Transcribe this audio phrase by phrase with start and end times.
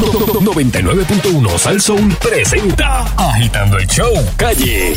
[0.00, 4.94] 99.1 Sal Soul presenta Agitando el Show Calle.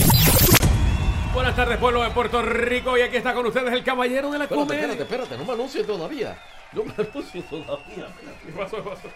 [1.34, 2.98] Buenas tardes, pueblo de Puerto Rico.
[2.98, 4.86] Y aquí está con ustedes el caballero de la Espérate, comedia.
[4.94, 6.38] espérate, espérate, no me anuncies todavía.
[6.72, 8.08] No me anuncies todavía.
[8.46, 8.78] ¿Qué pasó?
[8.78, 9.08] ¿Qué pasó?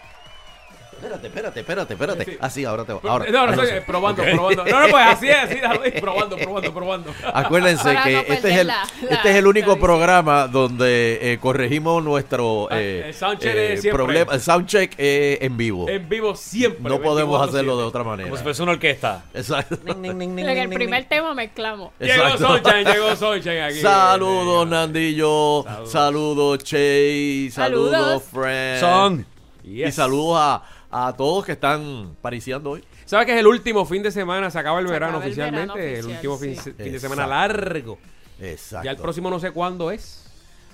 [0.98, 2.24] Espérate, espérate, espérate, espérate.
[2.24, 2.38] Sí.
[2.40, 3.24] Ah, sí, ahora te ahora.
[3.26, 3.74] no, no, ahora estoy sí.
[3.76, 4.64] eh, probando, probando.
[4.64, 7.14] No, no, pues así es, así es, probando, probando, probando.
[7.32, 9.86] Acuérdense Para que no este, es el, la- este la es el único tradición.
[9.86, 13.92] programa donde eh, corregimos nuestro Ah, eh, el soundcheck siempre.
[13.92, 14.34] problema.
[14.34, 15.88] El soundcheck eh, en vivo.
[15.88, 16.82] En vivo siempre.
[16.90, 17.48] no podemos 24/7.
[17.48, 18.28] hacerlo de otra manera.
[18.28, 19.24] Como si fuese una orquesta.
[19.34, 19.78] Exacto.
[19.86, 21.92] En el primer tema mezclamos.
[22.00, 22.36] Llegó.
[22.38, 23.80] Sunshine, llegó Sunshine aquí.
[23.80, 25.64] Saludos, Nandillo.
[25.86, 25.90] Saludos.
[26.08, 27.48] Saludos, Che.
[27.52, 28.22] Saludos, Saludos.
[28.32, 28.80] Friend.
[28.80, 29.26] Son.
[29.64, 29.94] Y Yes.
[29.96, 32.84] saludos a, a todos que están pariciando hoy.
[33.04, 34.50] ¿Sabes que es el último fin de semana?
[34.50, 35.74] Se acaba el Se verano acaba el oficialmente.
[35.78, 36.72] verano el último fin, sí.
[36.72, 37.98] fin de semana largo.
[38.40, 38.84] Exacto.
[38.84, 40.24] Ya el próximo no sé cuándo es.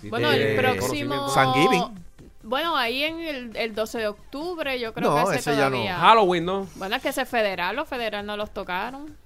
[0.00, 1.32] Si Bueno, el próximo.
[1.32, 2.04] Thanksgiving.
[2.42, 5.70] Bueno, ahí en el, el 12 de octubre, yo creo No, que ese ese ya
[5.70, 5.82] no.
[5.86, 6.68] Halloween, ¿no?
[6.74, 9.16] Bueno, es que ese es federal, los federal no los tocaron.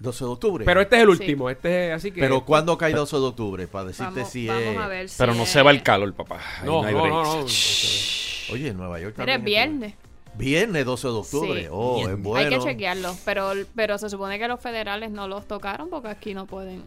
[0.00, 0.64] 12 de octubre.
[0.64, 1.12] Pero este es el Sí.
[1.22, 1.50] último.
[1.50, 2.20] Este es así que.
[2.20, 3.68] Pero ¿cuándo cae 12 de octubre?
[3.68, 4.76] Para decirte Vamos, si vamos es.
[4.78, 6.40] a ver si Pero no es- se va el calor, papá.
[6.64, 7.46] No, no, no, no.
[8.52, 9.78] Oye, en Nueva York Mira, es también.
[9.80, 9.94] viernes.
[10.36, 11.60] Viernes 12 de octubre.
[11.62, 11.68] Sí.
[11.70, 12.48] Oh, es bueno.
[12.50, 13.14] Hay que chequearlo.
[13.24, 16.82] Pero, pero se supone que los federales no los tocaron porque aquí no pueden.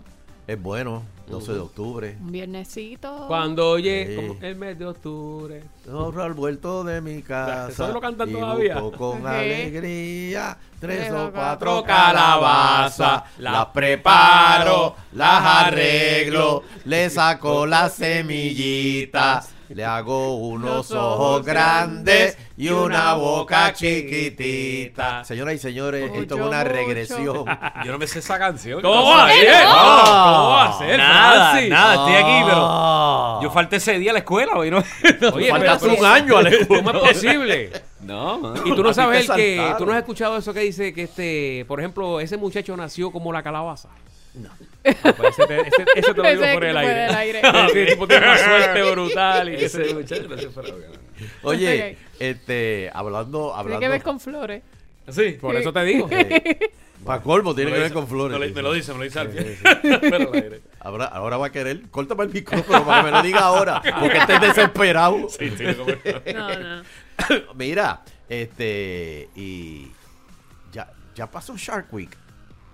[0.48, 1.04] Es bueno.
[1.28, 2.18] 12 de octubre.
[2.22, 3.26] Un viernesito.
[3.28, 4.46] Cuando oye, Sí.
[4.46, 5.62] el mes de octubre.
[5.92, 7.68] Ahorro al vuelto de mi casa.
[7.70, 8.82] Eso lo cantan y todavía.
[8.98, 10.58] con alegría.
[10.80, 13.24] Tres Tres o cuatro calabazas.
[13.40, 16.64] Las preparo, las arreglo.
[16.86, 19.50] Le saco las semillitas.
[19.70, 25.24] Le hago unos ojos grandes y una boca chiquitita.
[25.24, 26.70] Señoras y señores, esto es una mucho.
[26.72, 27.46] regresión.
[27.86, 28.82] Yo no me sé esa canción.
[28.82, 29.64] ¿Cómo va a ¿Qué ser?
[29.66, 29.70] no?
[29.72, 31.70] ¿Cómo va a ser, Nada, Francis?
[31.70, 33.42] nada, estoy aquí, pero.
[33.42, 34.72] Yo falté ese día a la escuela, güey.
[34.72, 34.84] No,
[35.34, 36.84] Oye, Faltaste pero- un año a la escuela.
[36.92, 37.72] ¿Cómo es posible?
[38.02, 38.54] no, man.
[38.66, 39.74] Y tú no sabes el que.
[39.78, 41.66] Tú no has escuchado eso que dice que este.
[41.68, 43.90] Por ejemplo, ese muchacho nació como la calabaza.
[44.38, 44.50] No.
[44.84, 46.94] ese, te, ese- eso te lo digo por el aire.
[46.94, 47.42] del aire.
[47.70, 49.50] Ese tipo tiene una suerte brutal.
[49.50, 50.92] Y Ese muchacho no se fue a la hoguera.
[51.44, 53.80] Oye, este, hablando, Tiene hablando.
[53.80, 54.64] que ver con flores.
[55.10, 55.38] Sí.
[55.42, 56.10] Por eso te digo.
[57.06, 58.38] Para colmo, tiene que ver con flores.
[58.40, 59.58] Me lo, me lo dice, me lo dice al pie.
[60.02, 60.62] Pero al aire.
[60.80, 61.82] Ahora, ahora va a querer.
[61.90, 63.82] Córtame el micrófono para que me lo diga ahora.
[64.00, 65.30] Porque estés desesperado.
[65.30, 65.92] Sí, sí, como-
[66.34, 66.84] No, no.
[67.56, 69.30] Mira, este.
[69.36, 69.88] Y.
[70.74, 72.16] Ya, ya pasó Shark Week.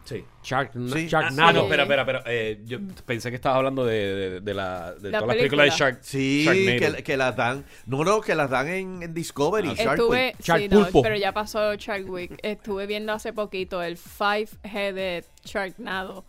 [0.06, 0.26] Sí.
[0.44, 1.08] Shark, Sí.
[1.08, 1.54] Shark Ah, Nado.
[1.54, 2.24] no, espera, espera, espera.
[2.28, 5.40] Eh, yo pensé que estabas hablando de, de, de la, de La todas las películas
[5.40, 5.68] de película.
[5.70, 6.00] Shark.
[6.04, 6.96] Sí, Sharknado.
[6.98, 7.66] que, que las dan.
[7.86, 9.70] No, no, que las dan en, en Discovery.
[9.70, 10.36] Ah, Shark Estuve, Week.
[10.44, 11.02] Shark sí, no, Pulpo.
[11.04, 12.38] pero ya pasó Shark Week.
[12.44, 16.26] Estuve viendo hace poquito el Five Headed Sharknado.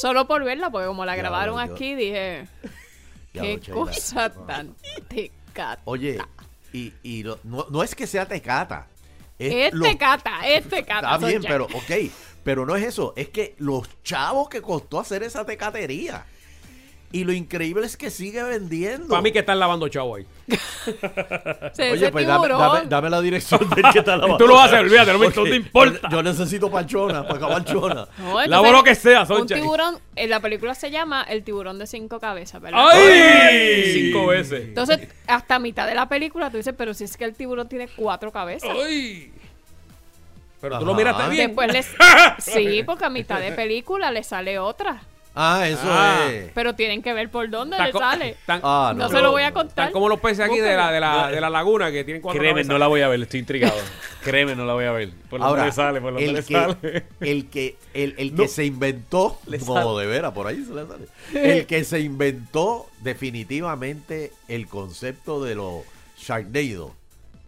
[0.00, 2.46] Solo por verla, porque como la Ya, grabaron yo- aquí, dije,
[3.32, 4.74] Ya, qué cosa tan
[5.08, 5.80] tecata.
[5.86, 6.18] Oye,
[6.74, 8.86] y, y lo- no, no es que sea tecata.
[9.38, 11.14] Es Este lo- cata, este cata.
[11.14, 12.10] Está bien, pero, ok.
[12.48, 13.12] Pero no es eso.
[13.14, 16.24] Es que los chavos que costó hacer esa tecatería.
[17.12, 19.08] Y lo increíble es que sigue vendiendo.
[19.08, 20.26] Para mí que están lavando chavo ahí.
[21.92, 22.58] Oye, pues dame, tiburón.
[22.58, 24.38] dame- dame la dirección del que está lavando.
[24.38, 26.08] Tú lo haces, olvídate, no me no te importa.
[26.08, 28.08] Yo, yo necesito panchona para acabar chona.
[28.18, 29.60] No, Lavo lo que sea, Un Sunshine.
[29.60, 32.88] tiburón, en la película se llama El tiburón de cinco cabezas, ¿verdad?
[32.92, 33.92] ¡Ay!
[33.92, 34.62] Cinco veces.
[34.68, 37.88] Entonces, hasta mitad de la película tú dices, pero si es que el tiburón tiene
[37.94, 38.70] cuatro cabezas.
[38.70, 39.32] ¡Ay!
[40.60, 41.48] Pero tú lo miraste bien.
[41.48, 41.86] Después les...
[42.38, 45.02] Sí, porque a mitad de película le sale otra.
[45.40, 46.26] Ah, eso Ah.
[46.32, 46.50] es.
[46.52, 48.36] Pero tienen que ver por dónde Tan le sale.
[48.46, 49.08] tan- Ah, no, no.
[49.08, 49.92] se lo voy a Están contar.
[49.92, 52.64] como los peces aquí de la, de, la, de la laguna que tienen cuatro Créeme,
[52.64, 53.76] no la voy a ver, estoy intrigado.
[54.24, 55.10] Créeme, no la voy a ver.
[55.30, 57.04] Por Ahora, donde le sale, por donde el le que, sale.
[57.20, 58.42] el que, el, el No.
[58.42, 61.06] que se inventó, no, de veras, por ahí se le sale.
[61.34, 65.82] El que se inventó definitivamente el concepto de los
[66.18, 66.94] Sharknado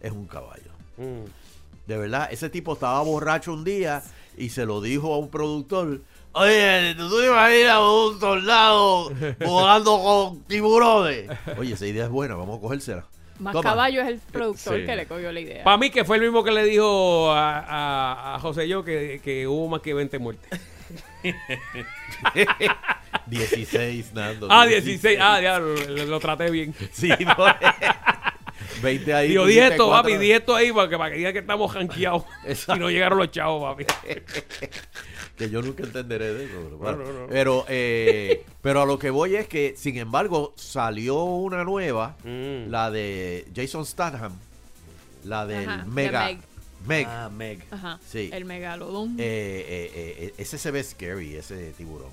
[0.01, 0.71] es un caballo.
[0.95, 1.25] Mm.
[1.91, 4.01] De verdad, ese tipo estaba borracho un día
[4.37, 5.99] y se lo dijo a un productor.
[6.31, 9.11] Oye, ¿tú te imaginas un soldado
[9.45, 11.29] volando con tiburones?
[11.57, 13.05] Oye, esa idea es buena, vamos a cogérsela.
[13.39, 13.71] Más Toma.
[13.71, 14.85] caballo es el productor Sí.
[14.85, 15.63] que le cogió la idea.
[15.65, 19.19] Para mí que fue el mismo que le dijo a, a, a José yo que,
[19.21, 20.61] que hubo más que 20 muertes.
[23.27, 24.47] 16, Nando.
[24.49, 25.19] Ah, 16.
[25.21, 26.73] Ah, ya lo, lo traté bien.
[26.93, 27.35] Sí, no.
[28.81, 29.29] 20 ahí.
[29.29, 31.39] Digo, tú di hiciste esto, papi, di esto ahí para que, para que diga que
[31.39, 32.23] estamos janqueados.
[32.75, 33.85] Y no llegaron los chavos, papi.
[35.37, 36.53] Que yo nunca entenderé de eso.
[36.63, 36.97] Pero, bueno.
[36.99, 37.27] No, no, no.
[37.27, 42.69] pero, eh, pero a lo que voy es que, sin embargo, salió una nueva, Mm.
[42.69, 44.33] la de Jason Statham,
[45.23, 46.25] la del Ajá, de Mega.
[46.25, 46.37] Meg.
[46.87, 47.07] Meg.
[47.09, 47.59] Ah, Meg.
[47.71, 47.99] Ajá.
[48.07, 48.29] Sí.
[48.33, 49.15] El megalodón.
[49.19, 52.09] Eh, eh, eh, ese se ve scary, ese tiburón.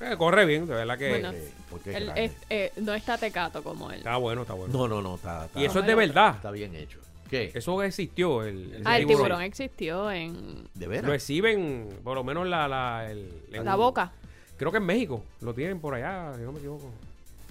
[0.00, 1.08] Eh, corre bien, de verdad que.
[1.10, 1.30] Bueno.
[1.32, 2.24] Eh, porque es Él grande.
[2.24, 3.98] es- eh, no está tecato como él.
[3.98, 4.72] Está bueno, está bueno.
[4.72, 6.34] No, no, no, está, está- y eso es de verdad.
[6.36, 6.98] está bien hecho.
[7.28, 7.52] ¿Qué?
[7.54, 8.42] Eso existió.
[8.42, 11.12] El, ese Ah, el tiburón existió en ¿De Lo veras?
[11.12, 14.10] exhiben, por lo menos la, la, el- en- la boca.
[14.56, 15.22] Creo que en México.
[15.40, 16.90] Lo tienen por allá, si no me equivoco.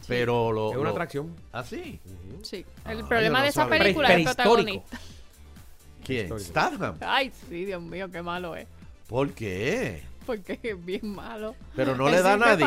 [0.07, 0.71] Pero lo...
[0.71, 1.33] Es una lo- atracción.
[1.53, 1.99] ¿Ah, sí?
[2.41, 2.65] Sí.
[2.83, 3.79] Ah, El yo problema no de esa sabía.
[3.79, 4.53] película es el Prehistórico.
[4.55, 4.99] protagonista.
[6.03, 6.23] ¿Quién?
[6.25, 6.49] Histórico.
[6.49, 6.97] Statham.
[7.01, 8.67] Ay, sí, Dios mío, qué malo es.
[9.07, 10.01] ¿Por qué?
[10.25, 11.55] Porque es bien malo.
[11.75, 12.65] Pero no le da a nadie.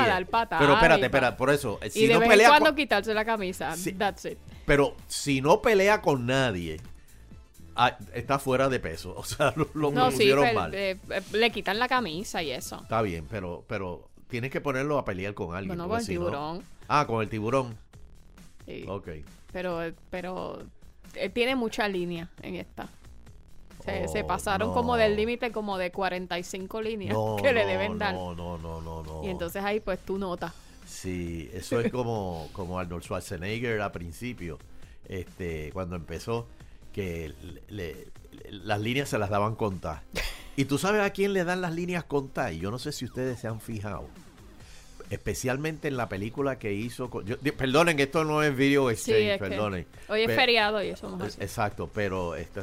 [0.58, 1.78] Pero espérate, y espérate, por eso.
[1.82, 3.74] eh, y Si de no vez pelea cuando con- quitarse la camisa.
[3.98, 4.38] That's it.
[4.66, 6.80] Pero si no pelea con nadie,
[7.76, 9.14] ah, está fuera de peso.
[9.16, 10.74] O sea, lo, lo No, sí, pero, mal.
[10.74, 12.80] eh, eh, le quitan la camisa y eso.
[12.82, 15.68] Está bien, pero, pero tienes que ponerlo a pelear con alguien.
[15.76, 16.62] Bueno, con el si no- tiburón.
[16.88, 17.76] Ah, con el tiburón.
[18.66, 18.84] sí.
[18.88, 19.08] Ok.
[19.52, 20.62] Pero, pero
[21.14, 22.88] eh, tiene mucha línea en esta.
[23.84, 24.74] Se, se Oh, pasaron no.
[24.74, 28.14] como del límite como de 45 líneas No, que le deben dar.
[28.14, 29.24] No, no, no, no, no.
[29.24, 30.52] Y entonces ahí pues tú notas.
[30.86, 34.58] Sí, eso es como, como Arnold Schwarzenegger al principio,
[35.08, 36.46] este, cuando empezó,
[36.92, 38.06] que le- le-
[38.50, 40.02] las líneas se las daban contar.
[40.56, 43.04] Y tú sabes a quién le dan las líneas contar, y yo no sé si
[43.06, 44.04] ustedes se han fijado,
[45.12, 49.20] especialmente en la película que hizo, con- yo- perdonen, esto no es video Sí, exchange,
[49.32, 49.86] es que perdonen.
[50.08, 51.42] hoy es feriado y eso no es Eh.
[51.44, 52.62] Exacto, pero este,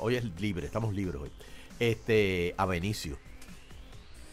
[0.00, 1.30] hoy es libre, estamos libres hoy.
[1.78, 3.18] Este, a Benicio.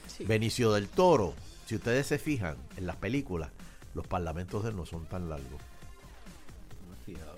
[0.08, 0.24] Sí.
[0.24, 1.34] Benicio del Toro,
[1.66, 3.50] si ustedes se fijan en las películas,
[3.94, 5.62] los parlamentos de él no son tan largos.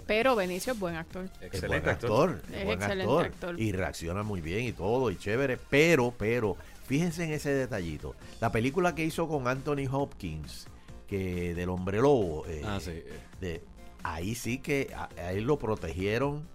[0.07, 1.25] Pero Benicio es buen actor.
[1.25, 2.29] Es buen Excelente actor.
[2.31, 3.59] actor, es Es buen excelente actor, actor.
[3.59, 6.57] y reacciona muy bien y todo y chévere, pero pero
[6.89, 8.15] fíjense en ese detallito.
[8.41, 10.65] La película que hizo con Anthony Hopkins,
[11.07, 13.01] que del Hombre Lobo, eh, Ah, sí.
[13.39, 13.63] de,
[14.03, 16.45] ahí sí que a, a él lo protegieron,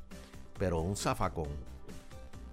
[0.59, 1.49] pero un zafacón.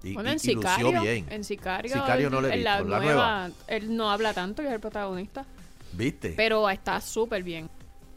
[0.04, 1.26] Y, Bueno, y- en y lució Sicario, bien.
[1.30, 4.68] en Sicario, Sicario no he en la visto, la nueva, él no habla tanto y
[4.68, 5.46] es el protagonista.
[5.94, 6.34] ¿Viste?
[6.38, 7.70] Pero está súper bien.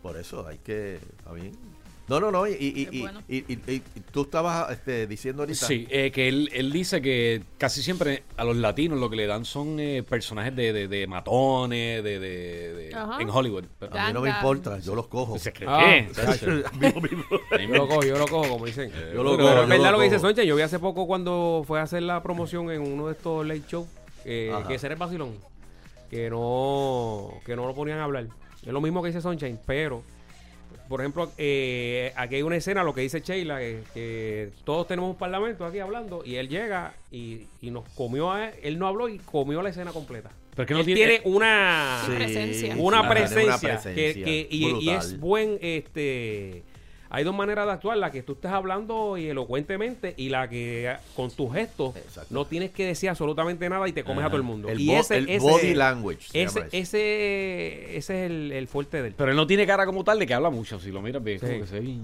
[0.02, 0.94] Por eso hay que.
[0.96, 1.52] Está bien.
[2.06, 2.46] No, no, no.
[2.46, 3.22] Y, y, Es y- bueno.
[3.28, 5.66] y- y- y- y tú estabas este, diciendo ahorita.
[5.66, 9.26] Sí, eh, que él, él dice que casi siempre a los latinos lo que le
[9.26, 13.64] dan son eh, personajes de, de, de matones, de, de, en Hollywood.
[13.78, 15.38] Pero- A mí no me importa, yo los cojo.
[15.38, 16.12] ¿Se cree Ah, qué?
[16.14, 16.50] chacho.
[16.70, 17.00] A mí Yo
[17.68, 18.90] me- lo cojo, yo lo cojo, como dicen.
[19.14, 20.18] Yo lo Pero cojo, es yo verdad lo lo que dice.
[20.18, 20.42] Soncha.
[20.44, 23.62] Yo vi hace poco cuando fue a hacer la promoción en uno de estos late
[23.66, 23.88] shows,
[24.26, 25.32] eh, que ese era el vacilón,
[26.10, 28.26] que no, que no lo ponían a hablar.
[28.62, 30.02] Es lo mismo que dice Sunshine, pero,
[30.88, 35.10] por ejemplo, eh, aquí hay una escena, lo que dice Sheila, que, que todos tenemos
[35.10, 38.86] un parlamento aquí hablando, y él llega y, y nos comió, a él, él no
[38.86, 40.30] habló y comió la escena completa.
[40.54, 42.74] Pero es que no Él tiene- tiene una Sí, presencia.
[42.78, 46.62] una presencia, una que, que- y, y es buen este
[47.10, 50.94] hay dos maneras de actuar la que tú estés hablando y elocuentemente y la que
[51.14, 51.94] con tus gestos
[52.30, 54.86] no tienes que decir absolutamente nada y te comes a todo el mundo El, y
[54.88, 56.28] bo- ese, el ese- body language.
[56.30, 60.18] se ese, es el, el fuerte de él Pero él no tiene cara como tal
[60.18, 60.78] de que habla mucho.
[60.80, 61.46] Si lo miras bien, Sí.
[61.46, 61.96] como que se ve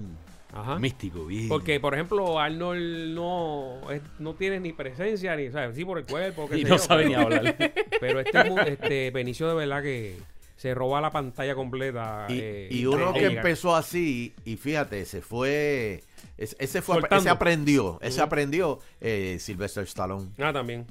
[0.53, 0.79] Ajá.
[0.79, 1.47] místico, bien.
[1.47, 5.97] porque por ejemplo Arnold no es- no tiene ni presencia ni o sea, sí por
[5.97, 7.55] el cuerpo y no yo, sabe pero- ni hablar.
[8.01, 10.17] pero este, este Benicio de verdad que
[10.61, 13.37] se roba la pantalla completa Y, eh, y uno que llegar.
[13.37, 16.03] empezó así, y fíjate, se fue.
[16.37, 17.15] es- Ese fue Soltando.
[17.21, 17.97] ese aprendió.
[17.99, 20.29] Ese aprendió eh, Sylvester Stallone.
[20.39, 20.85] ah también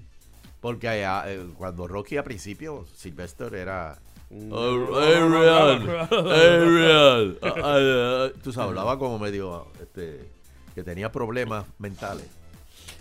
[0.61, 3.97] Porque eh, cuando Rocky al principio, Sylvester era.
[7.43, 9.67] Ah, Tú sabes, hablaba como medio.
[9.81, 10.29] Este,
[10.75, 12.27] que tenía problemas mentales.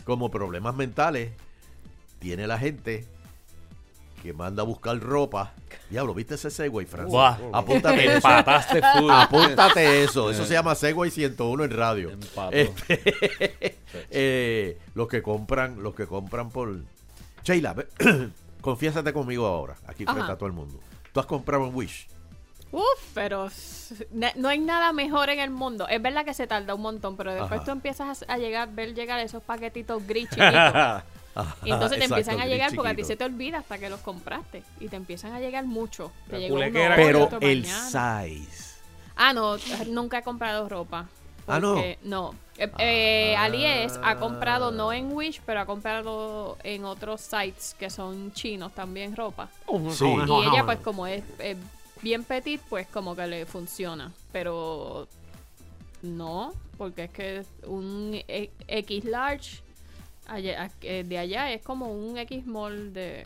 [0.03, 1.31] Como problemas mentales
[2.19, 3.05] tiene la gente
[4.21, 5.53] que manda a buscar ropa.
[5.89, 7.11] Diablo, ¿viste ese Segway, Francis?
[7.11, 7.37] Buah.
[7.53, 8.15] Apúntate eso.
[8.15, 9.11] Empataste full.
[9.11, 10.29] Apúntate eso.
[10.29, 12.11] Eso se llama Segway 101 en radio.
[12.51, 13.77] Este,
[14.11, 16.81] eh, los que compran, los que compran por.
[17.43, 17.75] Sheila,
[18.61, 20.13] confiésate conmigo ahora, aquí Ajá.
[20.13, 20.79] frente a todo el mundo.
[21.11, 22.07] Tú has comprado en Wish.
[22.71, 22.83] Uf,
[23.15, 23.49] pero
[24.35, 25.87] no hay nada mejor en el mundo.
[25.87, 27.63] Es verdad que se tarda un montón, pero después Ajá.
[27.65, 31.03] tú empiezas a llegar, ver llegar esos paquetitos gris chiquitos.
[31.63, 33.89] Y entonces te Exacto, empiezan a llegar porque a ti se te olvida hasta que
[33.89, 34.63] los compraste.
[34.79, 36.11] Y te empiezan a llegar mucho.
[36.29, 38.25] Te llegó uno Pero otro el mañana.
[38.27, 38.69] size.
[39.15, 39.57] Ah, no,
[39.87, 41.07] nunca he comprado ropa.
[41.47, 41.75] Ah, ¿no?
[42.03, 42.35] no.
[42.57, 43.45] Eh, eh, Ah.
[43.45, 48.73] Alies ha comprado no en Wish, pero ha comprado en otros sites que son chinos
[48.73, 49.49] también ropa.
[49.91, 50.05] Sí.
[50.05, 51.55] Y ella, pues, como es eh,
[52.01, 54.11] bien petit, pues como que le funciona.
[54.31, 55.07] Pero
[56.01, 59.61] no, porque es que un E- X large
[60.29, 63.25] allá- eh, de allá es como un X small de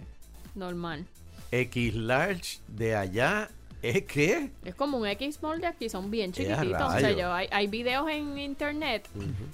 [0.55, 1.05] normal.
[1.51, 3.49] X large de allá
[3.81, 6.93] es que Es como un X small de aquí, son bien ¡Eh, a chiquititos.
[6.95, 9.07] O sea, yo, hay, hay videos en internet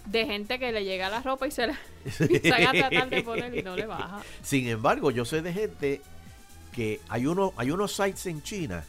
[0.06, 1.78] de gente que le llega la ropa y se la
[2.20, 4.22] empiezan a tratar de poner y no le baja.
[4.44, 6.02] Sin embargo, yo sé de gente
[6.72, 8.86] que hay uno, hay unos sites en China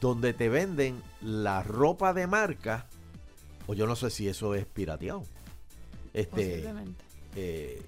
[0.00, 2.86] donde te venden la ropa de marca,
[3.68, 5.22] o yo no sé si eso es pirateado.
[6.12, 7.04] Este, Posiblemente.
[7.36, 7.82] Eh,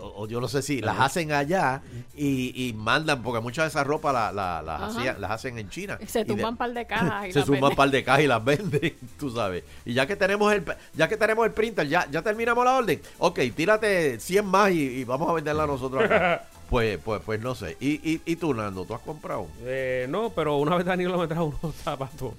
[0.00, 1.80] o, o yo no sé si las hacen allá
[2.14, 5.70] y, y mandan, porque muchas de esas ropas la- la- las, hacían- las hacen en
[5.70, 5.98] China.
[6.06, 8.26] Se Y tumban un par de cajas y se suman un par de cajas y
[8.26, 9.64] las venden, tú sabes.
[9.84, 13.00] Y ya que tenemos el ya que tenemos el printer, ya, ya terminamos la orden.
[13.18, 16.48] Ok, tírate 100 más y, y vamos a venderla nosotros acá.
[16.68, 17.76] pues, pues, pues no sé.
[17.80, 19.46] ¿Y, y, y tú, Nando, tú has comprado?
[19.62, 22.34] Eh, no, pero una vez Danilo me trajo unos zapatos.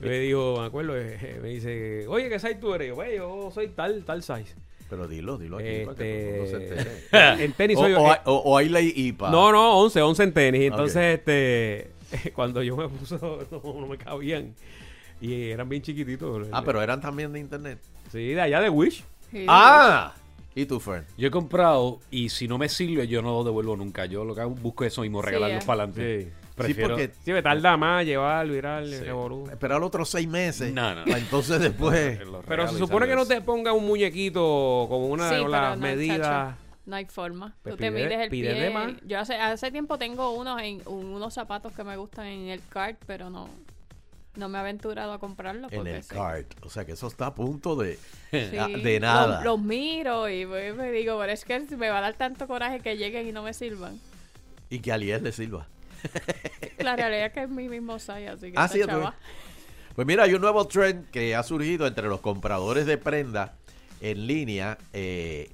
[0.00, 2.88] me dijo, me acuerdo, eh, me dice, oye, ¿qué size tú eres?
[2.88, 4.54] Yo, "Güey, yo soy tal, tal size.
[4.90, 6.78] Pero dilo, dilo aquí para que todo el mundo se Este,
[7.08, 7.44] entere.
[7.44, 9.30] en tenis o, soy o, o- o hay ley IPA.
[9.30, 10.62] No, no, 11, 11 en tenis.
[10.62, 11.90] Entonces, este,
[12.34, 13.38] cuando yo me puse, no,
[13.80, 14.54] no me cabían.
[15.20, 16.48] Y eran bien chiquititos.
[16.50, 17.78] Ah, pero eran también de internet.
[18.10, 19.04] Sí, de allá de Wish.
[19.30, 19.44] Sí.
[19.48, 20.12] Ah,
[20.54, 21.04] ¿y tu friend?
[21.16, 24.06] Yo he comprado y si no me sirve, yo no lo devuelvo nunca.
[24.06, 25.66] Yo lo que hago, busco eso mismo, Sí, regalarlos eh.
[25.66, 26.22] para adelante.
[26.24, 26.30] Sí.
[26.64, 26.96] Prefiero...
[26.96, 29.04] Sí, porque Sí, me tarda más llevarlo, ir al Sí.
[29.52, 30.72] esperar otros seis meses.
[30.72, 31.16] No, no.
[31.16, 32.18] entonces después.
[32.46, 35.82] Pero se supone que no te ponga un muñequito como una Sí, de las no,
[35.82, 36.18] medidas.
[36.20, 37.54] chacho, No hay forma.
[37.62, 38.62] Pues Tú te pide- mides el pide pie.
[38.62, 38.92] de más.
[39.06, 42.98] Yo hace, hace tiempo tengo unos en, unos zapatos que me gustan en el cart,
[43.06, 43.48] pero no
[44.36, 46.10] no me he aventurado a comprarlos En el sí.
[46.14, 46.46] cart.
[46.64, 47.96] O sea que eso está a punto de,
[48.30, 48.38] Sí,
[48.82, 49.36] de nada.
[49.36, 52.46] Los, los miro y pues, me digo, pero es que me va a dar tanto
[52.46, 53.98] coraje que lleguen y no me sirvan.
[54.70, 55.66] Y que a Aliel le sirva.
[56.78, 59.14] La realidad es que es mi mismo size, así que Ah, esta sí, chava-
[59.94, 63.54] Pues mira, hay un nuevo trend que ha surgido entre los compradores de prenda
[64.00, 65.50] en línea, eh,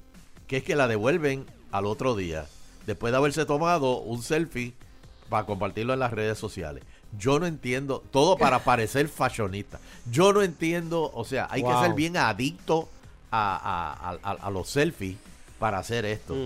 [0.47, 2.47] que es que la devuelven al otro día,
[2.87, 4.73] después de haberse tomado un selfie
[5.29, 6.85] para compartirlo en las redes sociales.
[7.19, 9.81] Yo no entiendo, todo para parecer fashionista.
[10.11, 12.89] Yo no entiendo, o sea, hay que ser bien adicto
[13.33, 15.17] a, a- a- a- a los selfies
[15.59, 16.37] para hacer esto.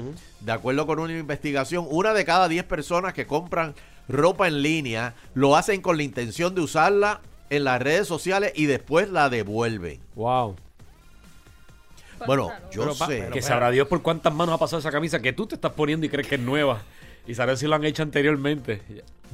[0.40, 3.75] De acuerdo con una investigación, una de cada 10 personas que compran
[4.12, 8.67] ropa en línea lo hacen con la intención de usarla en las redes sociales y
[8.67, 10.00] después la devuelven.
[10.14, 10.57] Wow.
[12.26, 13.07] Bueno, yo Pero sé.
[13.07, 15.73] pero Que sabrá Dios por cuántas manos ha pasado esa camisa que tú te estás
[15.73, 16.83] poniendo y crees que es nueva.
[17.26, 18.83] Y saber si lo han hecho anteriormente.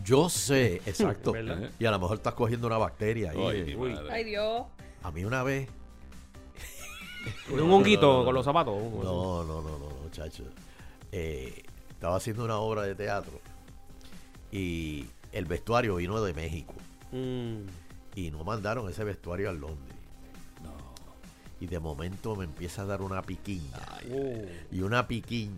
[0.04, 1.33] Yo sé, exacto.
[1.33, 1.71] ¿Verdad?
[1.78, 3.66] y a lo mejor estás cogiendo una bacteria ahí.
[4.11, 4.66] Ay, Dios.
[5.02, 5.68] A mí una vez.
[7.50, 8.75] un honguito con los zapatos.
[8.75, 10.45] No, no, no, no, muchacho.
[11.12, 13.40] Eh, estaba haciendo una obra de teatro
[14.56, 16.75] y el vestuario vino de México
[17.12, 17.66] Mm.
[18.14, 19.94] y no mandaron ese vestuario a Londres.
[21.60, 23.78] Y de momento me empieza a dar una piquiña.
[24.10, 24.44] Uh.
[24.70, 25.52] y una piquiña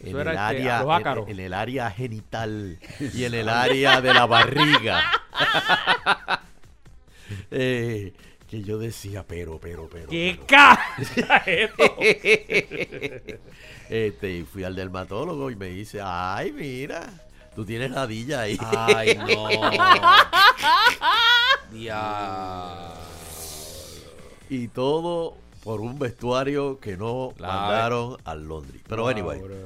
[0.00, 2.78] en el, este, área, en, en el área genital
[3.14, 5.02] y en el área de la barriga.
[7.50, 8.14] Eh,
[8.46, 10.08] que yo decía, pero, pero, pero.
[10.08, 10.40] ¿Qué
[11.44, 11.74] pero.
[13.90, 17.10] Este, y fui al dermatólogo y me dice, ay, mira,
[17.58, 18.56] tú tienes ladilla ahí.
[18.60, 19.48] Ay, no.
[24.48, 25.34] Y todo
[25.64, 28.80] por un vestuario que no La- mandaron al Londres.
[28.88, 29.56] Pero Wow, anyway, bro.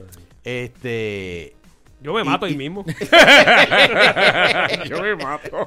[0.43, 1.55] este...
[2.01, 2.83] Yo me Y- mato ahí y- mismo.
[4.89, 5.67] Yo me mato.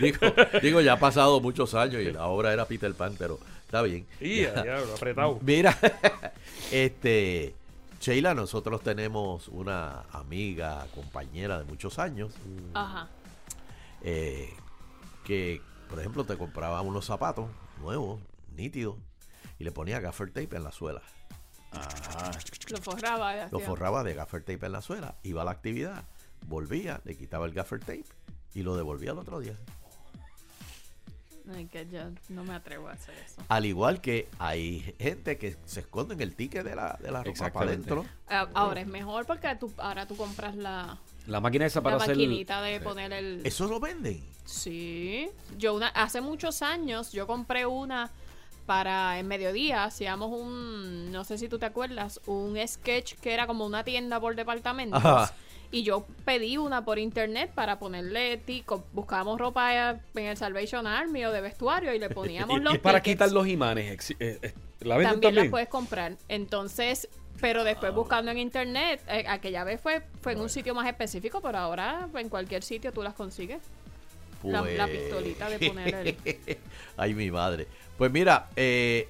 [0.00, 0.18] Digo,
[0.62, 4.06] digo, ya ha pasado muchos años y la obra era Peter Pan, pero está bien.
[4.20, 5.40] Y ya, diablo, apretado.
[5.42, 5.76] Mira,
[6.70, 7.54] este,
[8.06, 12.32] Sheila, nosotros tenemos una amiga, compañera de muchos años,
[12.72, 13.08] Ajá.
[14.00, 14.54] eh,
[15.24, 18.22] que, por ejemplo, te compraba unos zapatos nuevos,
[18.54, 18.94] nítidos,
[19.58, 21.02] y le ponía gaffer tape en la suela.
[22.68, 23.48] Lo forraba.
[23.50, 26.04] Lo forraba de gaffer tape en la suela, iba a la actividad,
[26.46, 28.04] volvía, le quitaba el gaffer tape
[28.54, 29.58] y lo devolvía al otro día.
[31.54, 33.40] Ay, que yo no me atrevo a hacer eso.
[33.48, 37.22] Al igual que hay gente que se esconde en el ticket de la, de la
[37.22, 38.04] ropa para adentro.
[38.28, 42.02] Ah, Ahora es mejor porque tú, ahora tú compras la, La máquina esa para la
[42.02, 42.16] hacer.
[42.16, 43.42] maquinita de poner el...
[43.44, 44.24] Eso lo venden.
[44.44, 45.28] Sí.
[45.56, 48.10] Yo una, hace muchos años yo compré una
[48.64, 53.46] para en mediodía hacíamos un, no sé si tú te acuerdas, un sketch que era
[53.46, 55.04] como una tienda por departamentos.
[55.04, 55.32] Ajá.
[55.70, 58.84] Y yo pedí una por internet para ponerle tico.
[58.92, 62.78] Buscábamos ropa en el Salvation Army o de vestuario y le poníamos Y- los y
[62.78, 63.14] para tickets.
[63.24, 64.10] quitar los imanes.
[64.12, 65.34] eh, eh, ¿La también, también?
[65.36, 66.16] las puedes comprar.
[66.28, 67.08] Entonces,
[67.40, 71.40] pero después buscando en internet, eh, aquella vez fue, fue en un sitio más específico,
[71.42, 73.60] pero ahora en cualquier sitio tú las consigues.
[74.42, 75.94] La- la Pues- pistolita de poner
[76.24, 76.58] el-
[76.96, 77.66] Ay, mi madre.
[77.98, 79.08] Pues mira, eh,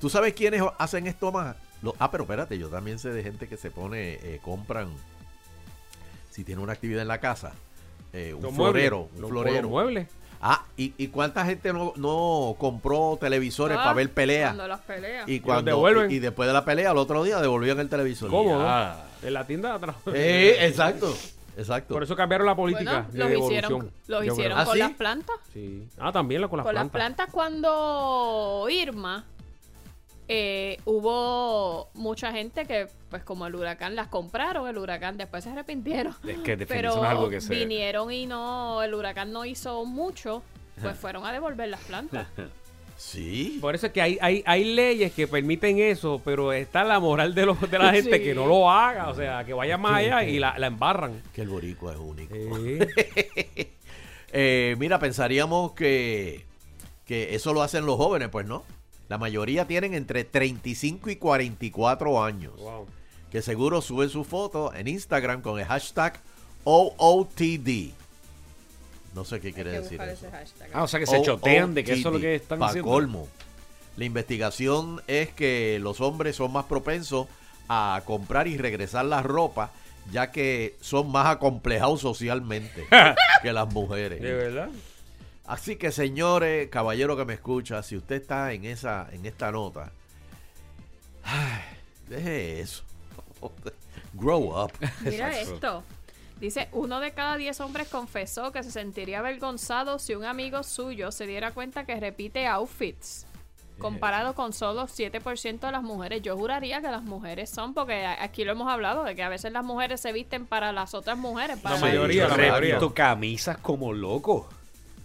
[0.00, 1.56] ¿tú sabes quiénes hacen esto más?
[1.98, 4.90] Ah, pero espérate, yo también sé de gente que se pone, eh, compran,
[6.34, 7.52] si tiene una actividad en la casa,
[8.12, 9.62] eh, un Los florero, muebles, un los- florero.
[9.62, 10.08] los muebles.
[10.46, 14.50] Ah, ¿y, y cuánta gente no, no compró televisores Ah, para ver peleas?
[14.50, 15.28] Cuando las peleas.
[15.28, 16.10] Y cuando devuelven.
[16.10, 18.30] y, y después de la pelea, al otro día devolvían el televisor.
[18.30, 18.58] ¿Cómo?
[18.60, 19.04] Ah.
[19.22, 19.96] En la tienda de atrás.
[20.12, 21.16] Eh, exacto,
[21.56, 21.94] exacto.
[21.94, 23.58] Por eso cambiaron la política Bueno, de los devolución.
[23.64, 24.58] hicieron, los yo hicieron creo.
[24.58, 24.78] ¿Ah, con sí?
[24.80, 25.36] las plantas.
[25.52, 25.88] Sí.
[25.98, 26.92] Ah, también con las con las plantas.
[26.92, 29.24] plantas cuando Irma
[30.28, 35.50] eh, hubo mucha gente que, pues como el huracán, las compraron, el huracán después se
[35.50, 36.14] arrepintieron.
[36.26, 37.54] Es que Pero definición es algo que se...
[37.54, 40.42] vinieron y no, el huracán no hizo mucho,
[40.80, 42.26] pues fueron a devolver las plantas.
[42.96, 43.58] Sí.
[43.60, 47.34] Por eso es que hay, hay, hay leyes que permiten eso, pero está la moral
[47.34, 48.22] de, los, de la gente Sí.
[48.22, 51.20] que no lo haga, o sea, que vaya más allá y la, la embarran.
[51.34, 52.34] Que el boricua es único.
[54.36, 56.44] Eh, mira, pensaríamos que,
[57.06, 58.64] que eso lo hacen los jóvenes, pues no.
[59.08, 62.56] La mayoría tienen entre 35 y 44 años.
[62.58, 62.86] Wow.
[63.30, 66.20] Que seguro suben su foto en Instagram con el hashtag
[66.64, 67.90] OOTD.
[69.14, 70.26] No sé qué quiere que decir eso.
[70.72, 72.90] Ah, o sea que se chotean de que eso es lo que están pa' haciendo.
[72.90, 73.28] colmo.
[73.96, 77.28] La investigación es que los hombres son más propensos
[77.68, 79.70] a comprar y regresar la ropa,
[80.10, 82.86] ya que son más acomplejados socialmente
[83.42, 84.20] que las mujeres.
[84.20, 84.68] ¿De verdad?
[85.46, 89.92] Así que señores, caballero que me escucha, si usted está en esa, en esta nota,
[91.22, 91.60] ay,
[92.08, 92.82] deje eso.
[94.14, 94.72] Grow up.
[95.02, 95.82] Mira esto.
[96.40, 101.12] Dice, uno de cada diez hombres confesó que se sentiría avergonzado si un amigo suyo
[101.12, 103.26] se diera cuenta que repite outfits.
[103.78, 106.22] Comparado con solo 7% de las mujeres.
[106.22, 109.52] Yo juraría que las mujeres son, porque aquí lo hemos hablado, de que a veces
[109.52, 111.58] las mujeres se visten para las otras mujeres.
[111.58, 112.78] Para La mayoría, la Yo mayoría.
[112.94, 114.48] camisas como loco.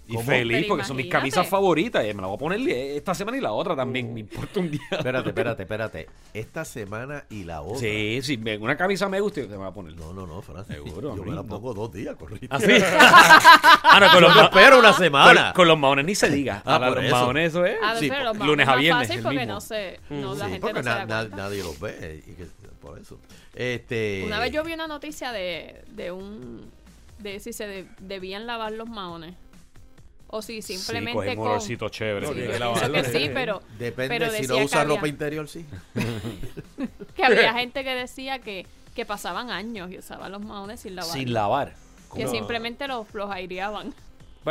[0.09, 0.25] Y ¿Cómo?
[0.25, 1.31] feliz Pero porque son mis imagínate.
[1.31, 2.03] camisas favoritas.
[2.03, 4.11] Y me las voy a poner esta semana y la otra también.
[4.11, 4.81] Me importa un día.
[4.89, 6.07] Espérate, espérate, espérate.
[6.33, 7.79] Esta semana y la otra.
[7.79, 9.95] Sí, sí, me- una camisa me gusta y te me voy a poner.
[9.95, 10.75] No, no, no, Francis.
[10.75, 12.47] Seguro, Yo me la pongo dos días, corrido.
[12.49, 12.71] ¿Así?
[12.81, 15.53] ah, no, con los, Yo me ma- espero una con, semana.
[15.53, 16.63] con los maones ni se diga.
[16.65, 17.15] Ah, por los eso.
[17.15, 17.77] maones eso es.
[17.83, 19.53] Ah, Sí, pero los lunes a viernes, fácil el porque mismo.
[19.53, 21.37] no se, no, la Sí, gente porque no se na- da na- cuenta.
[21.37, 22.23] nadie los ve.
[22.27, 22.47] y que-
[22.81, 23.19] por eso.
[23.55, 26.71] Este, Una vez yo vi una noticia de, de un...
[27.19, 29.35] de si se de- debían lavar los maones.
[30.31, 31.47] O si simplemente un con...
[31.47, 32.27] olorcito chévere.
[32.27, 33.11] Sí, que sí.
[33.19, 35.65] sí, pero, Depende pero si no usa había- ropa interior, sí.
[37.15, 41.11] que había gente que decía que, que pasaban años y usaban los maones sin lavar.
[41.11, 41.75] Sin lavar.
[42.15, 42.31] que No.
[42.31, 43.93] simplemente los, los aireaban.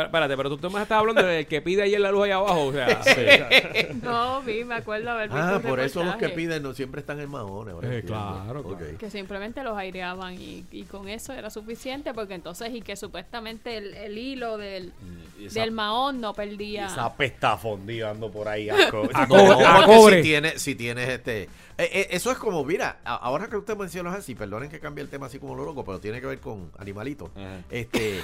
[0.05, 2.67] Espérate, pero tú te me estás hablando del que pide ayer la luz allá abajo,
[2.67, 3.01] o sea,
[4.03, 7.19] No, vi, me acuerdo haber visto Ah, por eso los que piden no siempre están
[7.19, 7.73] en mahones.
[7.73, 8.77] ahora Eh, claro, Ok.
[8.77, 8.97] claro.
[8.97, 13.77] Que simplemente los aireaban y, y con eso era suficiente porque entonces y que supuestamente
[13.77, 14.93] el, el hilo del,
[15.39, 16.87] Y esa- del mahón no perdía.
[16.87, 18.69] Esa pesta fondida ando por ahí.
[18.69, 18.75] a
[19.85, 20.17] cobre.
[20.17, 21.43] si tienes, si tienes este.
[21.43, 25.09] eh, eh, eso es como, mira, ahora que usted menciona así, perdonen que cambie el
[25.09, 27.29] tema así como lo loco, pero tiene que ver con animalitos.
[27.69, 28.21] Este,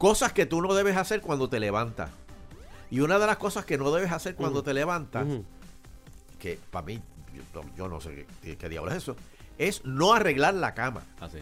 [0.00, 2.08] cosas que tú no debes hacer cuando te levantas.
[2.90, 5.26] Y una de las cosas que no debes hacer cuando te levantas,
[6.38, 7.00] que para mí,
[7.54, 9.14] yo, yo no sé qué, qué diablo es eso,
[9.58, 11.02] es no arreglar la cama.
[11.20, 11.38] Así.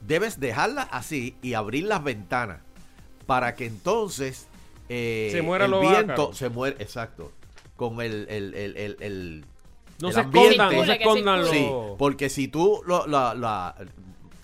[0.00, 2.60] Debes dejarla así y abrir las ventanas
[3.26, 4.46] para que entonces
[4.88, 6.32] eh, Se muera el lo viento ácaro.
[6.34, 7.32] se muere, exacto,
[7.76, 9.44] con el, el, el, el, el-
[10.00, 11.50] No el se escondan, no se Circule, que escondan los...
[11.50, 11.68] Sí,
[11.98, 13.74] porque si tú lo- la, la-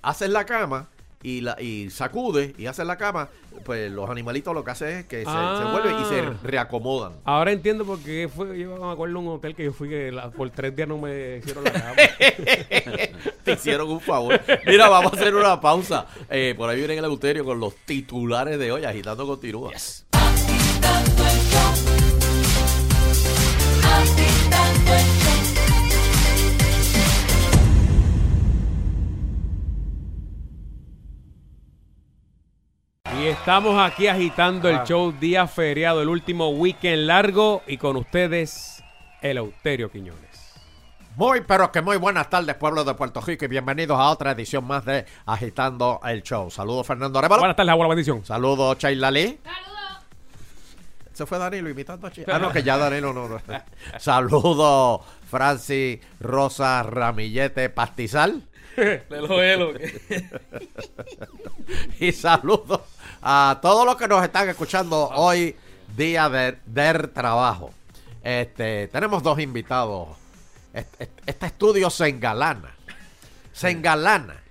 [0.03, 0.89] haces la cama
[1.23, 3.29] y, la, y sacudes y haces la cama,
[3.65, 5.63] pues los animalitos lo que hacen es que se, Ah.
[5.65, 7.13] se vuelven y se reacomodan.
[7.25, 10.11] Ahora entiendo por qué fue, yo me acuerdo de un hotel que yo fui que
[10.11, 11.95] la- por tres días no me hicieron la cama.
[13.45, 14.41] Te hicieron un favor.
[14.67, 16.07] Mira, vamos a hacer una pausa.
[16.31, 18.85] Eh, por ahí viene el Euterio con los titulares de hoy.
[18.85, 19.71] Agitando continúa.
[19.73, 19.75] Y
[33.33, 38.85] estamos aquí agitando el show día feriado, el último weekend largo y con ustedes
[39.23, 40.55] el Euterio Quiñones.
[41.17, 44.67] Muy, pero que muy buenas tardes, pueblo de Puerto Rico, y bienvenidos a otra edición
[44.67, 46.51] más de Agitando el Show.
[46.51, 47.41] Saludos, Fernando Arevalo.
[47.41, 48.25] Buenas tardes, abuela bendición.
[48.25, 49.41] Saludos, Sheila Lee.
[51.15, 52.37] Se fue Danilo imitando a Sheila.
[52.37, 53.29] Ah, no, que ya Danilo no.
[53.29, 53.41] no.
[53.99, 58.43] Saludos, Francis Rosa Ramillete Pastizal.
[58.77, 59.73] Lelo, elo.
[61.99, 62.81] Y saludos
[63.23, 65.57] a todos los que nos están escuchando hoy,
[65.97, 67.71] día de, del trabajo.
[68.23, 70.09] Este, tenemos dos invitados.
[70.73, 72.75] Este, este estudio se engalana.
[73.53, 74.43] Se engalana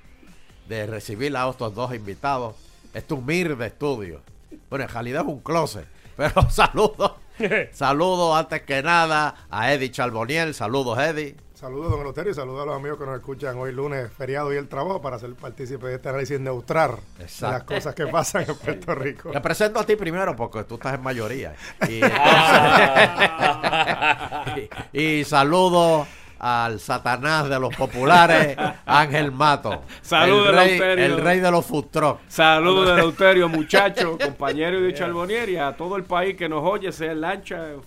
[0.68, 2.56] de recibir a estos dos invitados.
[2.94, 4.22] Este humilde estudio.
[4.70, 5.88] Bueno, en realidad es un closet.
[6.16, 7.14] Pero saludos.
[7.72, 10.54] Saludos antes que nada a Eddie Charboniel.
[10.54, 11.36] Saludos, Eddie.
[11.62, 14.58] Saludos, don Eleuterio, y saludos a los amigos que nos escuchan hoy lunes, feriado y
[14.58, 17.76] el trabajo, para ser partícipe de este análisis neutral de las Exacto.
[17.76, 19.30] cosas que pasan en Puerto Rico.
[19.30, 21.54] Te presento a ti primero porque tú estás en mayoría.
[21.88, 22.02] Y,
[25.00, 26.08] y, y saludo
[26.44, 29.84] al satanás de los populares, Ángel Mato.
[30.02, 32.18] Saludos, el rey, el rey de los.
[32.28, 36.92] Saludos de Eleuterio, muchachos, compañeros de Charbonier y a todo el país que nos oye,
[36.92, 37.82] sea en lancha, en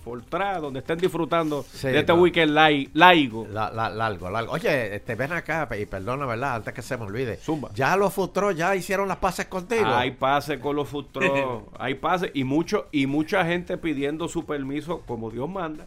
[0.59, 2.21] donde estén disfrutando Sí, de este no.
[2.21, 3.45] weekend lai- laigo.
[3.51, 4.53] La- la- largo, largo.
[4.53, 6.55] Oye, este, ven acá y perdona, ¿verdad?
[6.55, 7.35] Antes que se me olvide.
[7.37, 7.71] Zumba.
[7.75, 9.85] Ya los truck ya hicieron las paces contigo.
[9.87, 15.01] Hay pase con los trucks, hay pase y mucho y mucha gente pidiendo su permiso
[15.05, 15.85] como Dios manda.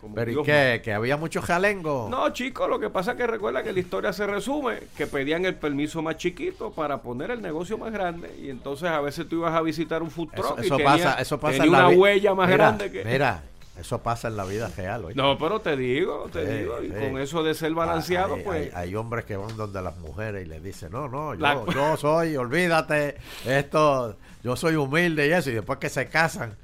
[0.00, 0.80] Como Pero ¿y qué?
[0.82, 2.08] Que había mucho jalengo.
[2.10, 5.44] No, chicos, lo que pasa es que recuerda que la historia se resume, que pedían
[5.44, 9.36] el permiso más chiquito para poner el negocio más grande y entonces a veces tú
[9.36, 11.96] ibas a visitar un food Eso, y tenía, pasa, eso pasa tenía en la una
[11.98, 13.04] huella más Mira, grande que...
[13.04, 13.42] Mira,
[13.78, 15.06] eso pasa en la vida real.
[15.06, 15.14] oye.
[15.14, 16.92] No, pero te digo, te Sí, digo, y sí.
[16.94, 18.74] con eso de ser balanceado, hay, pues...
[18.74, 21.64] hay- hay hombres que van donde las mujeres y les dicen, no, no, yo, La-
[21.72, 26.56] yo soy, olvídate, esto, yo soy humilde y eso, y después que se casan,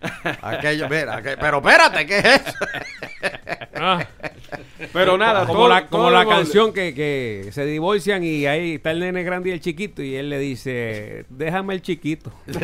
[0.42, 2.52] aquello, mira, pero espérate, ¿qué es eso?
[3.78, 4.02] Ah,
[4.94, 8.76] Pero nada, como todo- la, como todo la canción que, que se divorcian y ahí
[8.76, 12.32] está el nene grande y el chiquito y él le dice, déjame el chiquito.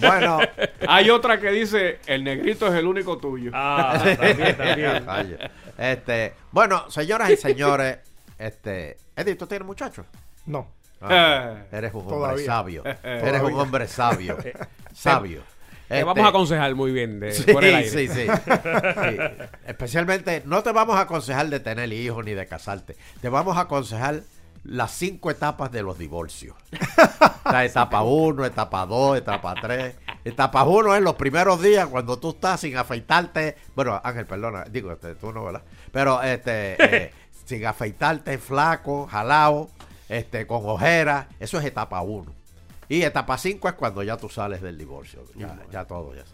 [0.00, 0.38] Bueno,
[0.88, 3.50] hay otra que dice, el negrito es el único tuyo.
[3.54, 5.38] Ah, también, también.
[5.76, 7.98] Este, bueno, señoras y señores,
[8.38, 10.06] este, Eddie, ¿tú tienes muchachos?
[10.46, 10.68] No.
[11.00, 12.46] Ah, eres un hombre Todavía.
[12.46, 14.36] sabio, eres un hombre sabio,
[14.94, 15.42] sabio.
[15.88, 17.90] Te Este, vamos a aconsejar muy bien de, Sí, por el aire.
[17.90, 19.16] sí, sí, Sí.
[19.66, 22.96] Especialmente, no te vamos a aconsejar de tener hijos ni de casarte.
[23.20, 24.22] Te vamos a aconsejar
[24.64, 26.56] las cinco etapas de los divorcios.
[27.44, 29.94] La etapa 1, etapa 2, etapa 3.
[30.24, 33.56] Etapa 1 es los primeros días cuando tú estás sin afeitarte.
[33.74, 35.62] Bueno, Ángel, perdona, digo, este, tú no, ¿verdad?
[35.92, 36.76] Pero este,
[37.06, 37.12] eh,
[37.44, 39.68] sin afeitarte, flaco, jalado,
[40.08, 41.26] este, con ojeras.
[41.40, 42.32] Eso es etapa 1.
[42.88, 45.24] Y etapa 5 es cuando ya tú sales del divorcio.
[45.36, 46.24] Ya, ya todo, ya.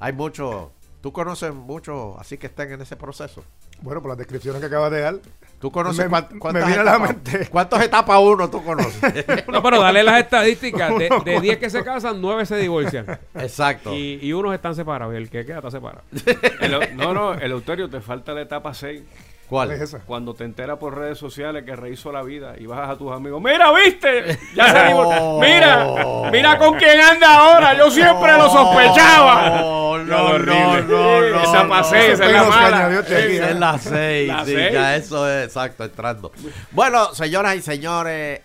[0.00, 0.68] Hay muchos.
[1.00, 3.44] ¿Tú conoces muchos así que estén en ese proceso?
[3.82, 5.14] Bueno, por las descripciones que acabas de dar,
[5.60, 7.46] ¿Tú conoces Me- cuán- me cuántas viene a la mente.
[7.50, 9.24] ¿Cuántas etapas uno tú conoces?
[9.48, 10.96] No, pero dale las estadísticas.
[10.98, 13.06] De, de 10 que se casan, 9 se divorcian.
[13.34, 13.94] Exacto.
[13.94, 16.02] Y, y unos están separados y el que queda está separado.
[16.60, 19.02] El- no, no, Eleuterio, te falta la etapa 6.
[19.48, 19.68] ¿Cuál?
[19.68, 20.00] ¿cuál es esa?
[20.00, 23.40] Cuando te enteras por redes sociales que rehizo la vida y vas a tus amigos,
[23.42, 25.40] mira, viste, ya se Oh.
[25.40, 29.60] Mira, mira con quién anda ahora, yo siempre lo sospechaba.
[29.60, 31.42] No, no, no, no, no.
[31.42, 31.68] Esa no.
[31.68, 33.00] pasé, esa es la mala.
[33.00, 34.72] este aquí, Esa es la 6, La sí, seis.
[34.72, 36.32] ya eso es exacto, entrando.
[36.72, 38.40] Bueno, señoras y señores,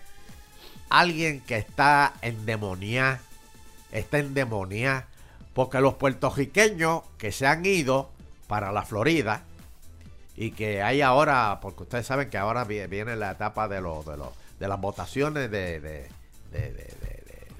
[0.88, 3.20] alguien que está endemoniada,
[3.92, 5.06] está endemoniada,
[5.52, 8.10] porque los puertorriqueños que se han ido
[8.46, 9.42] para la Florida
[10.36, 14.04] y que hay ahora, porque ustedes saben que ahora vi- viene la etapa de los
[14.06, 16.84] de los de las votaciones de, de, de-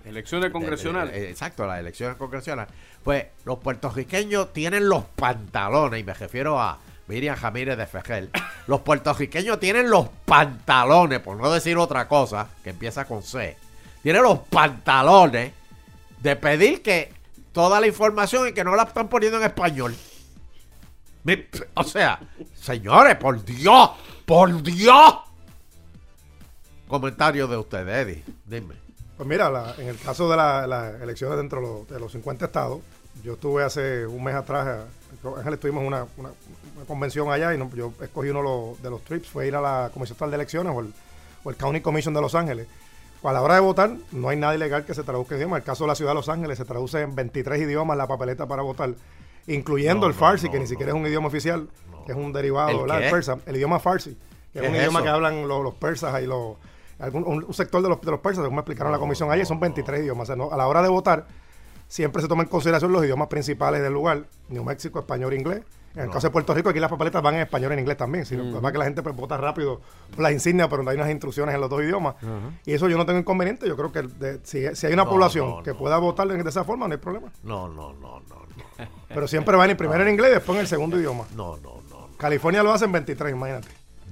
[0.04, 1.16] Elecciones congresionales.
[1.16, 2.72] exacto, las elecciones congresionales.
[3.02, 8.30] Pues los puertorriqueños tienen los pantalones, y me refiero a Miriam Jamírez de Fejel.
[8.66, 13.56] Los puertorriqueños tienen los pantalones, por no decir otra cosa, que empieza con C.
[14.02, 15.52] Tienen los pantalones
[16.20, 17.12] de pedir que
[17.52, 19.94] toda la información y que no la están poniendo en español.
[21.74, 22.20] O sea,
[22.54, 23.90] señores, por Dios,
[24.26, 25.14] por Dios.
[26.88, 28.24] Comentario de ustedes, Eddie.
[28.44, 28.74] Dime.
[29.16, 32.46] Pues mira, en el caso de la- las elecciones dentro de los, de los 50
[32.46, 32.80] estados,
[33.22, 34.84] yo estuve hace un mes atrás,
[35.38, 36.30] Ángel estuvimos en una, una-
[36.86, 40.30] convención allá y yo escogí uno de los, trips, fue ir a la Comisión Estatal
[40.30, 40.92] de Elecciones o el,
[41.44, 42.66] o el County Commission de Los Ángeles.
[43.22, 45.36] A la hora de votar, no hay nada ilegal que se traduzca.
[45.40, 48.06] En el caso de la ciudad de Los Ángeles, se traduce en 23 idiomas la
[48.06, 48.90] papeleta para votar,
[49.46, 50.68] incluyendo No, el no, Farsi, no, que ni no.
[50.68, 51.68] siquiera es un idioma oficial,
[52.06, 53.38] que es un derivado del persa.
[53.46, 54.16] El idioma Farsi,
[54.52, 55.04] que ¿Qué es un es idioma eso?
[55.04, 56.56] que hablan los, los persas y los
[56.98, 59.30] algún, un, un sector de los, de los persas, como me explicaron en la comisión
[59.30, 60.24] ayer, son 23 idiomas.
[60.24, 61.26] O sea, no- a la hora de votar,
[61.88, 65.62] siempre se toma en consideración los idiomas principales del lugar, New México, español inglés.
[65.94, 67.96] En el caso de Puerto Rico, aquí las papeletas van en español y en inglés
[67.96, 68.26] también.
[68.26, 69.80] sino además que la gente pues, vota rápido
[70.10, 72.16] por las insignias, pero hay unas instrucciones en los dos idiomas.
[72.66, 73.68] Y eso yo no tengo inconveniente.
[73.68, 75.78] Yo creo que de- si, si hay una No, población no, que no.
[75.78, 77.30] pueda votar de esa forma, no hay problema.
[77.44, 78.44] No, no, no, no, no.
[79.08, 81.24] Pero siempre van en primero en inglés y después en el segundo idioma.
[81.36, 83.68] No, no, no, California lo hace en 23, imagínate.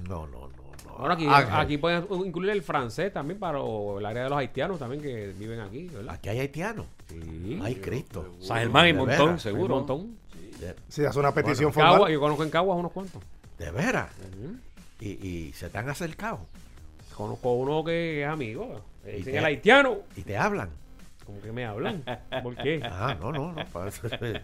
[0.07, 0.47] no, no, no,
[0.85, 0.91] no.
[0.99, 4.37] Ahora aquí, Ángel, aquí pueden incluir el francés también para o el área de los
[4.37, 6.13] haitianos también que viven aquí, ¿verdad?
[6.13, 6.85] Aquí hay haitianos.
[7.09, 7.59] Sí.
[7.61, 8.35] Ay, Cristo.
[8.39, 9.75] San Germán y De Montón, Hay un seguro.
[9.77, 10.17] montón.
[10.59, 12.11] De, Si hace una petición formal.
[12.11, 13.21] yo conozco en Caguas unos cuantos.
[13.57, 14.09] de veras.
[14.99, 16.39] y, y se te han acercado.
[17.15, 18.81] Conozco uno que es amigo.
[19.05, 19.97] El haitiano.
[20.15, 20.69] Y te hablan.
[21.25, 22.03] ¿Cómo que me hablan?
[22.43, 22.81] ¿Por qué?
[22.91, 23.55] Ah, no, no, no.
[23.63, 24.39] Mira,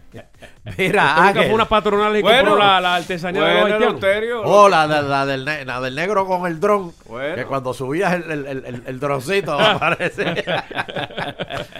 [0.66, 1.42] ¿Usted nunca Ángel.
[1.44, 4.42] fue a unas patronales y Bueno, compró la, la artesanía de los Bueno, haitianos?
[4.46, 6.92] Oh, la, la del, ne- la del negro con el dron.
[7.06, 7.34] Bueno.
[7.36, 10.42] Que cuando subías el, el, el, el- el droncito aparece.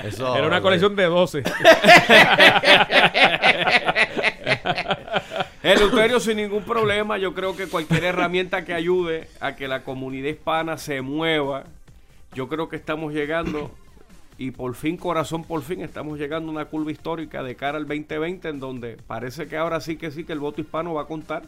[0.04, 1.42] Eso, Era una colección de 12.
[5.62, 10.28] Eleuterio sin ningún problema, yo creo que cualquier herramienta que ayude a que la comunidad
[10.28, 11.64] hispana se mueva,
[12.34, 13.70] yo creo que estamos llegando
[14.40, 17.86] y por fin, corazón, por fin estamos llegando a una curva histórica de cara al
[17.86, 21.04] 2020 en donde parece que ahora sí que sí que el voto hispano va a
[21.04, 21.42] contar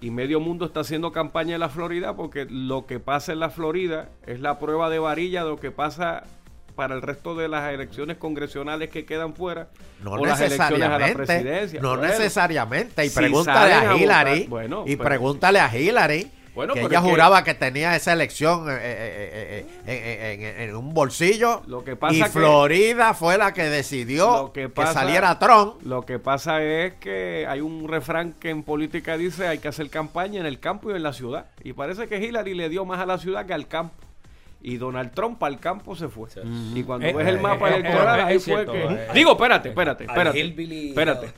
[0.00, 3.50] y medio mundo está haciendo campaña en la Florida porque lo que pasa en la
[3.50, 6.24] Florida es la prueba de varilla de lo que pasa
[6.74, 9.68] para el resto de las elecciones congresionales que quedan fuera
[10.02, 11.26] No o las elecciones a la necesariamente.
[11.26, 11.80] presidencia.
[11.82, 13.04] No Bueno, necesariamente.
[13.04, 14.30] Y si pregúntale a a Hillary.
[14.38, 16.30] votar, bueno, y pero- pregúntale a Hillary.
[16.54, 20.42] Bueno, que pero ella que- juraba que tenía esa elección eh, eh, eh, eh, en,
[20.42, 21.62] en- en un bolsillo.
[21.66, 25.76] Lo que pasa y que- Florida fue la que decidió Lo que saliera Trump.
[25.82, 29.88] Lo que pasa es que hay un refrán que en política dice hay que hacer
[29.88, 31.46] campaña en el campo y en la ciudad.
[31.64, 33.94] Y parece que Hillary le dio más a la ciudad que al campo.
[34.60, 36.28] Y Donald Trump al campo se fue.
[36.74, 38.84] Y cuando Eh, ves el mapa eh, electoral, eh, ahí es fue cierto, que...
[38.84, 40.40] eh, Digo, espérate, espérate, espérate.
[40.90, 41.32] Espérate.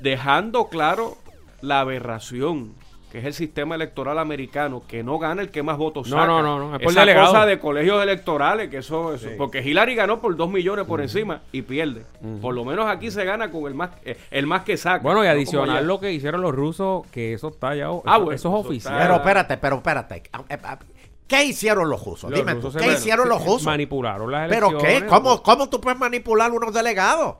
[0.00, 1.18] Dejando claro
[1.60, 2.72] la aberración
[3.10, 6.26] que es el sistema electoral americano, que no gana el que más votos No, saca.
[6.26, 7.26] no, no, no, es por Esa delegado.
[7.28, 11.40] cosa de colegios electorales, que eso, eso porque Hillary ganó por dos millones por encima
[11.52, 12.04] y pierde.
[12.40, 15.02] Por lo menos aquí se gana con el más, eh, el más que saca.
[15.02, 17.86] Bueno, y no adicional lo que hicieron los rusos, que eso está ya.
[17.86, 18.98] Ah, eso, bueno, eso es está- oficial.
[19.00, 20.16] Pero espérate, pero espérate.
[20.16, 20.56] Eh, eh,
[21.26, 22.30] ¿Qué hicieron los rusos?
[22.30, 23.64] Los Dime rusos ¿qué hicieron los rusos?
[23.64, 25.02] Manipularon las ¿Pero elecciones.
[25.02, 25.08] qué?
[25.08, 27.36] ¿Cómo, ¿Cómo tú puedes manipular unos delegados?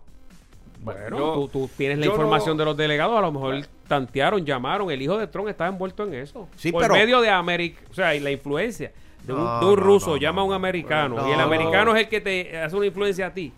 [0.81, 3.57] Bueno, Yo- tú, tú tienes la información no- de los delegados, a lo mejor
[3.89, 6.49] tantearon, llamaron, el hijo de Trump estaba envuelto en eso.
[6.57, 8.93] Sí, por pero- medio de América, o sea, y la influencia
[9.25, 11.39] de un, No, de un no, ruso no, llama a un americano No, y el
[11.39, 11.45] no.
[11.45, 13.53] americano es el que te hace una influencia a ti.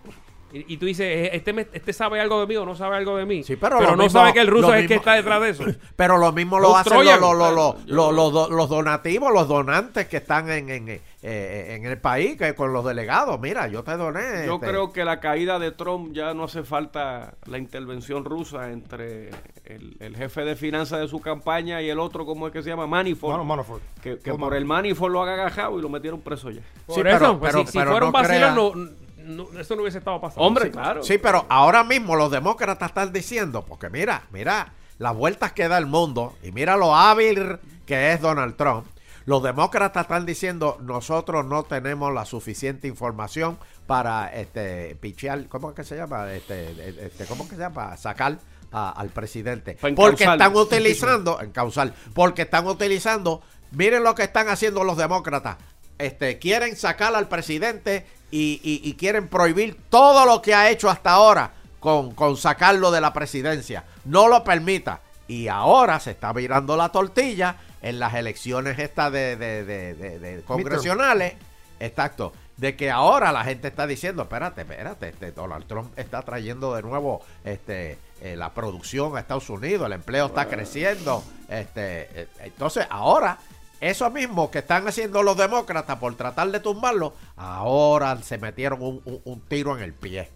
[0.53, 2.97] Y, y tú dices, "Eh, este, me- este sabe algo de mí o no sabe
[2.97, 3.45] algo de mí.
[3.45, 5.51] Sí, pero lo no mismo- sabe que el ruso es el que está detrás de
[5.51, 5.65] eso.
[5.97, 7.21] Pero lo mismo Los lo hacen Troyan.
[7.21, 10.89] los, los, los, Yo- los- los do- los donativos, los donantes que están en, en,
[10.89, 13.39] eh, eh, en el país, que con los delegados.
[13.39, 14.47] Mira, yo te doné.
[14.47, 18.71] Yo este, creo que la caída de Trump ya no hace falta la intervención rusa
[18.73, 19.31] entre
[19.67, 22.71] el, el jefe de finanzas de su campaña y el otro, ¿cómo es que se
[22.71, 22.87] llama?
[22.87, 23.33] Manafort.
[23.33, 23.83] Mano- Manafort.
[24.03, 26.63] Que, por el Manafort lo han agajado y lo metieron preso ya.
[26.87, 28.91] Por Sí, eso, pero- pues, pero- si, pero fuera un no vacilón, crea- no,
[29.37, 30.43] no- eso no hubiese estado pasando.
[30.45, 30.71] Hombre, Sí.
[30.71, 31.03] claro.
[31.03, 35.79] Sí, pero ahora mismo los demócratas están diciendo, porque mira, mira las vueltas que da
[35.79, 38.87] el mundo y mira lo hábil que es Donald Trump.
[39.27, 45.77] Los demócratas están diciendo, nosotros no tenemos la suficiente información para este pichear, ¿cómo es
[45.77, 46.33] que se llama?
[46.33, 47.97] Este, este, ¿Cómo es que se llama?
[47.97, 48.39] Sacar
[48.73, 49.77] a- al presidente.
[49.95, 55.57] Porque están utilizando, en causal, porque están utilizando, miren lo que están haciendo los demócratas.
[56.01, 60.89] Este, quieren sacar al presidente y, y- y quieren prohibir todo lo que ha hecho
[60.91, 63.85] hasta ahora con, con sacarlo de la presidencia.
[64.05, 65.01] No lo permita.
[65.29, 70.19] Y ahora se está virando la tortilla en las elecciones estas de, de- de- de-
[70.19, 71.35] de congresionales.
[71.79, 72.33] Exacto.
[72.57, 76.83] De que ahora la gente está diciendo, espérate, espérate, este Donald Trump está trayendo de
[76.83, 81.25] nuevo este eh, la producción a Estados Unidos, el empleo está creciendo.
[81.49, 83.39] Este, eh, entonces ahora
[83.81, 89.21] eso mismo que están haciendo los demócratas por tratar de tumbarlo, ahora se metieron un,
[89.25, 90.29] un- tiro en el pie.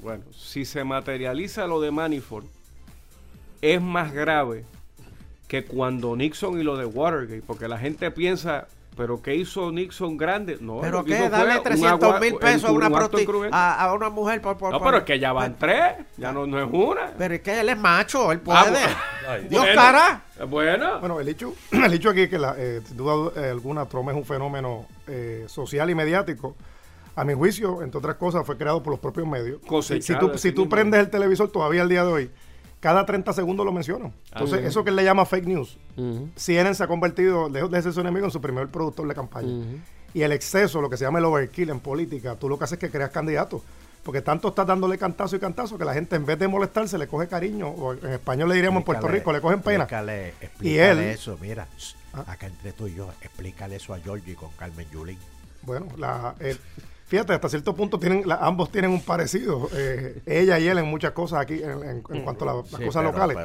[0.00, 2.46] Bueno, si se materializa lo de Manafort,
[3.62, 4.64] es más grave
[5.48, 10.16] que cuando Nixon y lo de Watergate, porque la gente piensa, pero ¿qué hizo Nixon
[10.16, 10.58] grande?
[10.60, 11.30] No, Pero qué, un
[11.62, 14.78] 300 agua- mil un- pesos a una, un a, a una mujer por, por- No,
[14.78, 17.12] por- pero es que ya van tres, ya no, no es una.
[17.18, 18.84] Pero es que él es macho, él Ah, puede.
[18.84, 19.48] bueno.
[19.48, 20.22] Dios Bueno, cara.
[20.48, 23.86] Bueno, Bueno, el hecho, el hecho aquí es que, la, eh, sin duda eh, alguna,
[23.86, 26.56] Trump es un fenómeno eh, social y mediático.
[27.16, 29.58] A mi juicio, entre otras cosas, fue creado por los propios medios.
[29.58, 32.30] Si, si Cosechado, tú, si tú prendes el televisor todavía al día de hoy,
[32.84, 34.12] cada 30 segundos lo mencionan.
[34.30, 36.28] Entonces, eso que él le llama fake news, Ujú.
[36.36, 39.64] CNN se ha convertido, lejos de ser su enemigo, en su primer productor de campaña.
[40.12, 42.74] Y el exceso, lo que se llama el overkill en política, tú lo que haces
[42.76, 43.62] es que creas candidatos.
[44.02, 47.06] Porque tanto estás dándole cantazo y cantazo que la gente en vez de molestarse le
[47.08, 49.84] coge cariño, o en español le diríamos en Puerto Rico, le cogen pena.
[49.84, 51.66] Explícale, Y explícale él- eso, mira.
[52.12, 52.24] Ah.
[52.28, 55.18] Acá entre tú y yo, explícale eso a Georgie con Carmen Yulín.
[55.62, 56.60] Bueno, la, el-
[57.06, 59.68] fíjate, hasta cierto punto tienen, la- ambos tienen un parecido.
[59.74, 62.68] eh, ella y él en muchas cosas aquí, en, en- en cuanto a la- las
[62.68, 63.36] Sí, cosas pero- locales.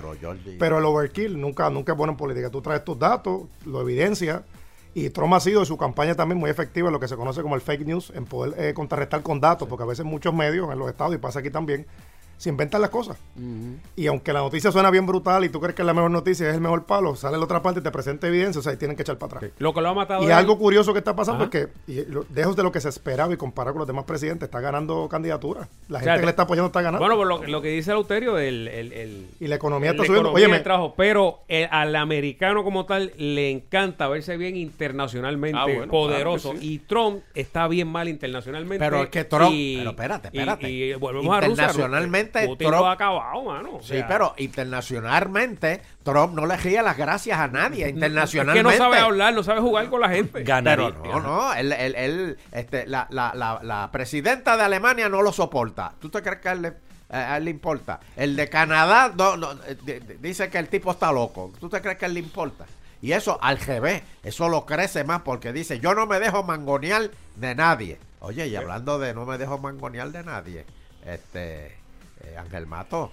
[0.59, 2.49] Pero, el overkill nunca, nunca es bueno en política.
[2.49, 4.41] Tú traes tus datos, lo evidencias.
[4.95, 7.43] Y Trump ha sido en su campaña también muy efectiva en lo que se conoce
[7.43, 10.71] como el fake news, en poder eh, contrarrestar con datos, porque a veces muchos medios
[10.71, 11.85] en los estados, y pasa aquí también,
[12.39, 13.17] se inventan las cosas.
[13.97, 16.47] Y aunque la noticia suena bien brutal y tú crees que es la mejor noticia,
[16.47, 18.77] es el mejor palo, sale la otra parte y te presenta evidencia, o sea, y
[18.77, 19.51] tienen que echar para atrás.
[19.59, 21.57] Lo que lo ha matado Y algo curioso que está pasando Ajá.
[21.57, 24.05] es que, y lo- lejos de lo que se esperaba y comparado con los demás
[24.05, 25.67] presidentes, está ganando candidaturas.
[25.89, 26.99] La O gente que le está apoyando está ganando.
[27.05, 30.05] Bueno, por lo, lo que dice Lauterio, el, el, el- y la economía la está
[30.05, 30.29] subiendo.
[30.29, 35.65] economía Oye, trabajo, pero el- al americano como tal le encanta verse bien internacionalmente Ah,
[35.65, 36.73] bueno, poderoso claro que sí.
[36.75, 38.83] y Trump está bien mal internacionalmente.
[38.83, 39.51] Pero es que Trump.
[39.53, 40.69] y- pero espérate, y- espérate.
[40.71, 41.49] Y, volvemos a Rusia.
[41.49, 43.75] Internacionalmente Putin Trump- lo ha acabado, mano.
[43.75, 48.69] O Sí, sea, pero internacionalmente Trump no le ría las gracias a nadie Es internacionalmente.
[48.69, 50.43] que no sabe hablar, no sabe jugar con la gente.
[50.43, 50.91] Ganaría.
[51.01, 55.21] Pero no, no, él, él- él, este, la, la, la, la presidenta de Alemania no
[55.21, 55.93] lo soporta.
[55.99, 56.73] ¿Tú te crees que a él le,
[57.09, 57.99] a él le importa?
[58.15, 61.51] El de Canadá no, no, eh, di- di- dice que el tipo está loco.
[61.59, 62.65] ¿Tú te crees que a él le importa?
[63.01, 67.09] Y eso al revés, eso lo crece más porque dice, yo no me dejo mangonear
[67.37, 67.97] de nadie.
[68.19, 70.65] Oye, y hablando de no me dejo mangonear de nadie,
[71.05, 71.77] este,
[72.23, 73.11] eh, Ángel Mato,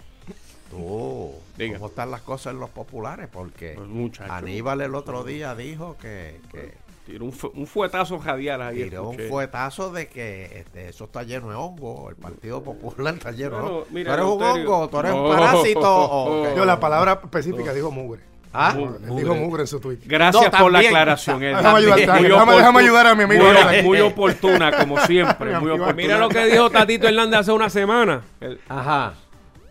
[0.71, 1.75] tú, Diga.
[1.79, 3.29] ¿cómo están las cosas en los populares?
[3.33, 4.21] Porque Pues.
[4.31, 6.75] Aníbal el otro día dijo que, que
[7.07, 8.83] Tiró un, fu- un fuetazo radial ahí.
[8.83, 13.31] tiró un fuetazo de que este, eso está lleno de hongo, el Partido Popular está
[13.31, 13.87] lleno de hongo.
[13.93, 14.89] ¿Tú eres un hongo?
[14.89, 15.29] ¿Tú eres un No.
[15.29, 16.55] parásito?
[16.57, 18.23] Yo la palabra específica dijo mugre.
[18.59, 18.75] ¿Ah?
[18.77, 19.99] Él dijo mugre en su tweet.
[20.07, 21.57] Gracias No, por la aclaración, Eddie.
[21.57, 23.45] Déjame ayudarte, Muy déjame- déjame ayudar a mi amigo
[23.85, 25.59] Muy, oportuna, como siempre.
[25.61, 25.93] Muy oportuna.
[25.95, 28.23] Mira lo que dijo Tatito Hernández hace una semana.
[28.69, 29.13] Ajá.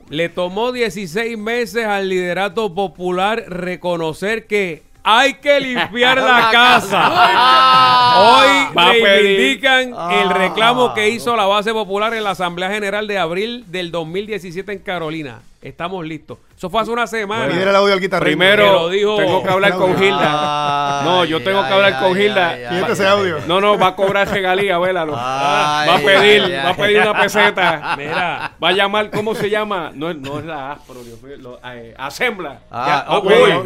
[0.10, 7.08] Le tomó 16 meses al liderato popular reconocer que hay que limpiar la casa.
[8.18, 10.34] Hoy Va a pedir- reivindican el Ah.
[10.36, 14.80] reclamo que hizo la base popular en la Asamblea General de abril del 2017 en
[14.80, 15.40] Carolina.
[15.66, 16.38] Estamos listos.
[16.56, 17.48] Eso fue hace una semana.
[17.52, 18.30] Pide el audio al guitarrista.
[18.30, 21.02] Que Primero, lo dijo- tengo que hablar con Gilda.
[21.04, 22.56] No, yo tengo que hablar con Gilda.
[22.88, 23.40] Ese audio.
[23.48, 25.16] No, no, va a cobrar regalía, vélalo.
[25.18, 27.96] Ay, va a pedir, va a pedir una peseta.
[27.98, 28.52] Mira.
[28.64, 29.92] Va a llamar, ¿cómo se llama?
[29.94, 32.60] No, es- no es la Aspro, Dios mío, lo- eh, Asembla.
[32.72, 33.66] Ah, Ya.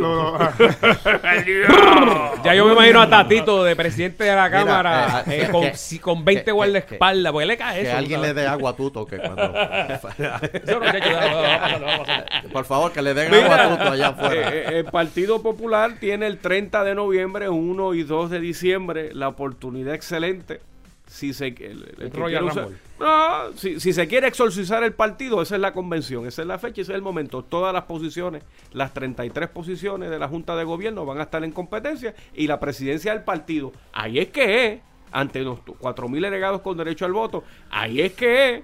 [2.44, 5.76] Ya yo me imagino a Tatito de presidente de la Cámara eh, eh, con, que-
[5.76, 7.32] si- con 20 que- guardaespaldas.
[7.34, 7.98] Porque le cae Que eso.
[7.98, 9.44] alguien le dé agua a Tuto que cuando...
[9.90, 12.26] Eso no, va a pasar.
[12.54, 14.54] Por favor, que le den Mira, agua allá afuera.
[14.54, 19.14] eh, eh, el Partido Popular tiene el 30 de noviembre, 1 y 2 de diciembre
[19.14, 20.62] la oportunidad excelente.
[21.08, 22.68] Si se, el- el que usar-.
[23.00, 26.60] No, si, si se quiere exorcizar el partido, esa es la convención, esa es la
[26.60, 27.42] fecha, ese es el momento.
[27.44, 31.52] Todas las posiciones, las 33 posiciones de la Junta de Gobierno van a estar en
[31.52, 33.72] competencia y la presidencia del partido.
[33.92, 34.80] Ahí es que es,
[35.12, 38.62] ante los 4.000 delegados con derecho al voto, ahí es que es.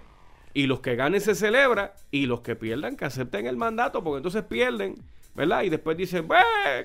[0.55, 4.17] Y los que ganen se celebra y los que pierdan que acepten el mandato porque
[4.17, 4.95] entonces pierden,
[5.35, 5.61] ¿verdad?
[5.63, 6.37] Y después dicen, "Ve,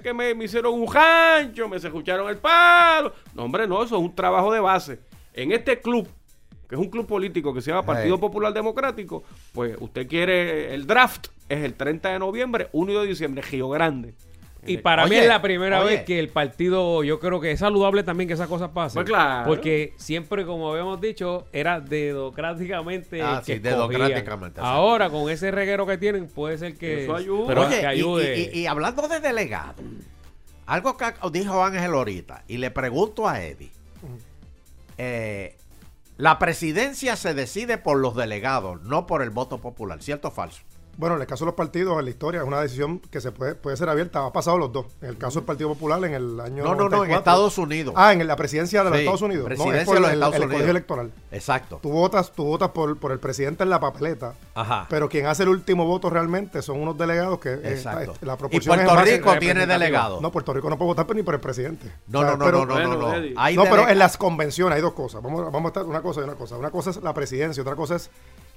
[0.02, 3.14] que me, me hicieron un rancho, me se escucharon el palo.
[3.32, 4.98] No, hombre, no, eso es un trabajo de base.
[5.32, 6.08] En este club,
[6.68, 8.18] que es un club político que se llama Partido.
[8.18, 13.02] Popular Democrático, pues usted quiere el draft, es el 30 de noviembre, 1 y 2
[13.04, 14.14] de diciembre, Río Grande.
[14.66, 15.96] Y para mí Oye, es la primera oye.
[15.96, 18.96] vez que el partido, yo creo que es saludable también que esas cosas pasen.
[19.02, 19.48] Pues claro.
[19.48, 23.22] Porque siempre, como habíamos dicho, era democráticamente.
[23.22, 24.62] Ah, el que sí, exacto.
[24.62, 27.04] Ahora, con ese reguero que tienen, puede ser que.
[27.04, 27.46] Eso ayuda.
[27.46, 28.38] Pero Oye, que ayude.
[28.38, 29.74] Y, y- y hablando de delegado,
[30.66, 33.70] algo que dijo Ángel ahorita, y le pregunto a Eddie,
[34.98, 35.56] eh,
[36.16, 40.60] la presidencia se decide por los delegados, no por el voto popular, ¿cierto o falso?
[41.00, 43.32] Bueno, en el caso de los partidos, en la historia, es una decisión que se
[43.32, 44.26] puede, puede ser abierta.
[44.26, 44.84] Ha pasado los dos.
[45.00, 46.62] En el caso del Partido Popular, en el año.
[46.62, 47.18] No, no, no, en 94.
[47.18, 47.94] Estados Unidos.
[47.96, 49.44] Ah, en la presidencia de los Sí, Estados Unidos.
[49.46, 50.52] presidencia no, es por de los el, Estados el Unidos.
[50.52, 51.12] colegio electoral.
[51.32, 51.78] Exacto.
[51.82, 54.34] Tú votas, tú votas por, por el presidente en la papeleta.
[54.54, 54.86] Ajá.
[54.90, 58.12] Pero quien hace el último voto realmente son unos delegados que eh, Exacto.
[58.20, 60.20] la Y proporción Puerto es más Rico tiene delegados.
[60.20, 61.90] No, Puerto Rico no puede votar ni por el presidente.
[62.08, 63.40] No, O sea, no, no, pero- no, no, no, no.
[63.40, 65.22] Hay no, pero en las convenciones hay dos cosas.
[65.22, 66.58] Vamos, vamos a estar una cosa y una cosa.
[66.58, 68.10] Una cosa es la presidencia, otra cosa es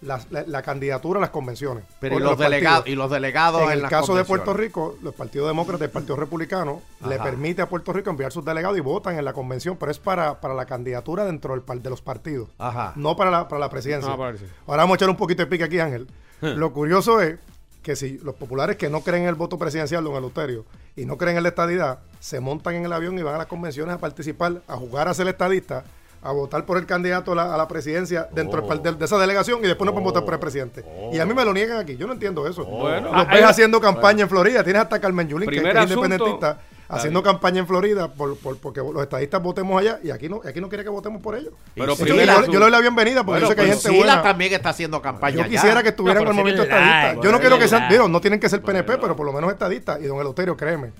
[0.03, 1.83] la, la- la candidatura a las convenciones.
[1.99, 4.23] Pero y los, delegados, y los delegados En en, el las caso de.
[4.25, 8.31] Puerto Rico, los partidos demócratas y el Partido Republicano le permite a Puerto Rico enviar
[8.31, 11.61] sus delegados y votan en la convención, pero es para, para la candidatura dentro del,
[11.63, 12.93] par- de los partidos, Ajá.
[12.95, 14.09] no para la, para la presidencia.
[14.11, 14.37] No, para.
[14.67, 16.07] Ahora vamos a echar un poquito de pique aquí, Ángel.
[16.41, 17.37] Lo curioso es
[17.81, 21.17] que si los populares que no creen en el voto presidencial, don Eleuterio, y no
[21.17, 23.97] creen en la estadidad, se montan en el avión y van a las convenciones a
[23.97, 25.83] participar, a jugar a ser estadista,
[26.23, 29.05] a votar por el candidato a la, a la presidencia dentro del par- de, de
[29.05, 30.85] esa delegación y después no pueden votar por el presidente.
[31.11, 31.97] Y a mí me lo niegan aquí.
[31.97, 32.63] Yo no entiendo eso.
[32.65, 33.11] Bueno.
[33.11, 34.63] Los Ah, ves haciendo campaña en Florida.
[34.63, 36.59] Tienes hasta Carmen Yulín, que, que es independentista,
[36.89, 40.61] haciendo campaña en Florida por, por- porque los estadistas votemos allá y aquí no, aquí
[40.61, 41.53] no quiere que votemos por ellos.
[41.73, 42.13] Pero yo, asunto.
[42.51, 44.21] yo le doy la bienvenida porque Bueno, yo sé que hay gente Sila buena.
[44.21, 47.21] también está haciendo campaña Yo quisiera que estuvieran No, con el movimiento estadista.
[47.21, 49.51] Yo no quiero que sean, digo, no tienen que ser PNP, pero por lo menos
[49.51, 49.99] estadistas.
[50.01, 50.91] Y don Eleuterio, créeme,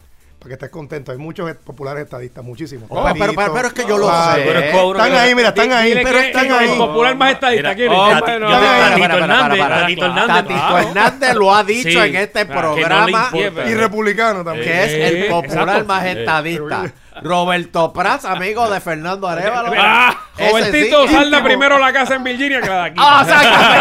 [0.44, 2.88] para que estés contento, hay muchos populares estadistas, muchísimos.
[2.90, 4.36] Oh, pero- pero- pero- pero es que yo lo Claro.
[4.36, 4.42] sé.
[4.46, 6.70] Pero es Están que- ahí, mira, están ahí, pero que- están que ahí.
[6.72, 8.50] El popular más estadista, ¿quién hombre, Tati- no.
[8.52, 9.60] Tatito Hernández.
[9.60, 10.06] Tatito.
[10.06, 10.28] Hernández.
[10.36, 10.78] Tatito claro.
[10.90, 13.70] Hernández lo ha dicho Sí, en este que no programa importa.
[13.70, 14.66] Y republicano también.
[14.68, 15.86] que es el popular exacto.
[15.86, 16.12] más Eh.
[16.20, 16.94] estadista.
[17.22, 19.72] Roberto Prats, amigo de Fernando Arevalo.
[19.78, 21.44] Ah, Robertito, sí, salda íntimo.
[21.44, 22.96] primero a la casa en Virginia que la de aquí.
[23.00, 23.80] Ah, exactamente.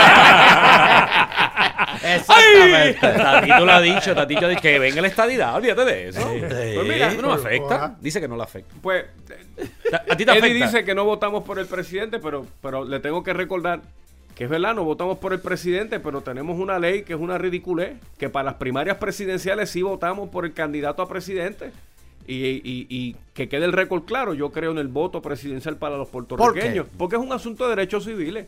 [2.16, 2.98] Exactamente.
[3.00, 6.20] Tatito lo ha dicho, Tatito ha dicho que venga la estadidad, olvídate de eso.
[6.28, 7.64] Pues mira, no me afecta.
[7.76, 7.94] Ojalá.
[8.00, 8.74] Dice que no le afecta.
[8.82, 9.04] Pues
[10.10, 10.66] A ti te Eddie afecta.
[10.66, 13.80] dice que no votamos por el presidente, pero, pero le tengo que recordar
[14.34, 17.36] que es verdad, no votamos por el presidente, pero tenemos una ley que es una
[17.36, 21.70] ridiculez, que para las primarias presidenciales sí votamos por el candidato a presidente.
[22.26, 25.96] Y, y- y que quede el récord claro, yo creo en el voto presidencial para
[25.96, 28.46] los puertorriqueños, porque es un asunto de derechos civiles.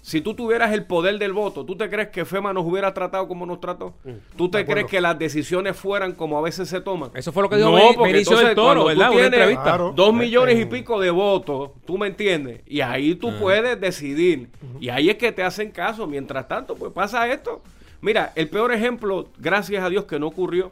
[0.00, 3.28] Si tú tuvieras el poder del voto, ¿tú te crees que FEMA nos hubiera tratado
[3.28, 3.92] como nos trató?
[4.36, 7.10] ¿Tú te crees que las decisiones fueran como a veces se toman?
[7.14, 9.06] Eso fue lo que dijo No, porque Benicio entonces del Toro, cuando tú ¿verdad?
[9.10, 9.62] Una tienes entrevista.
[9.64, 9.92] Claro.
[9.94, 12.60] Dos millones y pico de votos, ¿tú me entiendes?
[12.66, 14.48] Y ahí tú puedes decidir.
[14.80, 16.06] Y ahí es que te hacen caso.
[16.06, 17.60] Mientras tanto, pues pasa esto.
[18.00, 20.70] Mira, el peor ejemplo, gracias a Dios que no ocurrió.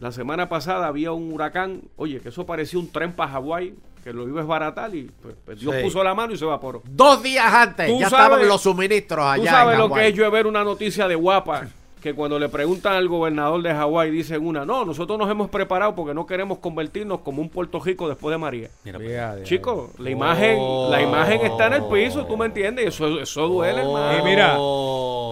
[0.00, 4.12] La semana pasada había un huracán, oye, que eso parecía un tren para Hawái, que
[4.14, 5.82] lo iba a desbaratar y pues, pues, Dios Sí.
[5.82, 6.82] puso la mano y se evaporó.
[6.88, 9.42] Dos días antes ya sabes- estaban los suministros allá.
[9.42, 11.66] Tú sabes en lo que es yo ver una noticia de guapa
[12.00, 15.94] que cuando le preguntan al gobernador de Hawái dicen una, no, nosotros nos hemos preparado
[15.94, 18.70] porque no queremos convertirnos como un Puerto Rico después de María.
[18.84, 19.40] Mira, pues.
[19.42, 19.44] Oh.
[19.44, 20.58] Chico, la imagen,
[20.90, 22.86] la imagen está en el piso, ¿tú me entiendes?
[22.86, 24.18] Eso, eso duele, hermano.
[24.18, 24.54] Y mira,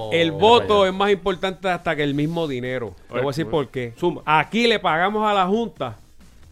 [0.09, 0.12] Oh.
[0.12, 2.94] El voto es más importante hasta que el mismo dinero.
[3.09, 3.92] Te voy a decir por qué.
[3.98, 4.22] Zumba.
[4.24, 5.96] Aquí le pagamos a la Junta,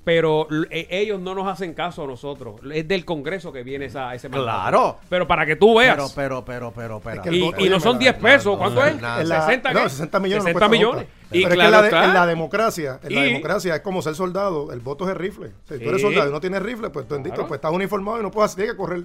[0.04, 2.60] pero e- ellos no nos hacen caso a nosotros.
[2.72, 4.46] Es del Congreso que viene esa, ese mandato.
[4.60, 4.96] Claro.
[5.08, 5.96] Pero para que tú veas.
[6.14, 7.22] Pero, pero, pero, pero, pero.
[7.22, 8.56] que el y, voto- y no son la- 10 pesos.
[8.56, 9.00] ¿Cuánto no, es?
[9.00, 9.20] nada.
[9.22, 9.88] En la- 60, no, ¿qué?
[9.90, 10.44] 60 millones.
[10.44, 11.06] no 60 cuesta millones.
[11.32, 12.04] Y Pero claro es que en la, de- está.
[12.04, 15.16] en la democracia, en la Y- democracia es como ser soldado, el voto es el
[15.16, 15.48] rifle.
[15.68, 16.06] Si tú eres Sí.
[16.06, 17.48] soldado y no tienes rifle, pues bendito, Claro.
[17.48, 19.02] pues estás uniformado y no puedes tienes que correr.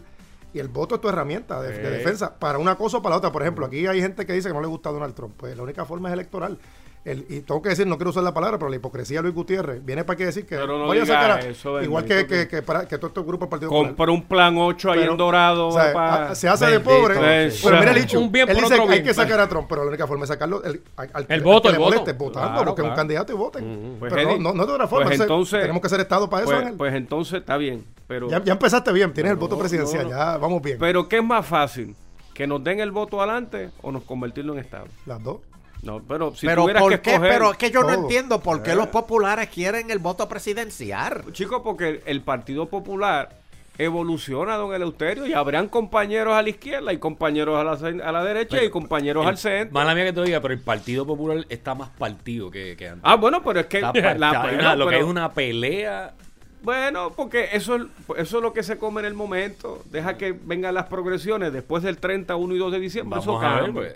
[0.54, 3.32] Y el voto es tu herramienta de, defensa para una cosa o para la otra.
[3.32, 5.36] Por ejemplo, aquí hay gente que dice que no le gusta Donald Trump.
[5.38, 6.58] Pues la única forma es electoral.
[7.04, 9.34] El- y tengo que decir, no quiero usar la palabra, pero la hipocresía de Luis
[9.34, 12.62] Gutiérrez viene para que decir que no vaya a sacar a- igual que, que, que-
[12.62, 13.72] para, que todo este grupo del Partido.
[13.72, 15.68] Compró un plan 8 ahí Pero, en Dorado.
[15.70, 17.16] o sea, se hace de pobre.
[17.64, 18.20] Pero mira el hecho.
[18.20, 20.28] Un bien él dice que hay que sacar a Trump, pero la única forma es
[20.30, 22.14] sacarlo el, al, al- El al voto, que el le voto.
[22.14, 22.96] votando, Claro, porque es un claro.
[22.96, 23.96] candidato y voten.
[24.00, 25.06] Pues, pero no, no, no de otra forma.
[25.08, 27.84] pues entonces, entonces- tenemos que ser Estado para eso, pues, pues entonces está bien.
[28.08, 30.78] Pero, ya, ya empezaste bien, tienes el voto presidencial, ya vamos bien.
[30.80, 31.96] pero ¿qué es más fácil?
[32.36, 34.86] ¿Que nos den el voto adelante o nos convertirlo en Estado?
[35.08, 35.38] Las dos.
[35.84, 37.10] No, pero si pero tuvieras ¿por que qué?
[37.12, 37.32] escoger...
[37.32, 41.24] Pero es que yo no entiendo por qué los populares quieren el voto presidencial.
[41.34, 43.30] Chico, porque el Partido Popular
[43.78, 48.24] evoluciona, don Eleuterio, y habrán compañeros a la izquierda y compañeros a la, a la
[48.24, 49.74] derecha y compañeros al centro.
[49.74, 53.02] Mala mía que te diga, pero el Partido Popular está más partido que, que antes.
[53.04, 53.92] Ah, bueno, pero es que la-
[54.76, 56.14] lo que pero- es una pelea.
[56.62, 57.84] Bueno, porque eso, es-
[58.18, 59.82] eso es lo que se come en el momento.
[59.90, 63.20] Deja que vengan las progresiones después del 30, 1 y 2 de diciembre.
[63.20, 63.96] Vamos eso a ver, pues.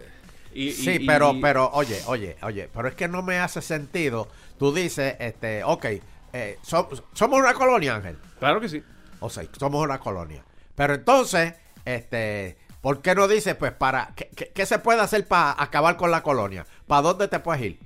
[0.55, 3.61] Y- Sí, y- pero, y- pero, oye, oye, oye, pero es que no me hace
[3.61, 4.27] sentido.
[4.57, 5.85] Tú dices, este, ok,
[6.33, 8.17] eh, so- somos una colonia, Ángel.
[8.39, 8.81] Claro que sí.
[9.19, 10.43] O sea, somos una colonia.
[10.75, 11.53] Pero entonces,
[11.83, 15.97] este, ¿por qué no dices, pues, para, qué, qué- qué se puede hacer para acabar
[15.97, 16.65] con la colonia?
[16.87, 17.79] ¿Para dónde te puedes ir?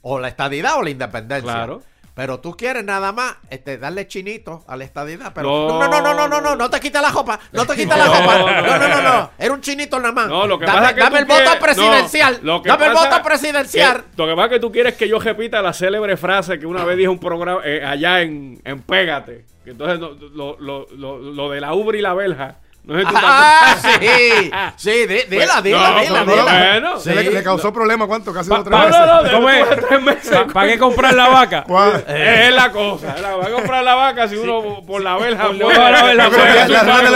[0.00, 1.52] O la estadidad o la independencia.
[1.52, 1.82] Claro.
[2.14, 5.32] Pero tú quieres nada más este, darle chinito a la estadidad.
[5.34, 5.78] Pero No.
[5.80, 7.40] no, no, no, no, no, no, no te quites la jopa.
[7.52, 8.38] No te quites la jopa.
[8.38, 9.30] no, No, no, no.
[9.38, 10.28] Era un chinito nada más.
[10.28, 12.38] No, lo que dame, pasa es que dame el voto presidencial.
[12.42, 13.96] no, lo que dame el voto presidencial.
[14.04, 16.66] que- lo que pasa es que tú quieres que yo repita la célebre frase que
[16.66, 19.46] una vez dije en un programa eh, allá en, en Pégate.
[19.64, 22.56] Que entonces lo, lo, lo, lo- lo de la ubre y la verja.
[22.84, 23.98] No sé tú Ah, acuerdas.
[24.00, 24.50] sí.
[24.76, 26.58] Sí, di- dila, Pues, dila, no, dila, pues, dila.
[26.58, 26.98] bueno.
[27.00, 27.10] Sí.
[27.10, 28.34] le, le causó problema, ¿cuánto?
[28.34, 29.00] Casi Pa- dos tres pa- meses.
[29.06, 29.70] No, no, ¿Cómo es?
[29.70, 30.38] de tres meses.
[30.52, 31.62] ¿Para qué comprar la vaca?
[31.68, 32.04] ¿Cuál?
[32.08, 33.14] Es la cosa.
[33.22, 35.46] La va a comprar la vaca si uno por la verja.
[35.46, 36.24] Por la verja, la La de la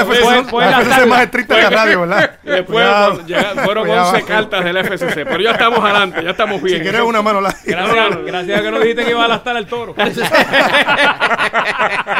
[0.04, 2.30] FCC la es más estricta que la radio, ¿verdad?
[2.44, 4.10] Después fueron- llega- fueron Cuidado.
[4.10, 5.24] 11 cartas del FCC.
[5.24, 6.76] Pero ya estamos adelante, ya estamos bien.
[6.78, 7.52] Si quieres una mano, la...
[7.64, 9.94] Gracias, gracias a que no dijiste que iba a lastar al toro.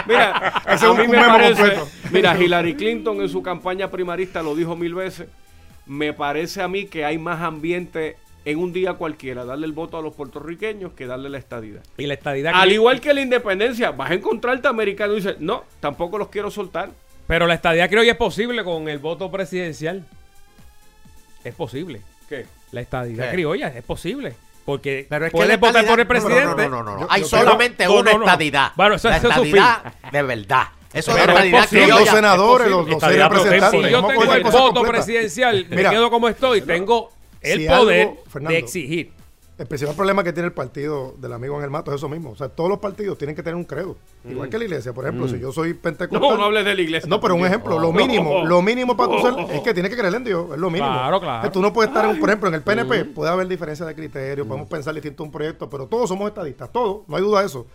[0.06, 1.88] Mira, Ese es a un mí me memo parece, completo.
[2.10, 5.28] mira, Hillary Clinton en su campaña primarista lo dijo mil veces.
[5.86, 9.98] Me parece a mí que hay más ambiente en un día cualquiera darle el voto
[9.98, 11.82] a los puertorriqueños que darle la estadidad.
[11.96, 12.52] Y la estadidad.
[12.54, 16.50] Al igual que la independencia, vas a encontrarte americano y dice, no, tampoco los quiero
[16.50, 16.90] soltar.
[17.26, 20.04] Pero la estadidad creo que es posible con el voto presidencial.
[21.44, 22.00] Es posible.
[22.28, 22.46] ¿Qué?
[22.72, 23.32] La estadidad ¿Qué?
[23.36, 24.34] criolla es posible.
[24.64, 26.62] Porque Pero es que puedes votar por el estadidad- presidente.
[26.68, 27.00] No, no, no, no, no.
[27.02, 28.24] Yo- Hay yo- solamente no, una no, no.
[28.24, 28.72] estadidad.
[28.76, 30.66] Bueno, eso- la eso es su estadidad de verdad.
[30.92, 31.88] Eso es la Pero es estadidad posible.
[31.88, 33.70] Los senadores, Es los, los seis representantes.
[33.84, 36.62] si yo tengo el voto presidencial, me Mira, quedo como estoy.
[36.62, 37.10] Tengo
[37.40, 39.12] el si poder algo, Fernando, de exigir.
[39.58, 42.32] El principal problema que tiene el partido del amigo Ángel Mato es eso mismo.
[42.32, 43.96] O sea, todos los partidos tienen que tener un credo.
[44.28, 46.20] Igual que la iglesia, por ejemplo, si yo soy pentecostal.
[46.28, 47.08] No, no hables de la iglesia.
[47.08, 49.96] No, pero un ejemplo, lo mínimo, lo mínimo para tú ser, es que tienes que
[49.96, 50.92] creer en Dios, es lo mínimo.
[50.92, 51.42] Claro, claro.
[51.42, 53.94] Que Tú no puedes estar, en, por ejemplo, en el PNP, puede haber diferencia de
[53.94, 57.46] criterio, podemos pensar distinto un proyecto, pero todos somos estadistas, todos, no hay duda de
[57.46, 57.66] eso.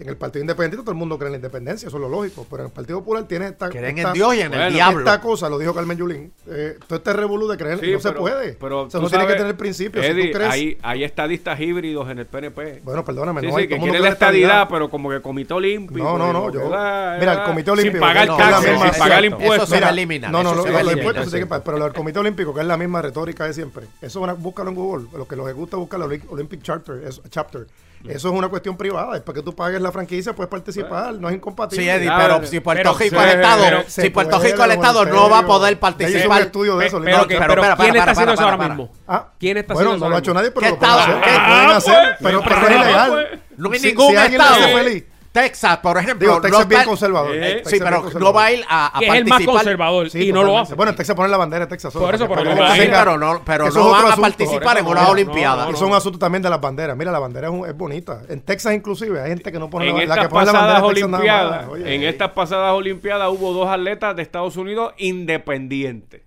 [0.00, 2.46] En el Partido Independiente todo el mundo cree en la independencia, eso es lo lógico.
[2.50, 3.68] Pero en el Partido Popular tiene esta.
[3.68, 5.00] Creen esta- en Dios y en el diablo.
[5.00, 6.32] Esta cosa, lo dijo Carmen Yulín.
[6.48, 8.52] Eh, todo este revolú de creer, Sí, no se pero- puede.
[8.54, 10.04] Pero o sea, tú no tiene que tener principios.
[10.04, 10.50] Eddie, si tú crees.
[10.52, 12.80] hay, hay estadistas híbridos en el PNP.
[12.82, 15.52] Bueno, perdóname, Sí, no sí, hay que el quiere la estadidad, pero como que comité
[15.54, 16.02] olímpico.
[16.02, 18.90] No, no, no, yo- que da- mira, el comité olímpico, Sin pagar no, taxes, la
[18.92, 19.56] sin pagar impuestos.
[19.56, 20.30] Eso se va eliminar.
[20.32, 22.66] No, no, se los impuestos se tienen que pagar, pero del comité olímpico, que es
[22.66, 23.86] la misma retórica de siempre.
[24.00, 25.08] Eso búscalo en Google.
[25.16, 27.66] Lo que les gusta buscar el Olymp- Olympic Charter, es- chapter.
[28.08, 29.12] Eso es una cuestión privada.
[29.12, 31.14] Después que tú pagues la franquicia, puedes participar.
[31.14, 31.84] No es incompatible.
[31.84, 35.38] Sí, Eddie, pero pero- si Puerto Rico Estado, pero- si Puerto Rico Estado no va
[35.40, 36.42] a poder un participar.
[36.42, 36.98] estudio de eso.
[37.00, 37.26] Pe- Lino.
[37.28, 38.74] pero, pero, pero ¿quién para, está para, haciendo eso para, ahora para.
[38.74, 38.92] mismo?
[39.06, 41.70] Ah, ¿Quién está bueno, haciendo eso no lo ha hecho nadie, pero ¿Qué lo pueden
[41.70, 42.16] hacer.
[42.22, 43.40] Pero, pero es ilegal.
[43.56, 44.54] No hay Si- ningún estado.
[44.54, 45.04] hace feliz.
[45.32, 46.26] Texas, por ejemplo.
[46.26, 47.36] Digo, Texas no es bien conservador.
[47.36, 49.30] Eh, Texas Sí, bien pero no va a ir a, a Que es el más
[49.30, 49.54] participar.
[49.54, 50.74] conservador Sí, y no lo hace.
[50.74, 51.92] Bueno, en Texas ponen la bandera de Texas.
[51.92, 54.20] solo, Por eso, la gente a Sí, pero no, pero Eso no van a asunto.
[54.22, 55.66] participar en Por eso no, Olimpiadas.
[55.68, 56.96] no, Eso es un asunto también de las banderas.
[56.96, 58.22] Mira, la bandera es, un- es bonita.
[58.28, 60.52] En Texas, inclusive, hay gente que no pone En la, la estas que pone la
[60.52, 61.74] bandera pasadas de Texas nada Olimpiadas, más.
[61.74, 66.22] Oye, en estas pasadas Olimpiadas hubo dos atletas de Estados Unidos independientes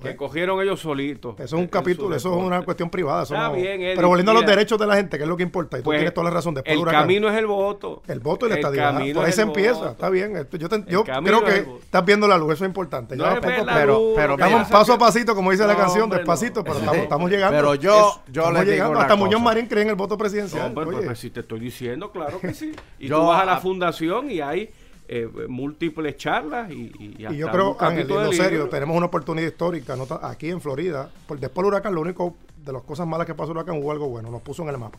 [0.00, 1.34] que cogieron ellos solitos.
[1.36, 3.24] Eso es un en capítulo, eso es una cuestión privada.
[3.24, 5.28] eso Está no- bien, Eddie, Pero volviendo a los derechos de la gente, que es
[5.28, 6.54] lo que importa, y tú Pues, tienes toda la razón.
[6.54, 7.00] Después el huracán.
[7.02, 8.02] camino es el voto.
[8.06, 9.90] El voto y la camino Por ahí es se el empieza, voto.
[9.90, 10.36] está bien.
[10.36, 13.16] Esto- Yo, te- yo creo que estás viendo la luz, eso es importante.
[13.16, 16.04] No Ya es poco pero- luz, pero Estamos paso a pasito, como dice la canción,
[16.04, 16.64] hombre, despacito, no.
[16.64, 17.56] pero estamos, estamos llegando.
[17.56, 19.00] Pero yo, yo estamos les digo llegando.
[19.00, 19.40] Hasta Muñoz.
[19.42, 20.66] Marín cree en el voto No, presidencial.
[20.66, 22.72] hombre, pues, pues, si te estoy diciendo, claro que sí.
[22.98, 24.70] Y Yo tú vas a la fundación y hay
[25.08, 29.06] eh, múltiples charlas y, y, Y yo creo, un Ángel, en lo serio, tenemos una
[29.06, 31.10] oportunidad histórica no aquí en Florida.
[31.26, 33.90] Por, después del huracán, lo único de las cosas malas que pasó el huracán hubo
[33.90, 34.98] algo bueno, nos puso en el mapa.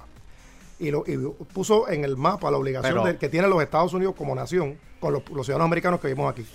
[0.80, 1.18] Y, lo, y
[1.54, 4.78] puso en el mapa la obligación Pero- de- que tienen los Estados Unidos como nación
[5.00, 6.46] con los, los ciudadanos americanos que vivimos aquí.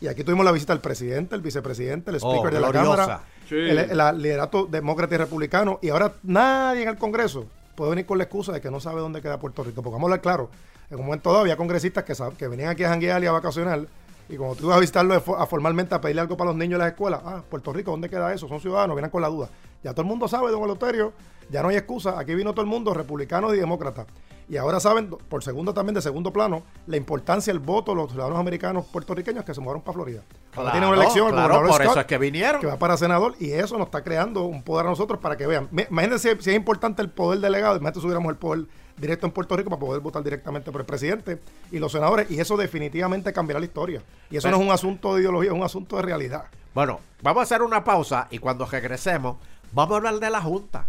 [0.00, 2.72] Y aquí tuvimos la visita del presidente, el vicepresidente, el Oh, speaker de la.
[2.72, 3.56] Cámara, Sí.
[3.56, 5.78] el, el- el liderato demócrata y republicano.
[5.82, 9.00] Y ahora nadie en el Congreso puede venir con la excusa de que no sabe
[9.00, 9.82] dónde queda Puerto Rico.
[9.82, 10.50] Porque vamos a hablar claro,
[10.92, 13.86] en un momento dado había congresistas que, que venían aquí a janguear y a vacacionar.
[14.28, 16.56] Y cuando tú ibas a visitarlo de fo- a formalmente a pedirle algo para los
[16.56, 18.46] niños en las escuelas, ah, Puerto Rico, ¿dónde queda eso?
[18.48, 19.48] Son ciudadanos, vienen con la duda.
[19.82, 21.12] Ya todo el mundo sabe, don Eloterio,
[21.50, 22.18] ya no hay excusa.
[22.18, 24.06] Aquí vino todo el mundo, republicanos y demócratas.
[24.48, 28.10] Y ahora saben, por segundo también, de segundo plano, la importancia del voto de los
[28.12, 30.22] ciudadanos americanos puertorriqueños que se mudaron para Florida.
[30.54, 32.60] Ahora tienen una elección, el claro, por eso es que vinieron.
[32.60, 35.46] que va para senador y eso nos está creando un poder a nosotros para que
[35.46, 35.68] vean.
[35.90, 38.66] Imagínense si, si es importante el poder delegado, imagínate si tuviéramos el poder
[39.02, 41.40] directo en Puerto Rico para poder votar directamente por el presidente
[41.70, 44.00] y los senadores y eso definitivamente cambiará la historia.
[44.30, 46.44] Y eso Pero- no es un asunto de ideología, es un asunto de realidad.
[46.72, 49.36] Bueno, vamos a hacer una pausa y cuando regresemos,
[49.72, 50.86] vamos a hablar de la Junta.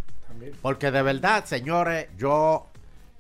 [0.62, 2.68] Porque de verdad, señores, yo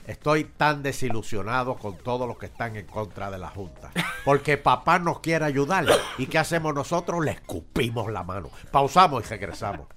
[0.07, 3.91] estoy tan desilusionado con todos los que están en contra de la Junta.
[4.25, 5.85] Porque papá nos quiere ayudar.
[6.17, 7.23] ¿Y qué hacemos nosotros?
[7.23, 8.49] Le escupimos la mano.
[8.71, 9.87] Pausamos y regresamos.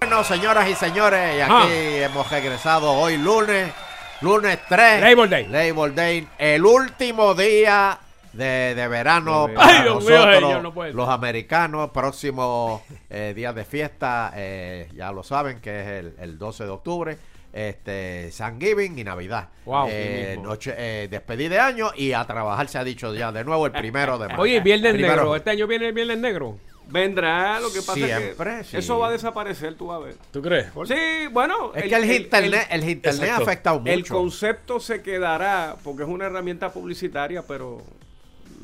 [0.00, 2.04] Bueno, señoras y señores, y aquí Ah.
[2.04, 3.72] hemos regresado hoy lunes,
[4.20, 5.00] lunes 3.
[5.00, 5.46] Labor Day.
[5.48, 7.98] Labor Day, el último día
[8.32, 10.94] de, de verano Ay, para Dios mío, nosotros, no ser.
[10.94, 11.90] los americanos.
[11.90, 16.70] Próximo eh, día de fiesta, eh, ya lo saben, que es el, el 12 de
[16.70, 17.18] octubre.
[17.56, 19.48] Este, Thanksgiving y Navidad.
[19.64, 19.86] Wow.
[19.88, 23.64] Eh, noche, eh, despedida de año y a trabajar se ha dicho ya de nuevo
[23.64, 24.38] el primero de mayo.
[24.42, 25.36] Oye, Viernes Primero- Negro.
[25.36, 26.58] Este año viene el Viernes Negro.
[26.88, 28.76] Vendrá, lo que pasa Siempre, es que sí.
[28.76, 30.16] eso va a desaparecer, tú vas a ver.
[30.30, 30.66] ¿Tú crees?
[30.86, 31.72] Sí, bueno.
[31.74, 33.90] Es que el, internet, el, internet ha afectado mucho.
[33.90, 37.82] El concepto se quedará porque es una herramienta publicitaria, pero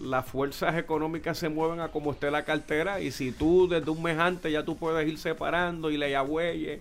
[0.03, 4.03] las fuerzas económicas se mueven a como esté la cartera y si tú desde un
[4.03, 6.80] mes antes ya tú puedes ir separando y le agüeyes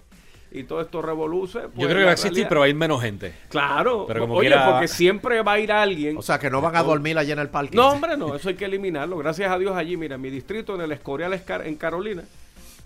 [0.51, 1.59] y todo esto revoluce.
[1.61, 3.33] Yo pues creo que va a existir, pero va a ir menos gente.
[3.49, 6.17] Claro, Pero como oye, quiera- porque siempre va a ir alguien.
[6.17, 7.75] O sea, que no van a dormir allá en el parque.
[7.75, 9.17] No, hombre, no, eso hay que eliminarlo.
[9.17, 11.33] Gracias a Dios allí, mira, en mi distrito, en el Escorial
[11.63, 12.23] en Carolina,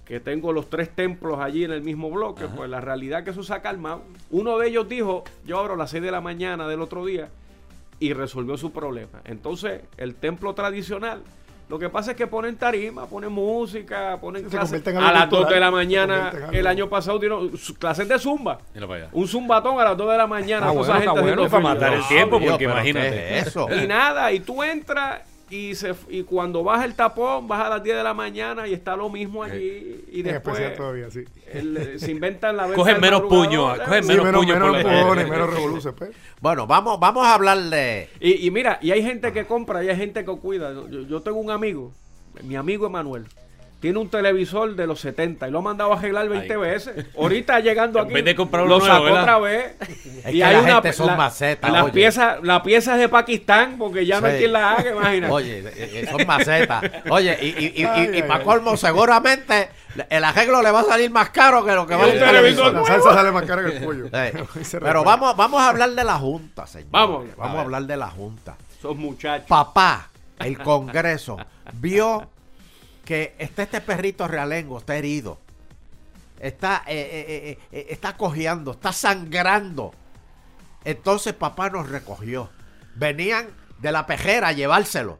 [0.05, 3.41] que tengo los tres templos allí en el mismo bloque, pues la realidad que eso
[3.43, 4.03] se ha calmado.
[4.29, 7.29] Uno de ellos dijo, yo abro a las 6 de la mañana del otro día
[7.99, 9.21] y resolvió su problema.
[9.25, 11.23] Entonces, el templo tradicional,
[11.67, 14.85] lo que pasa es que ponen tarima, ponen música, ponen Se clases.
[14.87, 18.59] A las 2 de la mañana, el año pasado dieron su- clases de zumba.
[18.73, 19.09] Mira para allá.
[19.13, 20.67] Un zumbatón a las 2 de la mañana.
[20.67, 23.09] Ah, bueno, gente bueno, para matar el tiempo, porque imagínate.
[23.09, 23.67] ¿qué es eso?
[23.71, 27.83] y nada, y tú entras y se y cuando baja el tapón, vas a las
[27.83, 30.03] 10 de la mañana y está lo mismo allí.
[30.11, 31.23] Y En después especial todavía, sí.
[31.53, 33.79] el- eh, se inventan la venta Cogen menos madrugador, puño, ¿eh?
[33.85, 34.71] cogen Sí, menos menos, puño por
[35.17, 36.09] menos menos revoluce, pues.
[36.41, 38.09] Bueno, vamos, vamos a hablar de.
[38.19, 40.73] Y, y mira, y hay gente que compra y hay gente que cuida.
[40.73, 41.91] Yo, yo tengo un amigo,
[42.43, 43.25] mi amigo Emanuel,
[43.85, 46.59] tiene un televisor de los 70 y lo ha mandado a arreglar 20 Ay.
[46.59, 47.05] veces.
[47.15, 49.21] Ahorita llegando En aquí, vez de comprar lo uno nuevo, sacó ¿verdad?
[49.21, 49.75] otra vez.
[50.25, 51.91] Es que la gente son macetas, Las oye.
[51.91, 54.39] piezas, las piezas de Pakistán, porque ya no hay Sí.
[54.39, 55.31] quien las haga, imagínate.
[55.33, 56.83] Oye, eh, eh, son macetas.
[57.11, 58.43] Oye, y, y, y, y- Ay, y ay, para ay.
[58.43, 59.69] colmo, seguramente
[60.09, 62.13] el arreglo le va a salir más caro que lo que Y va a un
[62.17, 64.05] televisor La salsa sale más cara que el pollo.
[64.63, 66.87] Se Pero vamos, vamos a hablar de la Junta, señor.
[66.89, 67.25] Vamos.
[67.37, 68.55] Vamos A hablar de la Junta.
[68.79, 69.47] Esos muchachos.
[69.47, 70.09] Papá,
[70.39, 71.37] el Congreso,
[71.73, 72.27] vio
[73.05, 75.39] que está este perrito realengo, está herido.
[76.39, 79.93] Está, eh, eh, eh, eh, está cojeando, está sangrando.
[80.83, 82.49] Entonces papá nos recogió.
[82.95, 83.47] Venían
[83.79, 85.19] de la pejera a llevárselo.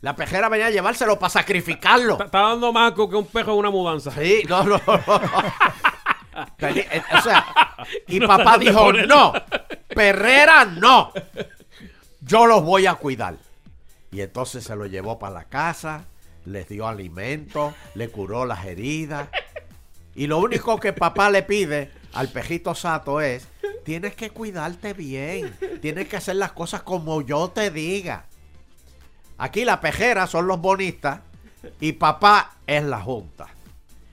[0.00, 2.12] La pejera venía a llevárselo para sacrificarlo.
[2.12, 4.10] Está, está dando más que un pejo en una mudanza.
[4.12, 5.02] Sí, no, no, no.
[6.34, 7.46] O sea,
[8.06, 9.32] y papá dijo, no,
[9.88, 11.12] Perrera no.
[12.20, 13.36] Yo los voy a cuidar.
[14.10, 16.04] Y entonces se lo llevó para la casa,
[16.44, 19.28] les dio alimento, le curó las heridas.
[20.14, 23.48] Y lo único que papá le pide al pejito Sato es,
[23.84, 28.26] tienes que cuidarte bien, tienes que hacer las cosas como yo te diga.
[29.38, 31.20] Aquí la pejera son los bonistas
[31.80, 33.48] y papá es la junta.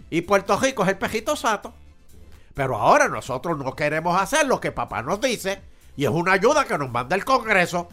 [0.10, 1.74] Y Puerto Rico es el pejito Sato.
[2.54, 5.62] Pero ahora nosotros no queremos hacer lo que papá nos dice
[5.96, 7.90] y es una ayuda que nos manda el Congreso.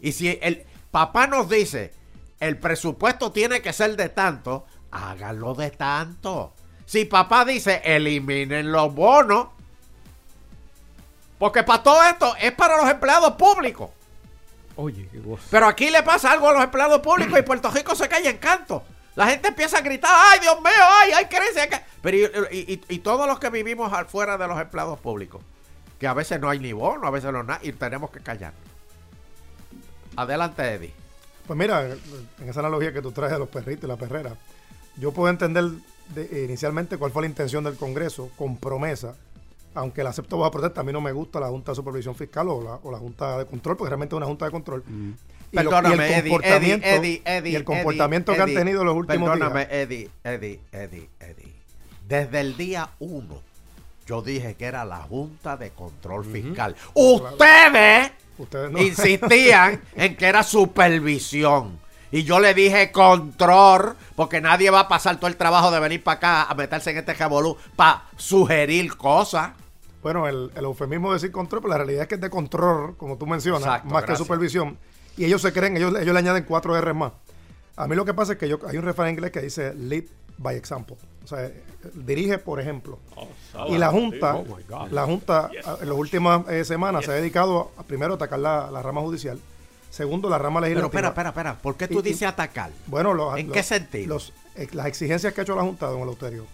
[0.00, 1.92] Y si el papá nos dice
[2.40, 6.52] el presupuesto tiene que ser de tanto, háganlo de tanto.
[6.86, 9.48] Si papá dice eliminen los bonos,
[11.38, 13.90] porque para todo esto es para los empleados públicos.
[14.76, 15.20] Oye, qué.
[15.50, 18.38] Pero aquí le pasa algo a los empleados públicos y Puerto Rico se cae en
[18.38, 18.82] canto.
[19.16, 20.70] La gente empieza a gritar, ay Dios mío,
[21.02, 21.82] ay, hay hay que-".
[22.00, 22.16] Pero
[22.52, 25.42] y, y- y- todos los que vivimos afuera de los empleados públicos,
[25.98, 28.52] que a veces no hay ni bono, a veces no nada, y tenemos que callar.
[30.14, 30.94] Adelante, Eddie.
[31.48, 31.84] Pues mira,
[32.40, 34.36] en esa analogía que tú traes de los perritos y la perrera,
[34.98, 35.64] yo puedo entender
[36.14, 39.16] de- eh, inicialmente cuál fue la intención del Congreso con promesa,
[39.74, 42.48] aunque la acepto bajo protesta, a mí no me gusta la Junta de Supervisión Fiscal
[42.48, 44.84] o la, o la Junta de Control, porque realmente es una Junta de Control.
[44.86, 45.14] Y lo-
[45.50, 47.50] y Perdóname, el Eddie, comportamiento- Eddie, Eddie, Eddie.
[47.52, 49.72] y el comportamiento que han tenido los últimos Perdóname, días.
[49.72, 51.54] Eddie, Eddie, Eddie, Eddie.
[52.06, 53.40] Desde el día uno,
[54.06, 56.74] yo dije que era la Junta de Control Fiscal.
[56.94, 58.12] Ustedes Ustedes
[58.70, 58.78] no.
[58.78, 61.78] insistían en que era supervisión.
[62.10, 66.02] Y yo le dije control, porque nadie va a pasar todo el trabajo de venir
[66.02, 69.50] para acá a meterse en este jabolú para sugerir cosas.
[70.02, 72.96] Bueno, el, el eufemismo de decir control, pero la realidad es que es de control,
[72.96, 74.78] como tú mencionas, Exacto, más que supervisión.
[75.18, 77.12] Y ellos se creen, ellos, ellos le añaden cuatro R más.
[77.76, 79.74] A mí lo que pasa es que yo, hay un refrán en inglés que dice
[79.74, 80.04] lead
[80.38, 80.96] by example.
[81.24, 81.50] O sea,
[81.94, 82.98] dirige por ejemplo.
[83.68, 85.50] y la Junta, Oh, la Junta
[85.80, 89.00] en las últimas eh, semanas se ha dedicado a, primero a atacar la, la rama
[89.00, 89.38] judicial,
[89.90, 90.86] segundo la rama Pero legislativa.
[91.08, 91.54] espera, espera, espera.
[91.62, 92.70] ¿Por qué tú Y- y- dices atacar?
[92.86, 94.14] Bueno, los, ¿En los- qué sentido?
[94.14, 96.44] los- eh, las exigencias que ha hecho la Junta, don Eleuterio,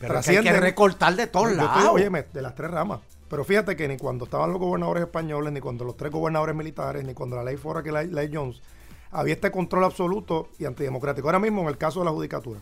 [0.00, 1.90] Pero es que hay que recortar de todos lados.
[1.92, 3.00] óyeme, de las tres ramas.
[3.28, 7.04] Pero fíjate que ni cuando estaban los gobernadores españoles, ni cuando los tres gobernadores militares,
[7.04, 8.60] ni cuando la ley fuera que la ley Jones,
[9.10, 11.28] había este control absoluto y antidemocrático.
[11.28, 12.60] Ahora mismo, en el caso de la judicatura,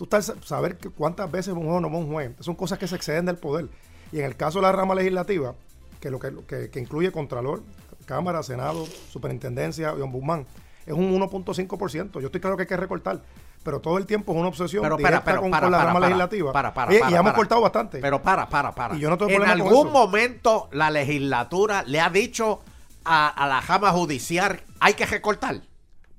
[0.00, 2.32] tú estás saber que cuántas veces un juez no va un juez.
[2.40, 3.68] Son cosas que se exceden del poder.
[4.12, 5.54] Y en el caso de la rama legislativa,
[6.00, 7.62] que lo que, que, que incluye Contralor,
[8.06, 10.46] Cámara, Senado, Superintendencia y Ombudsman,
[10.86, 12.12] es un 1.5%.
[12.18, 13.20] Yo estoy claro que hay que recortar.
[13.62, 15.76] Pero todo el tiempo es una obsesión Pero para, directa pero con, para, con la
[15.76, 16.52] para, rama para, legislativa.
[16.54, 17.98] Para, para, y ya hemos cortado bastante.
[17.98, 18.96] Pero para, para, para.
[18.96, 19.90] Y yo no tengo en con algún eso.
[19.90, 22.62] momento la legislatura le ha dicho
[23.04, 25.60] a, a la jama judicial hay que recortar.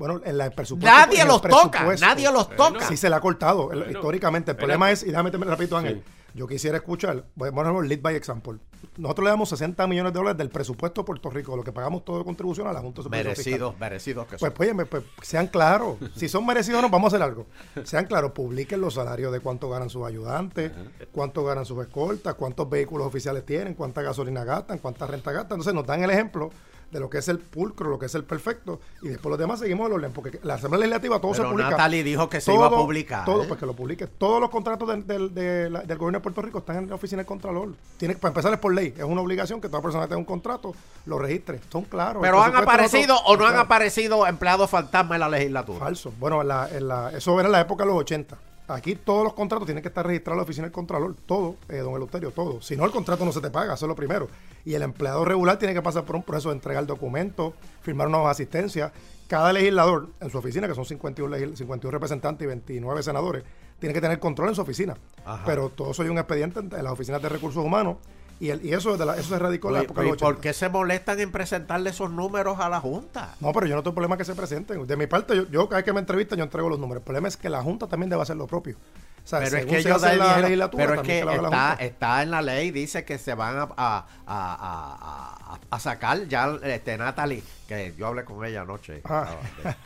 [0.01, 0.97] Bueno, en la el presupuesto.
[0.97, 2.87] Nadie los toca, nadie los toca.
[2.87, 3.85] Sí se le ha cortado, Bueno.
[3.87, 4.49] históricamente.
[4.51, 6.01] El problema es, y déjame terminar rapidito, Ángel.
[6.03, 6.11] Sí.
[6.33, 8.57] Yo quisiera escuchar, bueno, vamos a lead by example.
[8.97, 12.03] Nosotros le damos 60 millones de dólares del presupuesto de Puerto Rico, lo que pagamos
[12.03, 13.09] todo de contribución a la Junta de.
[13.09, 14.61] Merecidos, merecidos que Pues, son.
[14.73, 15.97] oye, pues, sean claros.
[16.15, 17.45] Si son merecidos o no, vamos a hacer algo.
[17.83, 20.71] Sean claros, publiquen los salarios de cuánto ganan sus ayudantes,
[21.11, 25.57] cuánto ganan sus escoltas, cuántos vehículos oficiales tienen, cuánta gasolina gastan, cuánta renta gastan.
[25.57, 26.49] Entonces nos dan el ejemplo
[26.91, 29.59] de lo que es el pulcro, lo que es el perfecto, y después los demás
[29.59, 31.69] seguimos el orden, porque la Asamblea Legislativa todo se Pero publica.
[31.71, 33.25] Natalie dijo que se iba a publicar.
[33.25, 33.45] Todo, ¿eh?
[33.47, 34.07] pues que lo publique.
[34.07, 37.25] Todos los contratos de la- del gobierno de Puerto Rico están en la oficina del
[37.27, 37.69] Contralor.
[37.97, 40.25] Tiene, para empezar es por ley, es una obligación que toda persona que tenga un
[40.25, 40.73] contrato
[41.05, 41.59] lo registre.
[41.71, 42.21] Son claros.
[42.21, 43.65] Pero han aparecido o no han Claro.
[43.65, 45.79] aparecido empleados fantasmas en la legislatura.
[45.79, 46.11] Falso.
[46.19, 48.37] Bueno, en la- en la- eso era en la época de los 80.
[48.67, 51.13] Aquí todos los contratos tienen que estar registrados en la oficina del Contralor.
[51.25, 52.61] Todo, eh, don Eleuterio, todo.
[52.61, 54.29] Si no, el contrato no se te paga, eso es lo primero.
[54.65, 58.29] Y el empleado regular tiene que pasar por un proceso de entregar documentos, firmar una
[58.29, 58.91] asistencia.
[59.27, 63.43] Cada legislador en su oficina, que son 51, legis- 51 representantes y 29 senadores,
[63.79, 64.95] tiene que tener control en su oficina.
[65.25, 65.43] Ajá.
[65.45, 67.97] Pero todo eso hay un expediente en las oficinas de recursos humanos
[68.39, 70.09] Y, el- y eso, es de la- eso se radicó en la época de ¿Y
[70.13, 70.41] los por 80.
[70.41, 73.35] qué se molestan en presentarle esos números a la Junta?
[73.39, 74.87] No, pero yo no tengo problema que se presenten.
[74.87, 77.01] De mi parte, yo, yo cada vez que me entrevistan, yo entrego los números.
[77.01, 78.77] El problema es que la Junta también debe hacer lo propio.
[79.23, 82.71] O sea, Pero es que ellos dijeron- legislatura, pero es que está, en la ley,
[82.71, 87.93] dice que se van a, a, a- a- a- a sacar ya este Natalie, que
[87.97, 89.01] yo hablé con ella anoche.
[89.05, 89.27] Ah.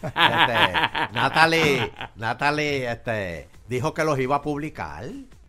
[0.04, 5.06] Este, Natalie, Natalie este, dijo que los iba a publicar.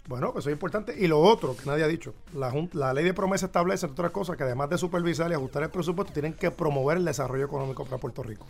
[0.09, 0.95] Bueno, pues eso es importante.
[0.99, 4.13] Y lo otro que nadie ha dicho, la, la ley de promesa establece, entre otras
[4.13, 7.85] cosas, que además de supervisar y ajustar el presupuesto, tienen que promover el desarrollo económico
[7.85, 8.47] para Puerto Rico.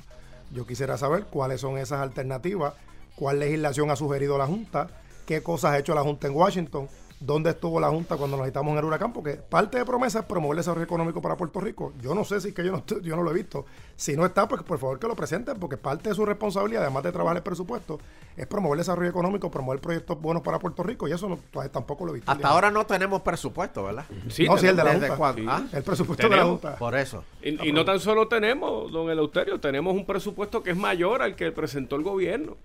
[0.52, 2.74] Yo quisiera saber cuáles son esas alternativas,
[3.14, 4.88] cuál legislación ha sugerido la Junta,
[5.26, 8.72] qué cosas ha hecho la Junta en Washington, dónde estuvo la Junta cuando nos necesitamos
[8.72, 11.94] en el huracán, porque parte de promesa es promover el desarrollo económico para Puerto Rico.
[12.02, 13.64] Yo no sé si es que yo no, estoy- yo no lo he visto.
[13.96, 17.02] Si no está, pues por favor que lo presenten, porque parte de su responsabilidad, además
[17.04, 17.98] de trabajar el presupuesto,
[18.36, 21.72] es promover el desarrollo económico, promover proyectos buenos para Puerto Rico, y eso no, todavía
[21.72, 22.30] tampoco lo he visto.
[22.30, 24.04] Hasta ahora no tenemos presupuesto, ¿verdad?
[24.28, 25.16] Sí, no, sí, el de la ¿Desde Junta.
[25.16, 25.50] cuándo?
[25.50, 26.44] Ah, El presupuesto de la.
[26.44, 26.76] Junta.
[26.76, 27.24] Por eso.
[27.42, 31.34] Y, y no tan solo tenemos, don Eleuterio, tenemos un presupuesto que es mayor al
[31.34, 32.58] que presentó el gobierno.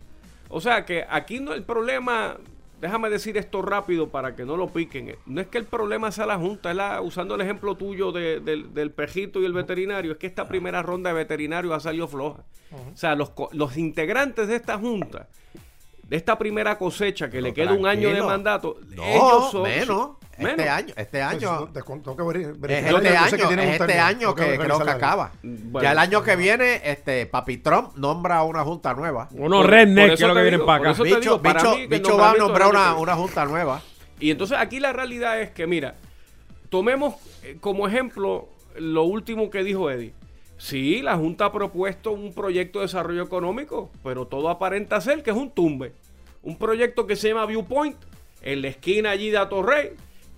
[0.52, 2.38] O sea que aquí no el problema,
[2.80, 6.26] déjame decir esto rápido para que no lo piquen, no es que el problema sea
[6.26, 10.12] la Junta, es la, usando el ejemplo tuyo de- del, del pejito y el veterinario,
[10.14, 12.44] es que esta primera ronda de veterinarios ha salido floja.
[12.94, 15.28] O sea, los, los integrantes de esta Junta,
[16.08, 19.64] de esta primera cosecha que le queda un año de mandato, No, ellos son...
[19.64, 20.10] menos.
[20.44, 20.60] Menos.
[20.60, 21.52] Este año, este Pues, año.
[21.60, 24.58] no, de- tengo que veri- Es este año, que tienen es este año Tengo que
[24.60, 25.32] creo que acaba.
[25.44, 25.84] Bueno.
[25.84, 29.28] ya el año que viene, este Papi Trump nombra una junta nueva.
[29.32, 30.92] Unos rednecks que lo que te vienen para acá.
[30.92, 33.02] eso te Bicho, digo, para Bicho- mí que el Bicho va a nombrar una, que
[33.02, 33.82] una junta nueva.
[34.20, 35.96] Y entonces aquí la realidad es que, mira,
[36.70, 40.14] tomemos eh, como ejemplo lo último que dijo Eddie.
[40.58, 45.32] Sí, la Junta ha propuesto un proyecto de desarrollo económico, pero todo aparenta ser que
[45.32, 45.92] es un tumbe.
[46.44, 47.98] Un proyecto que se llama Viewpoint,
[48.44, 49.92] en la esquina allí de Atorrey,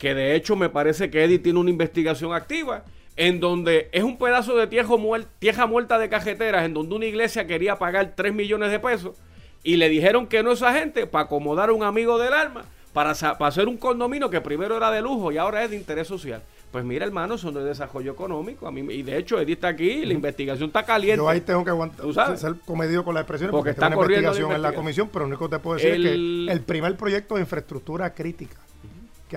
[0.04, 2.84] que de hecho me parece que Eddie tiene una investigación activa,
[3.16, 7.48] en donde es un pedazo de muer- tierra muerta de cajeteras, en donde una iglesia
[7.48, 9.16] quería pagar 3 millones de pesos,
[9.64, 12.66] y le dijeron que no a esa gente para acomodar a un amigo del alma,
[12.92, 16.06] para, para hacer un condominio que primero era de lujo y ahora es de interés
[16.06, 16.42] social.
[16.74, 18.68] Pues mira, hermano, eso no es desarrollo económico.
[18.68, 21.16] A mí, y de hecho, Eddie está aquí, la investigación está caliente.
[21.24, 22.42] Yo ahí tengo que aguantar, ¿Tú sabes?
[22.42, 24.84] ser comedido con las expresiones Porque porque, está una corriendo la investigación en la investigación.
[24.84, 26.12] comisión, pero lo único que te puedo decir El- es
[26.48, 28.58] que el primer proyecto de infraestructura crítica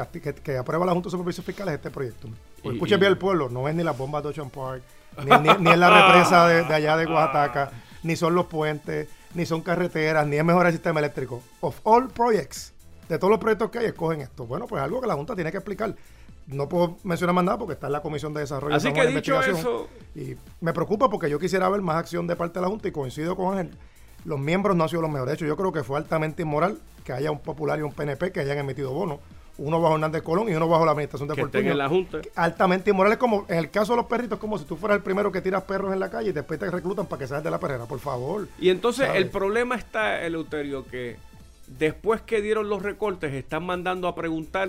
[0.04, 2.28] que, que, aprueba la Junta de Supervisión Fiscal es este proyecto.
[2.62, 4.82] Pues Y- escuche y- bien el pueblo, no es ni las bombas de Ocean Park,
[5.24, 7.70] ni, ni, ni es la represa de, de allá de Oaxaca,
[8.02, 11.42] ni son los puentes, ni son carreteras, ni es mejorar el sistema eléctrico.
[11.60, 12.72] Of all projects,
[13.08, 14.46] de todos los proyectos que hay, escogen esto.
[14.46, 15.94] Bueno, pues algo que la Junta tiene que explicar.
[16.46, 18.74] No puedo mencionar más nada porque está en la Comisión de Desarrollo.
[18.76, 19.86] Así que en dicho investigación.
[20.14, 22.92] Y me preocupa porque yo quisiera ver más acción de parte de la Junta y
[22.92, 23.76] coincido con Ángel.
[24.24, 25.30] Los miembros no han sido los mejores.
[25.32, 28.30] De hecho, yo creo que fue altamente inmoral que haya un popular y un PNP
[28.32, 29.18] que hayan emitido bonos.
[29.58, 31.72] Uno bajo Hernández Colón y uno bajo la administración de que Fortuño.
[31.72, 32.18] en la Junta.
[32.34, 33.12] Altamente inmoral.
[33.12, 35.40] Es como, en el caso de los perritos, como si tú fueras el primero que
[35.40, 37.86] tiras perros en la calle y después te reclutan para que seas de la perrera.
[37.86, 38.48] Por favor.
[38.60, 39.22] Y entonces ¿Sabes?
[39.22, 41.16] el problema está, Eleuterio, que
[41.78, 44.68] después que dieron los recortes, están mandando a preguntar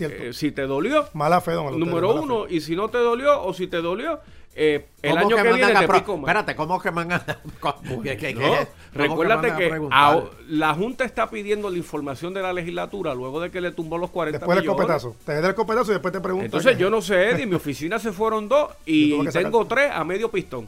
[0.00, 1.06] eh, si te dolió.
[1.14, 2.54] mala fe, don Eleuterio, Número uno, fe.
[2.54, 4.20] y si no te dolió, o si te dolió,
[4.58, 6.22] eh, el ¿Cómo año que, mandan viene a te pico más.
[6.28, 7.36] Espérate, ¿cómo que mandan a...
[8.02, 9.98] ¿Qué- No, recuérdate a que preguntar?
[10.16, 13.98] ao- la Junta está pidiendo la información de la legislatura luego de que le tumbó
[13.98, 14.80] los 40 Después del millones.
[14.90, 15.16] escopetazo.
[15.26, 16.46] Te da el escopetazo y después te preguntan.
[16.46, 19.64] Entonces que- yo no sé, Eddie, en mi oficina se fueron dos y que tengo
[19.66, 20.66] tres a medio pistón.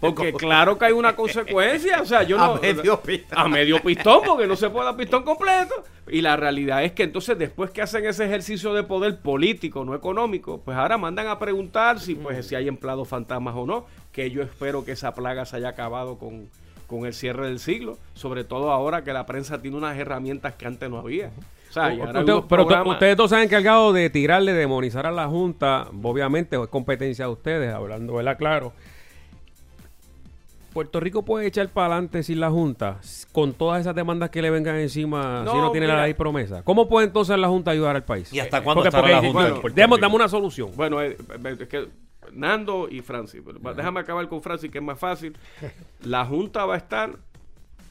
[0.00, 2.54] Porque claro que hay una consecuencia, o sea, yo no...
[2.54, 3.38] A medio pistón.
[3.38, 5.74] A medio pistón, porque no se puede dar pistón completo.
[6.08, 9.94] Y la realidad es que entonces después que hacen ese ejercicio de poder político, no
[9.94, 14.30] económico, pues ahora mandan a preguntar si pues si hay empleados fantasmas o no, que
[14.30, 16.48] yo espero que esa plaga se haya acabado con,
[16.86, 20.66] con el cierre del siglo, sobre todo ahora que la prensa tiene unas herramientas que
[20.66, 21.30] antes no había.
[21.68, 25.28] O sea, Usted- pero ustedes dos se han encargado de tirarle, de demonizar a la
[25.28, 25.86] Junta.
[26.02, 28.36] Obviamente es competencia de ustedes, hablando, ¿verdad?
[28.36, 28.72] Claro.
[30.70, 32.98] Puerto Rico puede echar para adelante sin la Junta,
[33.32, 36.04] con todas esas demandas que le vengan encima, si No, tiene la mira.
[36.04, 36.62] ley promesa.
[36.62, 38.32] ¿Cómo puede entonces la Junta ayudar al país?
[38.32, 40.06] ¿Y hasta cuándo Porque- estará porque- la Junta bueno, en Puerto demos- Rico?
[40.06, 40.70] dame una solución.
[40.76, 41.88] Bueno, eh, eh, es que
[42.32, 45.36] Nando y Francis, pero déjame acabar con Francis, que es más fácil.
[46.04, 47.10] La Junta va a estar,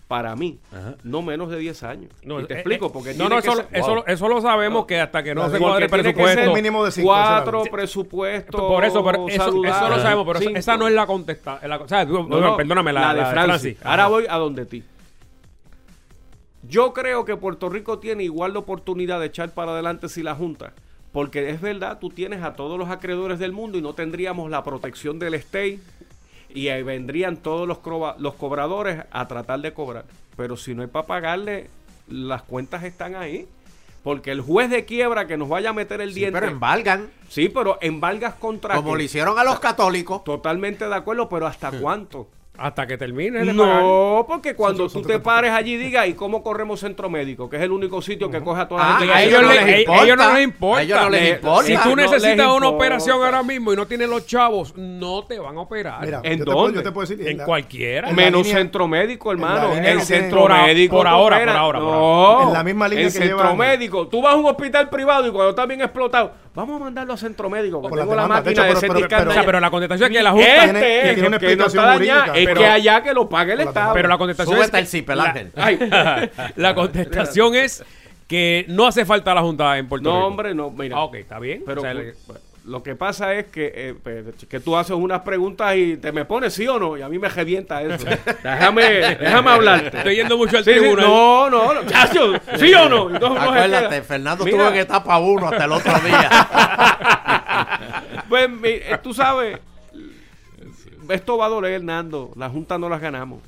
[0.10, 0.96] para mí, Ajá.
[1.04, 2.12] no menos de 10 años.
[2.24, 4.04] No, y te eh, explico, eh, porque no, no, que eso, ser- eso, Wow.
[4.08, 4.88] eso lo sabemos No.
[4.88, 6.42] que hasta que no se cuadre el tiene que presupuesto.
[6.46, 10.58] ser mínimo de cinco, cuatro presupuestos Por eso, pero eso, eso lo sabemos, pero cinco.
[10.58, 11.60] esa no es la contesta.
[11.66, 13.62] la- o sea, digo, No, no, perdóname, la, de la de Francis.
[13.62, 13.86] Francis.
[13.86, 14.84] Ahora voy a donde ti.
[16.68, 20.34] Yo creo que Puerto Rico tiene igual de oportunidad de echar para adelante si la
[20.36, 20.74] Junta.
[21.12, 24.64] Porque es verdad, tú tienes a todos los acreedores del mundo y no tendríamos la
[24.64, 25.80] protección del state
[26.54, 30.06] y ahí vendrían todos los, croba- los cobradores a tratar de cobrar.
[30.36, 31.70] Pero si no hay para pagarle,
[32.08, 33.48] las cuentas están ahí.
[34.04, 36.40] Porque el juez de quiebra que nos vaya a meter el Sí, diente.
[36.40, 38.76] pero embargan, Sí, pero embargas contra.
[38.76, 39.00] como qué?
[39.00, 40.24] le hicieron a los católicos.
[40.24, 42.28] Totalmente de acuerdo, pero ¿hasta cuánto?
[42.62, 43.82] Hasta que termine de pagar.
[43.82, 47.50] No, porque cuando tú te pares allí y digas, ¿y cómo corremos centro médico?
[47.50, 49.14] Que es el único sitio que coge a toda la Ah, gente.
[49.14, 50.16] a ellos les importa.
[50.16, 50.80] no les importa.
[50.80, 51.64] A ellos no les Le- importa.
[51.68, 55.40] Si tú no necesitas una operación ahora mismo y no tienes los chavos, no te
[55.40, 56.06] van a operar.
[56.06, 56.78] Mira, ¿En yo te, puedo, dónde?
[56.80, 57.28] yo te puedo decir.
[57.28, 58.10] en la- cualquiera.
[58.10, 59.74] en Menos línea- centro médico, en hermano.
[59.76, 60.98] línea El centro médico.
[60.98, 62.48] por ahora, por ahora, No.
[62.48, 64.08] En la misma línea que centro llevan- médico.
[64.08, 67.18] Tú vas a un hospital privado y cuando está bien explotado, vamos a mandarlo a
[67.18, 67.82] centro médico.
[67.82, 69.46] Por Porque tengo la máquina de hecho, pero- CT pero- scan pero- O sea, allá.
[69.48, 70.48] pero la contestación es que la Junta...
[70.50, 72.34] Este tiene- es, tiene una explicación jurídica.
[72.52, 73.94] Es Pero- que allá que lo pague el Estado.
[73.94, 74.64] Pero la contestación es...
[74.66, 75.52] Súbete el zipper, la- Ángel.
[75.56, 75.80] Ay,
[76.56, 77.84] la contestación es
[78.28, 80.20] que no hace falta la Junta en Puerto Rico.
[80.20, 80.70] no, hombre, no.
[80.70, 81.64] Mira, Ah, ok, está bien.
[81.66, 82.16] Pero O sea, pues,
[82.66, 86.26] lo que pasa es que, eh, pues, que tú haces unas preguntas y te me
[86.26, 88.06] pones sí o no, y a mí me revienta eso.
[88.44, 89.98] déjame, déjame hablarte.
[89.98, 91.08] estoy yendo mucho al Sí, sí, tribunal.
[91.08, 93.06] no, no, no, chacho, sí o no.
[93.06, 96.30] Uno Acuérdate, Fernando Mira, estuvo en etapa 1 hasta el otro día.
[98.30, 99.58] Pues, eh, tú sabes,
[101.10, 102.32] esto va a doler, Nando.
[102.36, 103.40] La Junta no las ganamos.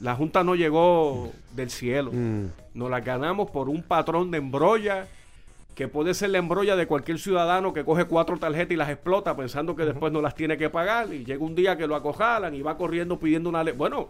[0.00, 2.12] La Junta no llegó del cielo.
[2.12, 2.46] Mm.
[2.74, 5.08] Nos las ganamos por un patrón de embrolla
[5.74, 9.36] que puede ser la embrolla de cualquier ciudadano que coge cuatro tarjetas y las explota
[9.36, 12.52] pensando que después no las tiene que pagar y llega un día que lo acojalan
[12.54, 13.74] y va corriendo pidiendo una ley.
[13.76, 14.08] Bueno,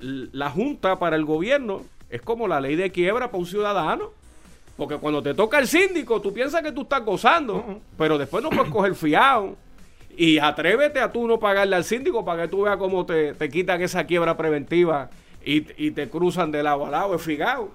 [0.00, 4.10] la Junta para el gobierno es como la ley de quiebra para un ciudadano.
[4.78, 8.48] Porque cuando te toca el síndico, tú piensas que tú estás gozando, pero después no
[8.48, 9.56] puedes coger fiado.
[10.20, 13.48] Y atrévete a tú no pagarle al síndico para que tú veas cómo te, te
[13.48, 15.08] quitan esa quiebra preventiva
[15.42, 17.70] y, y te cruzan de lado a lado, es figado.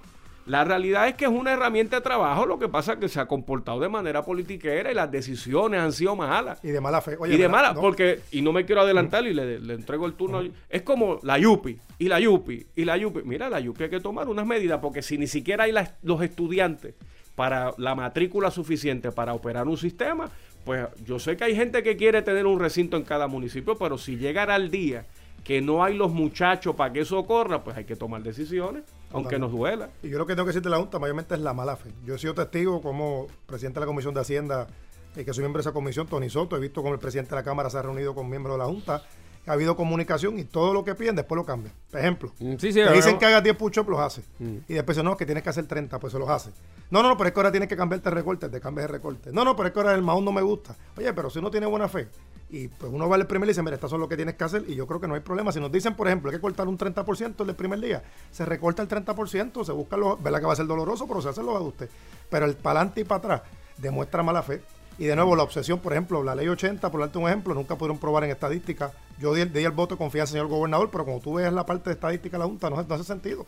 [0.46, 3.20] La realidad es que es una herramienta de trabajo, lo que pasa es que se
[3.20, 6.60] ha comportado de manera politiquera y las decisiones han sido malas.
[6.64, 7.18] Y de mala fe.
[7.20, 10.06] Oye, y de mala, No, porque, y no me quiero adelantar y le, le entrego
[10.06, 10.44] el turno.
[10.70, 13.22] Es como la Yupi, y la Yupi, y la Yupi.
[13.26, 16.22] Mira, la Yupi hay que tomar unas medidas, porque si ni siquiera hay las- los
[16.22, 16.94] estudiantes
[17.34, 20.30] para la matrícula suficiente para operar un sistema,
[20.66, 23.98] pues yo sé que hay gente que quiere tener un recinto en cada municipio, pero
[23.98, 25.06] si llegara el día
[25.44, 29.38] que no hay los muchachos para que eso ocurra, pues hay que tomar decisiones, aunque
[29.38, 29.90] nos duela.
[30.02, 31.92] Y yo lo que tengo que decir de la Junta mayormente es la mala fe.
[32.04, 34.68] Yo he sido testigo como presidente de la Comisión de Hacienda,
[35.16, 37.36] y que soy miembro de esa comisión, Tony Soto, he visto como el presidente de
[37.36, 39.04] la Cámara se ha reunido con miembros de la Junta,
[39.48, 41.74] ha habido comunicación y todo lo que piden después lo cambian.
[41.92, 44.22] Por ejemplo, Mm, Sí, sí, te dicen que hagas 10 push-ups, los hace.
[44.40, 44.58] Mm.
[44.68, 46.50] Y después dicen, no, que tienes que hacer 30, pues se los hace.
[46.92, 48.92] No, no, no, pero es que ahora tienes que cambiarte el recorte, te cambias el
[48.92, 49.32] recorte.
[49.32, 50.76] No, no, pero es que ahora el mahón no me gusta.
[50.98, 52.08] Oye, pero si uno tiene buena fe,
[52.50, 54.44] y pues uno va al primer y dice, mira, estas son lo que tienes que
[54.44, 55.52] hacer, y yo creo que no hay problema.
[55.52, 58.46] Si nos dicen, por ejemplo, hay que cortar un 30% el del primer día, se
[58.46, 61.42] recorta el 30%, se busca los, verdad que va a ser doloroso, pero se hace
[61.42, 61.90] los ajustes.
[62.30, 63.42] Pero el para adelante y para atrás
[63.78, 64.62] demuestra mala fe.
[64.98, 67.76] Y de nuevo, la obsesión, por ejemplo, la ley 80, por darte un ejemplo, nunca
[67.76, 68.94] pudieron probar en estadística.
[69.20, 71.96] Yo di, el- voto de confianza, señor gobernador, pero como tú ves la parte de
[71.96, 73.46] estadística de la Junta, no, no hace sentido.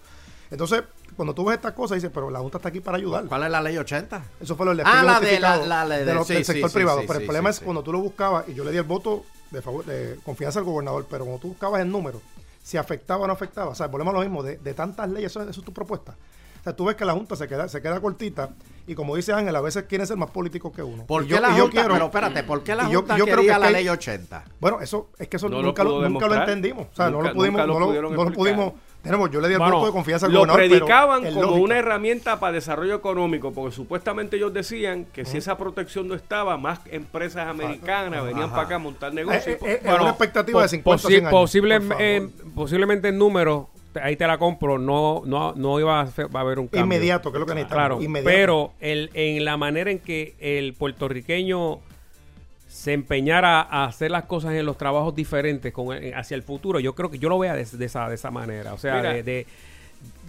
[0.50, 0.84] Entonces,
[1.16, 3.26] cuando tú ves estas cosas, dices, pero la Junta está aquí para ayudar.
[3.26, 4.24] ¿Cuál es la ley 80?
[4.39, 6.45] Eso fue lo del Ah, la de la- la- la de- de los- sí, del
[6.45, 7.00] sector sí, privado.
[7.02, 7.66] sí, pero sí, el problema sí, es sí.
[7.66, 10.66] cuando tú lo buscabas, y yo le di el voto de, favor, de confianza al
[10.66, 12.22] gobernador, pero cuando tú buscabas el número,
[12.64, 15.32] si afectaba o no afectaba, o sea, volvemos a lo mismo, de, de tantas leyes,
[15.32, 16.16] eso, eso es tu propuesta.
[16.60, 18.50] O sea, tú ves que la Junta se queda, se queda cortita,
[18.88, 21.06] y como dice Ángel, a veces quieren ser más políticos que uno.
[21.06, 21.72] ¿Por qué yo- la y yo Junta?
[21.82, 24.43] quiero- pero espérate, ¿por qué la yo- Junta yo creo quería que la ley 80?
[24.60, 26.88] Bueno, eso es que eso No nunca, lo, nunca lo entendimos.
[26.91, 28.74] O sea, no lo pudimos, lo no, lo, no pudimos.
[29.04, 30.62] Tenemos, yo le di el Bueno, voto de confianza al Lo gobernador.
[30.64, 35.58] pero predicaban como una herramienta para desarrollo económico, porque supuestamente ellos decían que si esa
[35.58, 39.45] protección no estaba, más empresas americanas venían para acá a montar Eh, negocios.
[39.48, 41.32] eh, eh, Bueno, una expectativa de 50 o posi- 100 años.
[41.39, 42.02] posible- por favor.
[42.04, 46.39] eh, posiblemente en números, te- ahí te la compro, no, no, no iba a, va
[46.39, 46.84] a haber un cambio.
[46.84, 47.88] Inmediato, que es lo que necesitamos.
[47.88, 48.36] Claro, Inmediato.
[48.36, 51.80] pero el, en la manera en que el puertorriqueño
[52.78, 56.80] se empeñara a hacer las cosas en los trabajos diferentes con el- hacia el futuro,
[56.80, 58.73] yo creo que yo lo vea de, de esa, de esa manera.
[58.73, 59.47] O sea, Mira, de, de-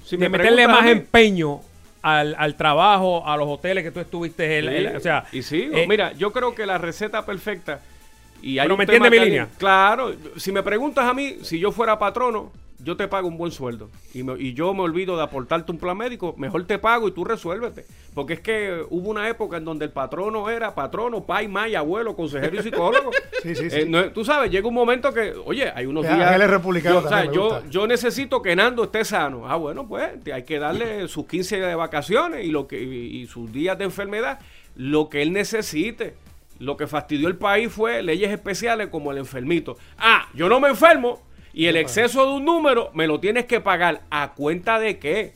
[0.04, 1.60] Si de me meterle más mí- empeño
[2.00, 4.58] al, al trabajo, a los hoteles que tú estuviste.
[4.60, 5.76] el- el- Sí, o sea, y sigo.
[5.76, 7.80] eh, Mira, yo creo que la receta perfecta.
[8.42, 9.48] Y hay Pero un me entiende mi línea.
[9.58, 13.50] Claro, si me preguntas a mí, si yo fuera patrono, yo te pago un buen
[13.50, 13.90] sueldo.
[14.14, 17.10] Y, me- y yo me olvido de aportarte un plan médico, mejor te pago y
[17.10, 17.84] tú resuélvete.
[18.14, 22.14] Porque es que hubo una época en donde el patrono era patrono, pai, may, abuelo,
[22.14, 23.10] consejero y psicólogo.
[23.42, 23.88] Sí, sí, Eh, sí.
[23.88, 26.38] no- tú sabes, llega un momento que, oye, hay unos días.
[26.48, 29.48] Republicano yo, o sea, yo, yo necesito que Nando esté sano.
[29.48, 33.22] Ah, bueno, pues hay que darle sus 15 días de vacaciones y, lo que, y,
[33.22, 34.40] y sus días de enfermedad,
[34.76, 36.14] lo que él necesite.
[36.58, 39.76] Lo que fastidió el país fue leyes especiales como el enfermito.
[39.96, 43.60] Ah, yo no me enfermo y el exceso de un número me lo tienes que
[43.60, 44.02] pagar.
[44.10, 45.34] ¿A cuenta de qué?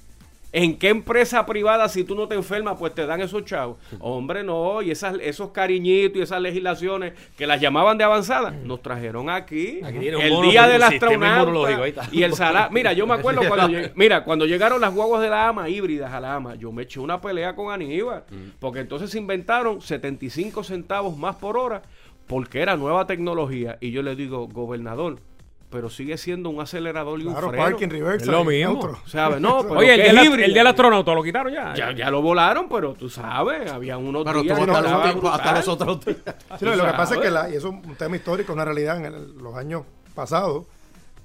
[0.55, 3.78] ¿En qué empresa privada, si tú no te enfermas, pues te dan esos chavos?
[4.00, 8.82] Hombre, no, y esas, esos cariñitos y esas legislaciones que las llamaban de avanzada, nos
[8.82, 12.70] trajeron aquí, el mono- día del astronauta y el salario.
[12.70, 16.12] Mira, yo me acuerdo cuando, lleg- mira, cuando llegaron las guaguas de la AMA, híbridas
[16.12, 18.50] a la AMA, yo me eché una pelea con Aníbal, Mm.
[18.61, 21.82] porque entonces se inventaron 75 centavos más por hora,
[22.26, 25.18] porque era nueva tecnología, y yo le digo, gobernador,
[25.73, 27.64] pero sigue siendo un acelerador y un Claro, freno.
[27.64, 28.25] parking reverse.
[28.27, 28.73] Es lo mismo.
[28.75, 28.99] neutro.
[29.07, 29.41] ¿Sabes?
[29.41, 30.47] No, pero Oye, el del- híbrido.
[30.47, 31.75] el del astronauta lo quitaron ya.
[31.75, 35.05] Ya, ya lo volaron, pero tú sabes, había unos Pero días tuvo que tanto estaba
[35.05, 36.18] tiempo hasta los otros días.
[36.59, 38.53] Sí, no, y lo que pasa es que, la- y eso es un tema histórico,
[38.53, 39.83] una realidad en el- los años
[40.14, 40.64] pasados,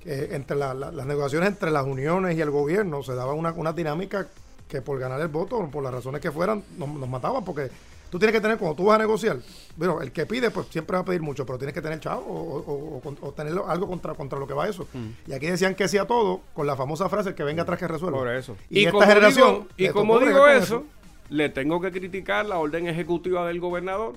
[0.02, 3.52] que entre la- la- las negociaciones entre las uniones y el gobierno se daba una,
[3.52, 4.28] una dinámica
[4.70, 7.70] que por ganar el voto, por las razones que fueran, nos, nos mataban, porque
[8.10, 9.38] tú tienes que tener, cuando tú vas a negociar,
[9.76, 12.22] bueno, el que pide, pues siempre va a pedir mucho, pero tienes que tener chavo
[12.26, 14.88] o, o- o con- o tener algo contra, contra lo que va eso.
[14.94, 15.30] Mm.
[15.32, 17.80] Y aquí decían que sí a todo, con la famosa frase, el que venga atrás
[17.80, 18.18] que resuelva.
[18.20, 18.56] Por eso.
[18.70, 19.68] Y, Y, esta como generación...
[19.78, 20.84] digo, y como digo eso,
[21.30, 24.14] le tengo que criticar la orden ejecutiva del gobernador,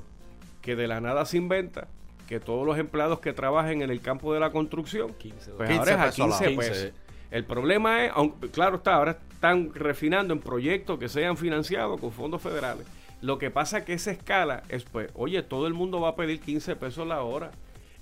[0.62, 1.88] que de la nada se inventa
[2.28, 5.78] que todos los empleados que trabajen en el campo de la construcción, 15 pues 15
[5.78, 6.56] ahora es a pesos la 15 hora.
[6.56, 6.76] pesos.
[6.84, 6.92] 15.
[7.32, 12.12] El problema es, aunque- claro está, ahora están refinando en proyectos que sean financiados con
[12.12, 12.86] fondos federales.
[13.20, 16.16] Lo que pasa es que esa escala es, pues, oye, todo el mundo va a
[16.16, 17.50] pedir 15 pesos la hora.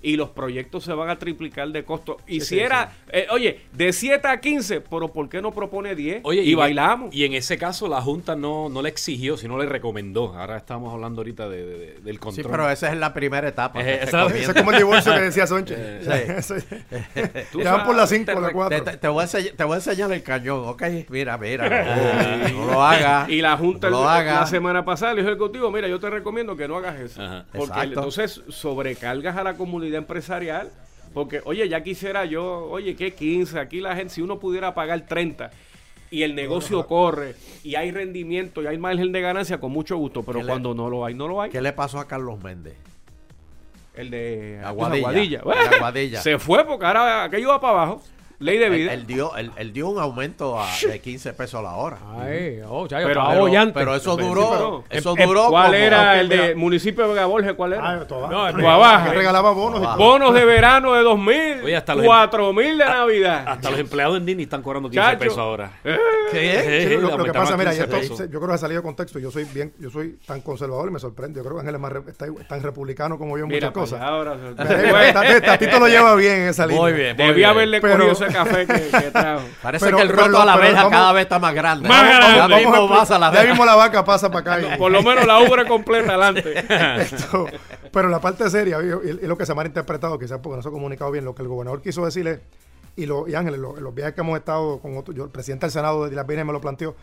[0.01, 2.17] Y los proyectos se van a triplicar de costo.
[2.25, 5.51] Y Sí, si sí, era, eh, oye, de 7 a 15, pero ¿por qué no
[5.51, 6.21] propone 10?
[6.23, 7.13] Oye, y, en- bailamos.
[7.13, 10.33] Y en ese caso la Junta no, no le exigió, sino le recomendó.
[10.37, 12.49] Ahora estamos hablando ahorita de, de- del Sí, control.
[12.51, 13.81] pero esa es la primera etapa.
[13.83, 14.51] Eh, esa- comienza.
[14.51, 15.75] es como el divorcio que decía Sonche.
[16.01, 16.53] Sí.
[17.51, 18.83] Tú Ya van por las sabes, 5 o las Te, 4.
[18.83, 20.83] te- te voy a enseñar, te voy a enseñar el cañón, ¿ok?
[21.09, 21.69] Mira, mira.
[22.53, 23.29] No, no lo hagas.
[23.29, 24.39] Y la Junta no el- lo hagas.
[24.41, 27.21] la semana pasada le dijo ejecutivo, mira, yo te recomiendo que no hagas eso.
[27.21, 27.45] Ajá.
[27.51, 27.83] Porque Exacto.
[27.83, 30.71] entonces sobrecargas a la comunidad empresarial.
[31.13, 33.59] Porque, oye, ya quisiera yo, oye, ¿qué 15?
[33.59, 35.49] Aquí la gente, si uno pudiera pagar 30
[36.11, 40.21] y el negocio corre y hay rendimiento y hay margen de ganancia, con mucho gusto.
[40.23, 41.49] Pero ¿Qué le- cuando no lo hay, no lo hay.
[41.49, 42.75] ¿Qué le pasó a Carlos Méndez?
[43.95, 45.41] El de Aguadilla.
[45.41, 46.21] Aguadilla.
[46.21, 48.01] Se fue porque ahora aquello va para abajo.
[48.39, 48.93] Ley de vida.
[48.93, 51.97] él dio, él, él dio un aumento a- de 15 pesos la hora.
[52.19, 56.29] Ay, oh, chayo, Pero- eso duró, sí, pero- eso em- duró ¿Cuál como- era el
[56.29, 56.43] mira.
[56.47, 57.53] de municipio de Vega Borges?
[57.53, 57.89] ¿Cuál era?
[57.91, 59.13] Ah, toda- No, Guabaja.
[59.13, 59.97] regalaba bonos.
[59.97, 63.43] Bonos de verano de 2000, Oye, hasta los- 4000 de Navidad.
[63.45, 65.19] Hasta los empleados en Disney están cobrando 15 Chacho.
[65.19, 65.71] pesos ahora.
[65.83, 65.97] Eh,
[66.31, 66.85] ¿Qué?
[66.87, 68.57] Sí, Sí, lo, lo que pasa, a mira, y 15 esto, yo creo que ha
[68.57, 69.19] salido de contexto.
[69.19, 71.39] Yo soy bien, yo soy tan conservador y me sorprende.
[71.39, 73.73] Yo creo que Ángel es más re- está tan republicano como yo en Mira, muchas
[73.83, 74.01] cosas.
[74.01, 74.35] ahora.
[74.35, 76.81] Eh, Tat- Tatito lo lleva bien en esa línea.
[76.81, 77.77] Muy bien, Debía haberle
[78.11, 79.41] ese café que, que trajo.
[79.61, 81.87] Parece Pero- que el roto a la verja vamos- cada vez está más grande.
[81.89, 82.35] Más grande.
[82.35, 84.75] Ya Vamos mismo a- vas a la ya mismo la vaca pasa para acá.
[84.75, 86.53] y- Por lo menos la ubre completa adelante.
[87.01, 87.47] Esto-
[87.91, 90.71] pero la parte seria, y, lo que se ha interpretado, quizás porque no se ha
[90.71, 92.41] comunicado bien, lo que el gobernador quiso decirle,
[92.95, 95.65] y, lo, y Ángel, lo- los viajes que hemos estado con otro, yo, el presidente
[95.65, 96.95] del Senado de las Vírgenes me lo planteó.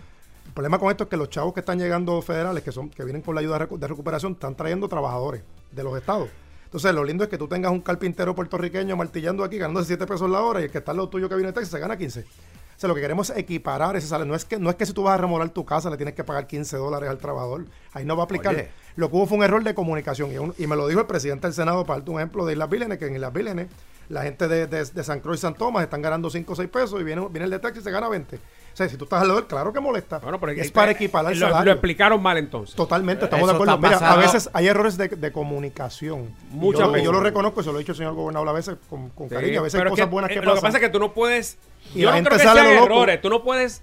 [0.47, 3.03] El problema con esto es que los chavos que están llegando federales, que son que
[3.05, 6.29] vienen con la ayuda de recuperación, están trayendo trabajadores de los estados.
[6.67, 10.29] Entonces, lo lindo es que tú tengas un carpintero puertorriqueño martillando aquí, ganándose 7 pesos
[10.31, 11.97] la hora, y el que está al lado tuyo que viene de Texas se gana
[11.97, 12.21] 15.
[12.21, 14.31] O sea, lo que queremos es equiparar ese salario.
[14.31, 16.15] No es que, no es que si tú vas a remodelar tu casa le tienes
[16.15, 17.65] que pagar 15 dólares al trabajador.
[17.95, 18.55] Ahí no va a aplicar.
[18.55, 18.69] Oye.
[18.97, 20.31] Lo que hubo fue un error de comunicación.
[20.31, 22.53] Y, un- y me lo dijo el presidente del Senado, para darte un ejemplo de
[22.53, 23.69] Islas Vírgenes, que en Islas Vírgenes
[24.11, 26.69] la gente de, de- de San Croix y San Tomás están ganando 5 o 6
[26.69, 28.39] pesos y viene, viene el de Texas y se gana 20.
[28.77, 30.19] O sea, si tú estás al lado, del- claro que molesta.
[30.19, 31.65] Bueno, pero es para equiparar el lo, salario.
[31.65, 32.77] lo explicaron mal entonces.
[32.77, 33.79] Totalmente, estamos Eso de acuerdo.
[33.79, 36.35] Mira, a veces hay errores de, de comunicación.
[36.51, 37.05] Muchas yo, lo- veces.
[37.07, 39.35] yo lo reconozco, se lo he dicho el señor gobernador a veces con, con Sí,
[39.35, 39.61] cariño.
[39.61, 40.49] A veces hay cosas que- buenas que eh, pasan.
[40.51, 41.57] Lo que pasa es que tú no puedes.
[41.95, 42.95] Y yo la no gente creo que sale sean lo loco.
[42.97, 43.21] errores.
[43.23, 43.83] Tú no puedes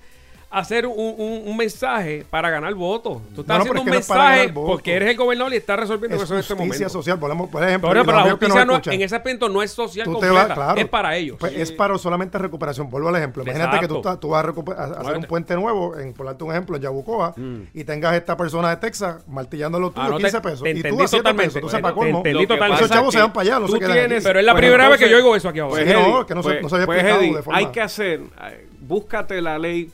[0.53, 3.17] hacer un, un- un mensaje para ganar votos.
[3.35, 4.71] Tú estás No, no, haciendo un no mensaje votos.
[4.71, 6.89] porque eres el gobernador y estás resolviendo es eso en este justicia momento.
[6.89, 7.19] social.
[7.19, 10.11] Por, por ejemplo, Pero, pero la justicia no, en ese aspecto no es social Tú
[10.19, 10.79] te completa, vas, claro.
[10.79, 11.37] es para ellos.
[11.39, 12.89] Pues es para solamente recuperación.
[12.89, 13.43] Vuelvo al ejemplo.
[13.43, 14.09] Imagínate que tú, Exacto.
[14.09, 14.45] estás- tú vas
[14.77, 17.33] a, a- a hacer un puente nuevo, en, por darte un ejemplo, en Yabucoa,
[17.73, 19.99] y tengas esta persona de Texas martillando los Mm.
[19.99, 20.63] Ah, tuyos no, 15 te- pesos.
[20.63, 21.47] te y tú a 7 totalmente.
[21.61, 21.61] pesos.
[21.63, 22.73] Lo que totalmente.
[22.75, 23.77] esos chavos se van para allá, no tú.
[23.79, 25.75] Pero es la Pues primera vez que yo oigo eso aquí ahora.
[25.75, 28.21] Pues, Sí, no, que no se- pues- no había explicado de forma- Hay que hacer,
[28.45, 29.89] eh, búscate la ley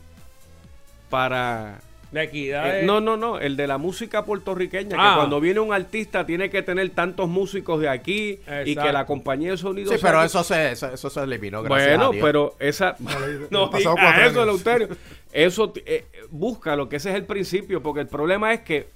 [1.10, 1.80] para...
[2.12, 2.66] La equidad.
[2.76, 5.12] eh, es- no, no, no, el de la música puertorriqueña, Ah.
[5.12, 9.06] que cuando viene un artista tiene que tener tantos músicos de aquí y que la
[9.06, 9.92] compañía de sonido...
[9.92, 12.24] Sí, sea pero eso se, eso, eso se eliminó, gracias Bueno, a Dios.
[12.26, 12.96] pero esa...
[13.52, 14.44] no diga cuatro eso, años.
[14.66, 14.88] Eleuterio.
[15.32, 18.88] Eso, eh, busca lo que ese es el principio, porque el problema es que,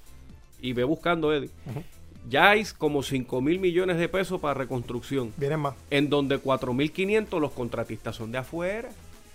[0.60, 1.50] y ve buscando, Eddie,
[2.28, 5.74] ya hay como 5 mil millones de pesos para reconstrucción, Vienen más.
[5.90, 8.88] en donde 4.500 los contratistas son de afuera.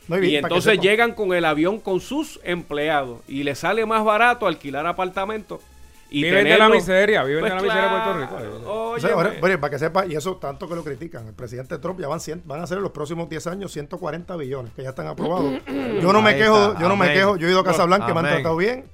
[0.10, 3.86] No, Y bien, que entonces llegan con el avión con sus empleados y les sale
[3.86, 5.62] más barato alquilar apartamentos
[6.10, 8.68] y Viven de la tenerlo- miseria, viven Pues de la miseria de Puerto Rico.
[8.68, 9.02] O óyeme.
[9.08, 12.00] sea, ahora, bueno, para que sepa, y eso tanto que lo critican, el presidente Trump
[12.02, 14.90] ya van, 100 van a ser en los próximos 10 años 140 billones que ya
[14.90, 15.54] están aprobados.
[16.02, 18.08] Yo no me Ahí quejo, está, yo no me quejo, yo he ido a Casablanca
[18.10, 18.86] y me han tratado bien.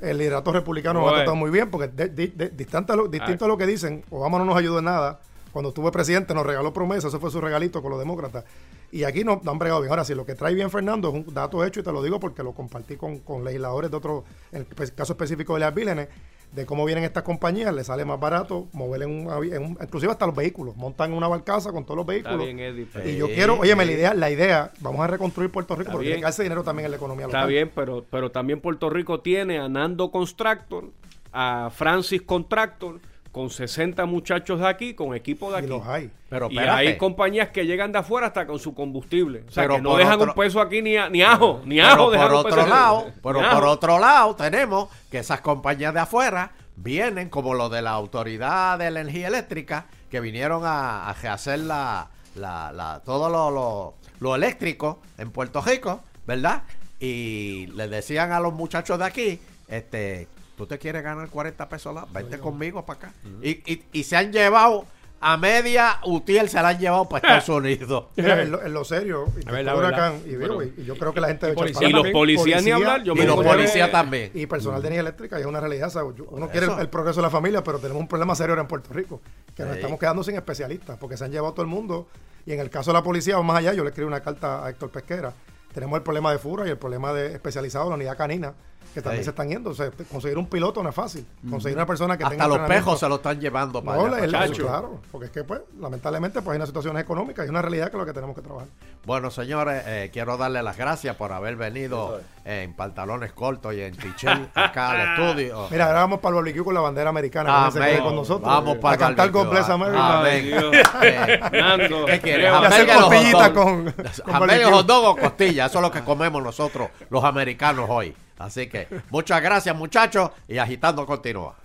[0.00, 1.16] El liderato republicano me ha Bueno.
[1.18, 4.04] tratado muy bien porque de- de- de- distante a lo- distinto a lo que dicen,
[4.10, 5.20] Obama no nos ayudó en nada.
[5.52, 8.44] Cuando estuve presidente nos regaló promesas, ese fue su regalito con los demócratas.
[8.92, 9.90] Y aquí no, no han bregado bien.
[9.90, 12.20] Ahora, si lo que trae bien Fernando es un dato hecho, y te lo digo
[12.20, 16.08] porque lo compartí con, con legisladores de otro, en el caso específico de las Bílenes,
[16.52, 19.78] de cómo vienen estas compañías, les sale más barato mover en un, avi- en un-
[19.82, 22.46] inclusive hasta los vehículos, montan una barcaza con todos los Está vehículos.
[22.46, 22.86] bien, Eddie.
[22.90, 25.92] pero- y yo quiero, oye, la idea, la idea, vamos a reconstruir Puerto Rico, Está
[25.92, 26.12] porque bien.
[26.14, 27.50] tiene que darse dinero también en la economía Está local.
[27.50, 30.84] bien, pero, pero también Puerto Rico tiene a Nando Constructor,
[31.32, 33.00] a Francis Contractor,
[33.36, 35.66] con 60 muchachos de aquí, con equipo de Y aquí.
[35.68, 36.10] los hay.
[36.30, 39.44] Pero y hay compañías que llegan de afuera hasta con su combustible.
[39.46, 41.76] O sea, Pero que no dejan otro- un peso aquí ni, a- ni ajo, ni
[41.76, 42.70] Pero ajo por un otro peso aquí.
[42.70, 43.54] lado, Ni pero ajo.
[43.60, 48.78] por otro lado tenemos que esas compañías de afuera vienen como lo de la autoridad
[48.78, 53.94] de la energía eléctrica que vinieron a, a hacer la, la, la- todo lo, lo,
[54.18, 56.62] lo eléctrico en Puerto Rico, ¿verdad?
[56.98, 60.26] Y le decían a los muchachos de aquí, este,
[60.56, 63.12] tú te quieres ganar 40 pesos la, vente conmigo para acá.
[63.42, 64.84] y, y, y se han llevado
[65.18, 68.04] a media UTIEL se la han llevado para Estados Unidos.
[68.16, 69.76] Mira, en, lo, en lo serio, y, verdad.
[69.78, 72.62] huracán, y, y- y yo creo que la gente debe echar policía Y los policías
[72.62, 73.02] ni hablar.
[73.02, 74.30] Yo Y me los encontré- policías también.
[74.34, 75.88] Y personal de energía eléctrica, y es una realidad.
[75.88, 76.14] ¿sabes?
[76.16, 78.62] Yo- Uno quiere el, el progreso de la familia, pero tenemos un problema serio ahora
[78.62, 79.22] en Puerto Rico,
[79.54, 82.08] que nos estamos quedando sin especialistas, porque se han llevado todo el mundo.
[82.44, 84.64] Y en el caso de la policía, vamos más allá, yo le escribí una carta
[84.66, 85.32] a Héctor Pesquera.
[85.72, 88.52] Tenemos el problema de FURA y el problema de especializado, la unidad canina,
[88.96, 89.24] que también Sí.
[89.26, 89.70] se están yendo.
[89.70, 91.26] O sea, conseguir un piloto no es fácil.
[91.50, 94.06] Conseguir una persona que tenga Hasta los entrenamiento- pejos se lo están llevando para no,
[94.14, 97.50] allá, el- el- claro, porque es que pues, lamentablemente pues hay unas situaciones económicas y
[97.50, 98.68] una realidad que es lo que tenemos que trabajar.
[99.04, 103.96] Bueno, señores, eh, quiero darle las gracias por haber venido en pantalones cortos y en
[103.96, 105.66] tichel acá al estudio.
[105.70, 108.48] Mira, ahora vamos para el barbecue con la bandera americana, que se con nosotros.
[108.48, 109.40] Vamos para el cantar barbecue.
[109.42, 110.18] con Bless America.
[110.18, 110.46] Amén.
[111.02, 112.50] Eh, Nando, ¿Qué quieres?
[112.50, 114.72] Y hacer costillitas con, con Hamburgues, barbecue.
[114.72, 118.14] hot dog o costilla, eso es lo que comemos nosotros, los americanos hoy.
[118.38, 121.56] Así que muchas gracias, muchachos, y agitando continúa.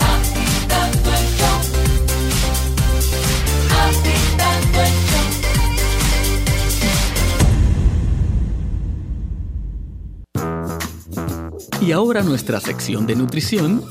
[11.82, 13.84] Y ahora nuestra sección de nutrición.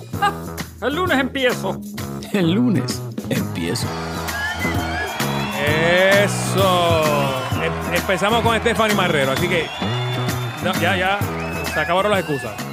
[0.80, 1.80] El lunes empiezo.
[2.32, 3.86] El lunes empiezo.
[6.24, 7.02] Eso.
[7.62, 9.66] Em- empezamos con Stephanie Marrero, así que
[10.64, 11.18] no, ya, ya,
[11.74, 12.69] se acabaron las excusas.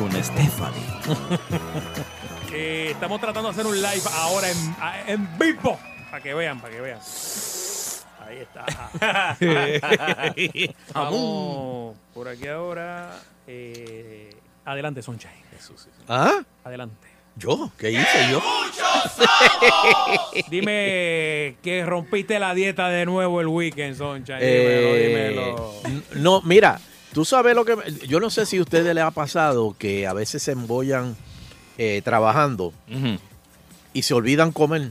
[0.00, 0.80] Con Stephanie.
[2.52, 4.74] Eh, estamos tratando de hacer un live ahora en,
[5.06, 5.78] en vivo,
[6.10, 6.98] para que vean, para que vean.
[8.26, 8.66] Ahí está.
[10.92, 13.16] Vamos por aquí ahora.
[13.46, 14.30] Eh,
[14.64, 15.30] adelante, Sunshine.
[16.08, 16.40] ¿Ah?
[16.64, 17.06] Adelante.
[17.36, 17.70] ¿Yo?
[17.78, 18.42] ¿Qué hice yo?
[20.50, 24.38] Dime que rompiste la dieta de nuevo el weekend, Sunshine.
[24.40, 26.02] Eh, Dímelo, dímelo.
[26.14, 26.80] n- No, mira,
[27.12, 27.76] tú sabes lo que...
[27.76, 31.16] me- Yo no sé si a ustedes les ha pasado que a veces se embollan
[31.78, 32.72] eh, trabajando
[33.92, 34.90] y se olvidan comer.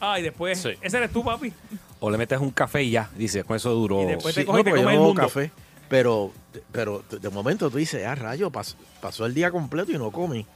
[0.00, 0.70] Ah, y después, Sí.
[0.80, 1.52] ese eres tú, papi.
[2.00, 3.08] O le metes un café y ya.
[3.16, 4.02] Dice, con eso duró.
[4.02, 5.22] Y después- te Sí, coges te yo no el mundo.
[5.22, 5.50] café.
[5.88, 6.32] Pero,
[6.72, 10.46] pero de momento tú dices, ah, rayo, pas- pasó el día completo y no comí.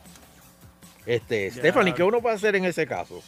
[1.05, 3.23] Este, Stephanie, ¿qué uno puede hacer en ese caso?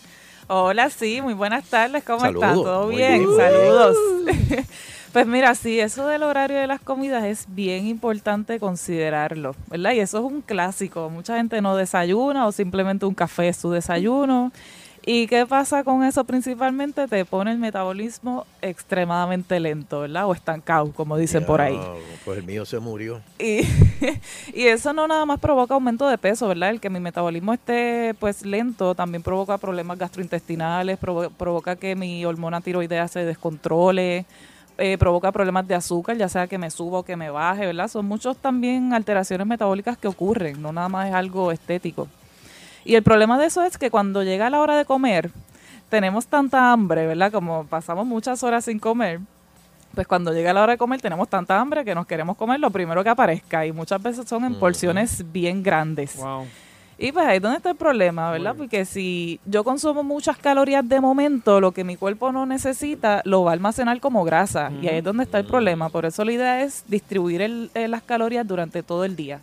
[0.49, 2.65] Hola, sí, muy buenas tardes, ¿cómo Saludos, están?
[2.65, 3.19] ¿Todo bien?
[3.19, 3.97] bien, Saludos.
[5.13, 9.93] pues mira, sí, eso del horario de las comidas es bien importante considerarlo, ¿verdad?
[9.93, 11.09] Y eso es un clásico.
[11.11, 14.53] Mucha gente no desayuna o simplemente un café es su desayuno.
[15.11, 17.09] ¿Y qué pasa con eso principalmente?
[17.09, 20.27] Te pone el metabolismo extremadamente lento, ¿verdad?
[20.27, 21.81] O estancado, como dicen por ahí.
[22.27, 23.23] Pues el mío se murió.
[23.39, 23.61] Y,
[24.55, 26.69] y eso no nada más provoca aumento de peso, ¿verdad?
[26.71, 32.25] El que mi metabolismo esté pues lento también provoca problemas gastrointestinales, provo- provoca que mi
[32.27, 34.27] hormona tiroidea se descontrole,
[34.79, 37.89] eh, provoca problemas de azúcar, ya sea que me suba o que me baje, ¿verdad?
[37.89, 42.09] Son muchos también alteraciones metabólicas que ocurren, no nada más es algo estético.
[42.85, 45.31] Y el problema de eso es que cuando llega la hora de comer,
[45.89, 47.33] tenemos tanta hambre, ¿verdad?
[47.33, 49.21] Como pasamos muchas horas sin comer,
[49.95, 52.71] pues cuando llega la hora de comer tenemos tanta hambre que nos queremos comer lo
[52.71, 56.17] primero que aparezca y muchas veces son en porciones bien grandes.
[56.17, 56.47] Wow.
[57.01, 58.57] Y pues ahí es donde está el problema, ¿verdad?
[58.57, 63.45] Porque si yo consumo muchas calorías de momento, lo que mi cuerpo no necesita lo
[63.45, 64.73] va a almacenar como grasa.
[64.83, 65.91] Y ahí es donde está el problema.
[65.91, 69.41] Por eso la idea es distribuir el- eh, las calorías durante todo el día.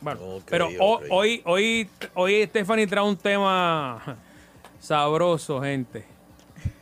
[0.00, 0.18] Bueno,
[0.50, 4.16] pero ho- hoy, hoy, hoy Stephanie trae un tema
[4.80, 6.04] sabroso, gente.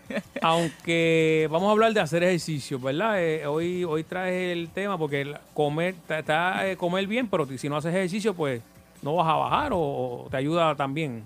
[0.42, 3.22] Aunque vamos a hablar de hacer ejercicio, ¿verdad?
[3.22, 7.68] Eh, hoy, hoy traes el tema porque comer, está, está, eh, comer bien, pero si
[7.68, 8.62] no haces ejercicio, pues
[9.02, 11.24] no vas a bajar o, te ayuda también.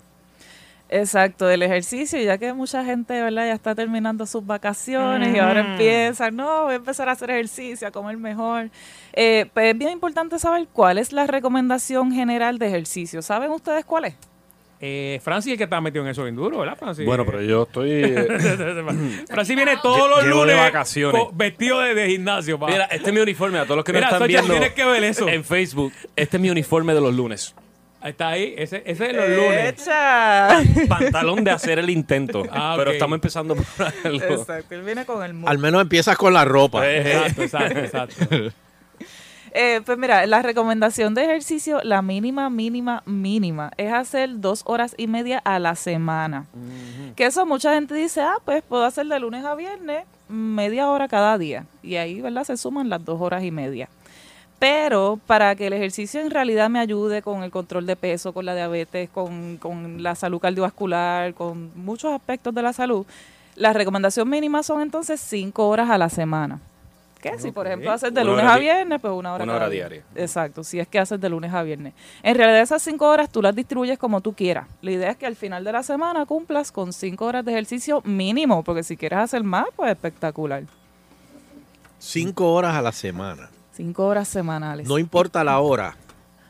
[0.90, 3.46] Exacto, el ejercicio, ya que mucha gente, ¿verdad?
[3.46, 5.70] Ya está terminando sus vacaciones y ahora Mm.
[5.72, 8.68] empiezan, no, voy a empezar a hacer ejercicio, a comer mejor.
[9.14, 13.22] Eh, pues es bien importante saber cuál es la recomendación general de ejercicio.
[13.22, 14.14] ¿Saben ustedes cuál es?
[14.80, 17.06] Eh, Francis es el que está metido en eso bien duro, ¿verdad, Francis?
[17.06, 17.90] Bueno, pero yo estoy...
[17.90, 21.22] eh, Francis viene todos los Llevo de lunes vacaciones.
[21.22, 22.58] co- vestido de, de gimnasio.
[22.58, 22.66] pa.
[22.66, 23.58] Mira, este es mi uniforme.
[23.58, 25.26] A todos los que Mira, no están viendo tienes que ver eso.
[25.28, 27.54] en Facebook, este es mi uniforme de los lunes.
[28.04, 29.72] Está ahí, ese, ese es los lunes.
[29.80, 30.48] ¡Echa!
[30.88, 32.44] Pantalón de hacer el intento.
[32.50, 32.94] Ah, Pero ok.
[32.94, 33.64] estamos empezando por
[34.04, 34.24] algo.
[34.34, 35.48] Exacto, él viene con el mood.
[35.48, 36.86] Al menos empiezas con la ropa.
[36.86, 38.54] Eh, Exacto, exacto, exacto.
[39.56, 44.96] Eh, pues mira, la recomendación de ejercicio, la mínima, mínima, mínima, es hacer dos horas
[44.98, 46.46] y media a la semana.
[47.14, 51.06] Que eso mucha gente dice, ah, pues puedo hacer de lunes a viernes media hora
[51.06, 51.66] cada día.
[51.84, 52.42] Y ahí, ¿verdad?
[52.42, 53.88] Se suman las dos horas y media.
[54.64, 58.46] Pero para que el ejercicio en realidad me ayude con el control de peso, con
[58.46, 63.04] la diabetes, con, con la salud cardiovascular, con muchos aspectos de la salud,
[63.56, 66.60] la recomendación mínima son entonces cinco horas a la semana.
[67.20, 67.38] ¿Qué?
[67.38, 69.86] Si, por ejemplo, haces de Una lunes a viernes, pues una hora una hora día.
[69.86, 70.04] diaria.
[70.14, 71.92] Exacto, si es que haces de lunes a viernes.
[72.22, 74.66] En realidad esas cinco horas tú las distribuyes como tú quieras.
[74.80, 78.00] La idea es que al final de la semana cumplas con cinco horas de ejercicio
[78.06, 80.62] mínimo, porque si quieres hacer más, pues espectacular.
[81.98, 83.50] Cinco horas a la semana.
[83.74, 84.86] Cinco horas semanales.
[84.86, 85.96] No importa la hora.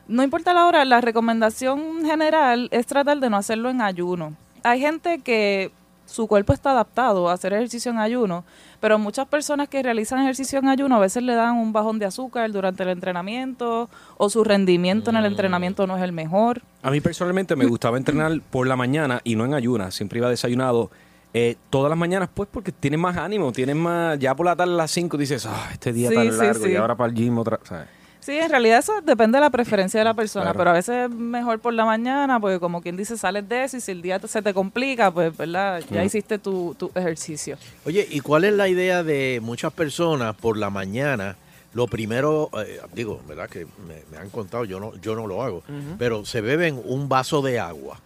[0.06, 4.34] No importa la hora, la recomendación general es tratar de no hacerlo en ayuno.
[4.62, 5.72] Hay gente que
[6.04, 8.44] su cuerpo está adaptado a hacer ejercicio en ayuno,
[8.78, 12.04] pero muchas personas que realizan ejercicio en ayuno a veces le dan un bajón de
[12.04, 13.88] azúcar durante el entrenamiento
[14.18, 16.60] o su rendimiento en el entrenamiento no es el mejor.
[16.82, 19.94] A mí personalmente me gustaba entrenar por la mañana y no en ayunas.
[19.94, 20.90] Siempre iba desayunado
[21.34, 24.18] eh, todas las mañanas, pues porque tienes más ánimo, tienes más.
[24.18, 26.66] Ya por la tarde a las 5 dices, ah, este día Sí, tan sí, largo
[26.68, 27.58] y ahora para el gym otra.
[27.64, 27.86] ¿sabes?
[28.20, 30.58] Sí, en realidad eso depende de la preferencia de la persona, Claro.
[30.58, 33.76] pero a veces es mejor por la mañana, porque como quien dice, sales de eso
[33.76, 35.82] y si el día se te complica, pues, ¿verdad?
[35.90, 36.06] Ya Mm.
[36.06, 37.58] hiciste tu, tu ejercicio.
[37.84, 41.36] Oye, ¿y cuál es la idea de muchas personas por la mañana?
[41.74, 43.48] Lo primero, eh, digo, ¿verdad?
[43.50, 45.62] Que me, me han contado, yo no, yo no lo hago,
[45.98, 47.98] pero se beben un vaso de agua.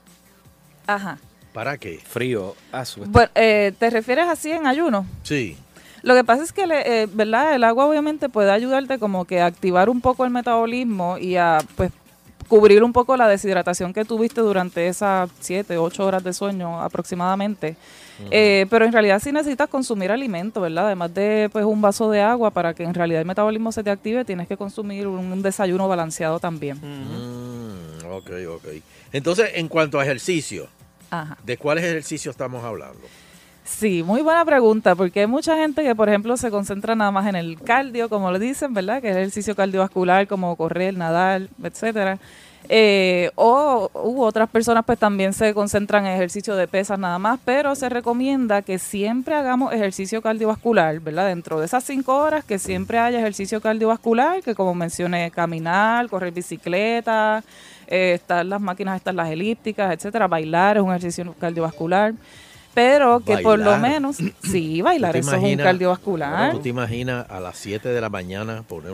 [0.86, 1.18] Ajá.
[1.58, 1.98] ¿Para qué?
[1.98, 3.06] Frío, azul.
[3.08, 5.04] Bueno, eh, ¿te refieres así en ayuno?
[5.24, 5.56] Sí.
[6.02, 7.52] Lo que pasa es que, le- eh, ¿verdad?
[7.56, 11.58] El agua obviamente puede ayudarte como que a activar un poco el metabolismo y a,
[11.74, 11.90] pues,
[12.46, 17.74] cubrir un poco la deshidratación que tuviste durante esas 7, 8 horas de sueño aproximadamente.
[18.30, 20.86] Eh, pero en realidad sí necesitas consumir alimento, ¿verdad?
[20.86, 23.90] Además de pues un vaso de agua para que en realidad el metabolismo se te
[23.90, 26.78] active, tienes que consumir un, un desayuno balanceado también.
[26.80, 28.64] Mm, ok, ok.
[29.12, 30.68] Entonces, en cuanto a ejercicio,
[31.10, 31.38] Ajá.
[31.44, 33.00] ¿de cuáles ejercicios estamos hablando?
[33.64, 37.26] Sí, muy buena pregunta, porque hay mucha gente que, por ejemplo, se concentra nada más
[37.26, 39.02] en el cardio, como le dicen, ¿verdad?
[39.02, 42.18] Que es ejercicio cardiovascular, como correr, nadar, etcétera.
[42.70, 47.38] Eh, o u otras personas pues también se concentran en ejercicio de pesas nada más,
[47.44, 51.28] pero se recomienda que siempre hagamos ejercicio cardiovascular, ¿verdad?
[51.28, 56.32] Dentro de esas cinco horas que siempre haya ejercicio cardiovascular, que como mencioné, caminar, correr
[56.32, 57.42] bicicleta,
[57.88, 62.14] eh, estar las máquinas, estas las elípticas, etcétera, bailar es un ejercicio cardiovascular.
[62.74, 66.52] Pero que por lo menos, sí, bailar, ¿Tú te eso es un cardiovascular.
[66.52, 68.92] ¿Tú te imaginas a las 7 de la mañana poner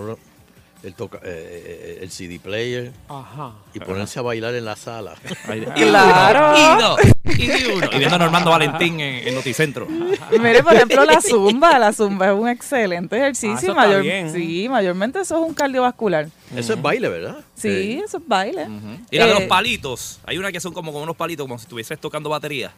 [0.85, 3.53] el, toca- eh, eh, el CD player Ajá.
[3.73, 5.15] y ponerse a bailar en la sala?
[5.75, 6.57] Claro.
[6.57, 7.01] Y dos,
[7.39, 7.87] y uno.
[7.93, 9.87] Y viendo a Normando Valentín en, en Noticentro.
[9.87, 11.79] Mire, por ejemplo, la zumba.
[11.79, 13.75] La zumba es un excelente Ah, ejercicio.
[13.75, 14.33] mayor- bien.
[14.33, 16.29] Sí, mayormente eso es un cardiovascular.
[16.55, 17.39] Eso es baile, ¿verdad?
[17.55, 18.67] Sí, eso es baile.
[19.11, 20.21] Y la de Eh, los palitos.
[20.27, 22.71] Hay una que son como con unos palitos, como si estuvieses tocando batería.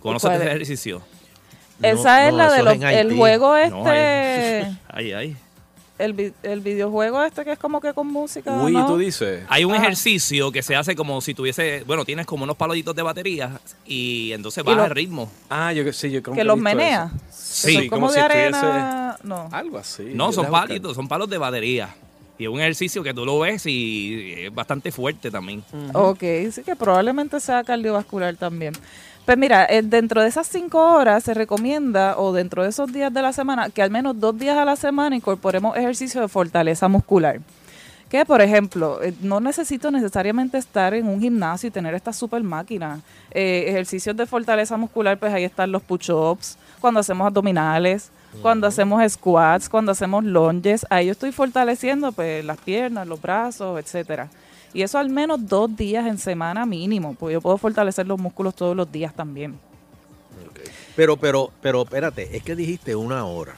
[0.00, 0.54] ¿Conoces ¿Cuál ese es?
[0.54, 1.02] ejercicio?
[1.82, 3.84] Esa es la de los, el juego este, No,
[4.90, 5.36] Ahí, ahí.
[5.98, 8.52] El, el videojuego este que es como que con música.
[8.52, 8.86] Uy, ¿no?
[8.86, 9.44] tú dices.
[9.48, 9.82] Hay un Ajá.
[9.84, 14.32] ejercicio que se hace como si tuviese, bueno, tienes como unos palitos de batería y
[14.32, 15.30] entonces Y baja lo- el ritmo.
[15.48, 17.10] Ah, yo sí, yo creo Que los menea.
[17.30, 19.16] Sí, como de arena.
[19.22, 19.48] No.
[19.52, 20.10] Algo así.
[20.14, 21.94] No, son palitos, son palos de batería.
[22.36, 25.62] Y es un ejercicio que tú lo ves y es bastante fuerte también.
[25.92, 26.18] Ok,
[26.50, 28.74] sí que probablemente sea cardiovascular también.
[29.24, 33.12] Pues mira, eh, dentro de esas cinco horas se recomienda, o dentro de esos días
[33.12, 36.88] de la semana, que al menos dos días a la semana incorporemos ejercicio de fortaleza
[36.88, 37.40] muscular.
[38.10, 42.42] Que, por ejemplo, eh, no necesito necesariamente estar en un gimnasio y tener esta super
[42.42, 43.00] máquina.
[43.30, 48.10] Eh, ejercicios de fortaleza muscular, pues ahí están los push-ups, cuando hacemos abdominales,
[48.42, 50.84] cuando hacemos squats, cuando hacemos lunges.
[50.90, 54.28] Ahí yo estoy fortaleciendo pues las piernas, los brazos, etcétera.
[54.74, 58.54] Y eso al menos dos días en semana mínimo, porque yo puedo fortalecer los músculos
[58.54, 59.58] todos los días también.
[60.96, 63.56] Pero, pero, pero, espérate, es que dijiste una hora.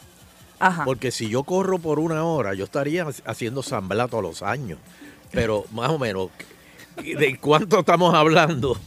[0.58, 0.84] Ajá.
[0.84, 4.78] Porque si yo corro por una hora, yo estaría haciendo sambla todos los años.
[5.32, 6.30] pero más o menos,
[6.96, 8.78] ¿de cuánto estamos hablando?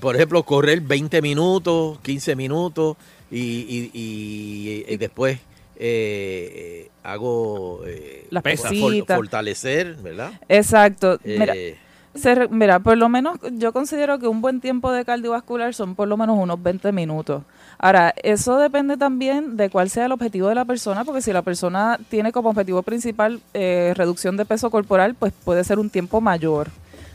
[0.00, 2.96] Por ejemplo, correr 20 minutos, 15 minutos
[3.30, 5.38] y, y- y- y después
[5.78, 9.16] eh, hago eh, Las for- pesitas.
[9.16, 10.32] fortalecer, ¿verdad?
[10.48, 11.18] Exacto.
[11.24, 11.76] Mira, Eh,
[12.14, 16.08] se mira, por lo menos yo considero que un buen tiempo de cardiovascular son por
[16.08, 17.42] lo menos unos 20 minutos.
[17.78, 21.42] Ahora, eso depende también de cuál sea el objetivo de la persona, porque si la
[21.42, 26.22] persona tiene como objetivo principal eh, reducción de peso corporal, pues puede ser un tiempo
[26.22, 26.68] mayor,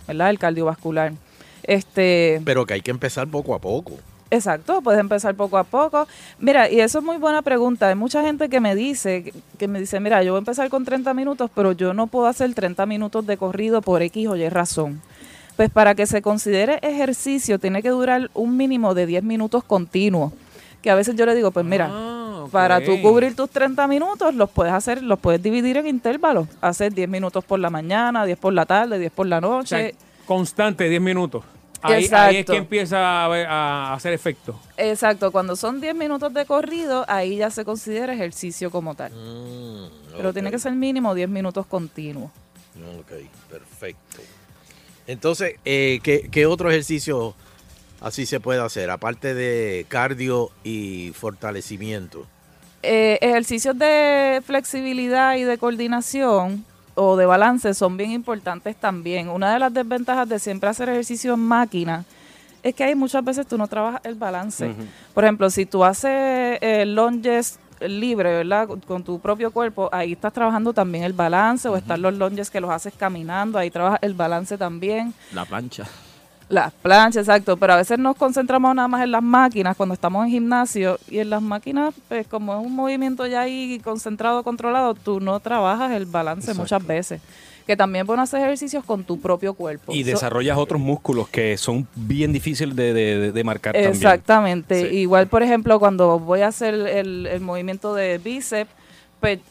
[0.08, 0.30] ¿verdad?
[0.30, 1.14] El cardiovascular.
[1.64, 3.94] Este, pero que hay que empezar poco a poco.
[4.32, 6.08] Exacto, puedes empezar poco a poco.
[6.40, 7.90] Mira, y eso es muy buena pregunta.
[7.90, 10.86] Hay mucha gente que me dice, que- me dice, mira, yo voy a empezar con
[10.86, 14.48] 30 minutos, pero yo no puedo hacer 30 minutos de corrido por X o Y
[14.50, 15.02] razón.
[15.58, 20.32] Pues para que se considere ejercicio tiene que durar un mínimo de 10 minutos continuos.
[20.82, 24.34] Que a veces yo le digo, pues mira, Ah, para tú cubrir tus 30 minutos,
[24.34, 26.48] los puedes hacer, los puedes dividir en intervalos.
[26.62, 29.78] Hacer 10 minutos por la mañana, 10 por la tarde, 10 por la O sea,
[29.80, 29.96] noche.
[30.26, 31.44] constante, 10 minutos.
[31.82, 34.60] Ahí, ahí es que empieza a, ver- a hacer efecto.
[34.78, 39.12] Exacto, cuando son 10 minutos de corrido, ahí ya se considera ejercicio como tal.
[40.16, 42.32] Pero tiene que ser mínimo 10 minutos continuos.
[43.00, 43.12] Ok,
[43.50, 44.22] perfecto.
[45.08, 47.34] Entonces, eh, ¿qué, qué otro ejercicio
[48.00, 48.90] así se puede hacer?
[48.92, 52.28] Aparte de cardio y fortalecimiento.
[52.84, 59.30] Eh, ejercicios de flexibilidad y de coordinación o de balance son bien importantes también.
[59.30, 62.06] Una de las desventajas de siempre hacer ejercicio en máquina
[62.64, 64.74] es que hay muchas veces tú no trabajas el balance.
[65.14, 68.68] Por ejemplo, si tú haces eh, lunges libre, ¿verdad?
[68.68, 72.50] Con, con tu propio cuerpo, ahí estás trabajando también el balance o están los lunges
[72.52, 75.14] que los haces caminando, ahí trabajas el balance también.
[75.34, 75.86] La plancha.
[76.52, 80.26] Las planchas, exacto, pero a veces nos concentramos nada más en las máquinas cuando estamos
[80.26, 84.94] en gimnasio y en las máquinas, pues como es un movimiento ya ahí concentrado, controlado,
[84.94, 86.62] tú no trabajas el balance Exacto.
[86.62, 87.22] muchas veces.
[87.66, 89.94] Que también pueden hacer ejercicios con tu propio cuerpo.
[89.94, 93.94] Y So- desarrollas otros músculos que son bien difíciles de, de- marcar también.
[93.94, 94.90] Exactamente.
[94.90, 94.96] Sí.
[94.98, 98.72] Igual, por ejemplo, cuando voy a hacer el, el movimiento de bíceps,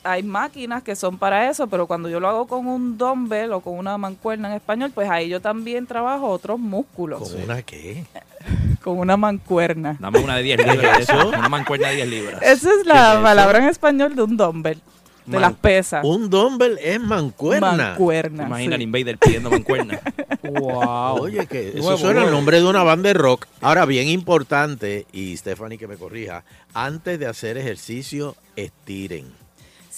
[0.03, 3.61] hay máquinas que son para eso, pero cuando yo lo hago con un dumbbell o
[3.61, 7.21] con una mancuerna en español, pues ahí yo también trabajo otros músculos.
[7.31, 8.05] ¿Con una qué?
[8.83, 9.97] Con una mancuerna.
[10.01, 11.01] Dame una de 10 libras.
[11.01, 11.29] eso.
[11.29, 12.43] Una mancuerna de 10 libras.
[12.43, 14.81] Esa es la palabra en español de un dumbbell,
[15.27, 16.03] de Man- las pesas.
[16.03, 17.73] Un dumbbell es mancuerna.
[17.77, 18.83] Mancuerna, Imagina sí.
[18.83, 20.01] Invader pidiendo mancuerna.
[20.43, 21.21] Wow.
[21.21, 22.31] Oye, que eso suena el nuevo.
[22.39, 23.47] nombre de una banda de rock.
[23.61, 26.43] Ahora, bien importante, y Stephanie que me corrija,
[26.75, 29.27] antes de hacer ejercicio, estiren.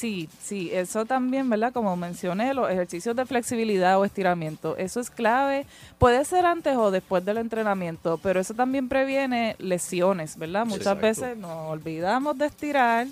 [0.02, 1.72] Sí, sí, eso también, ¿verdad?
[1.72, 5.64] Como mencioné, los ejercicios de flexibilidad o estiramiento, eso es clave.
[5.98, 10.66] Puede ser antes o después del entrenamiento, pero eso también previene lesiones, ¿verdad?
[10.66, 11.02] Muchas Exacto.
[11.06, 13.06] veces nos olvidamos de estirar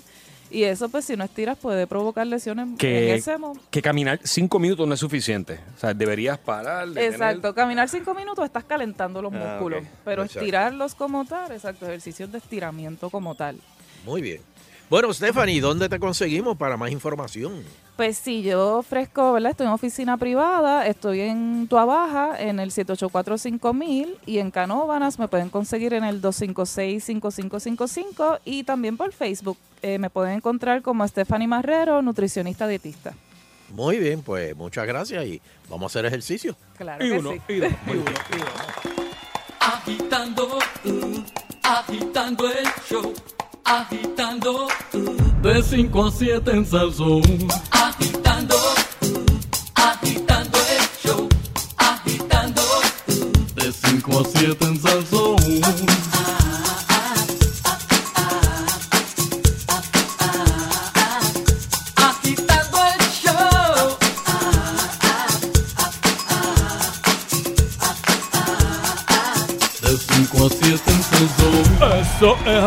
[0.49, 3.63] y eso, pues, si no estiras, puede provocar lesiones en Que, ese momento.
[3.71, 5.61] que caminar cinco minutos no es suficiente.
[5.77, 6.89] O sea, deberías parar.
[6.89, 7.13] detener.
[7.13, 10.39] Exacto, caminar cinco minutos estás calentando los Ah, músculos, pero Exacto.
[10.41, 13.55] estirarlos como tal, exacto, ejercicios de estiramiento como tal.
[14.03, 14.41] Muy bien.
[14.91, 17.63] Bueno, Stephanie, ¿dónde te conseguimos para más información?
[17.95, 19.51] Pues sí, yo ofrezco, ¿verdad?
[19.51, 25.29] Estoy en oficina privada, estoy en Tua Baja, en el 784-5000 y en Canóvanas me
[25.29, 29.57] pueden conseguir en el 256-5555 y también por Facebook.
[29.81, 33.13] Eh, me pueden encontrar como Stephanie Marrero, nutricionista dietista.
[33.69, 36.57] Muy bien, pues muchas gracias y vamos a hacer ejercicio.
[36.77, 37.47] Claro que sí.
[39.61, 41.23] Agitando, uh,
[41.63, 43.13] agitando el show.
[43.71, 47.21] Agitando, uh, de 5 a 7 en Salsón.
[47.71, 51.29] Agitando, uh, agitando el show.
[51.77, 52.61] Agitando,
[53.07, 55.20] uh, de 5 a 7 en Salsón.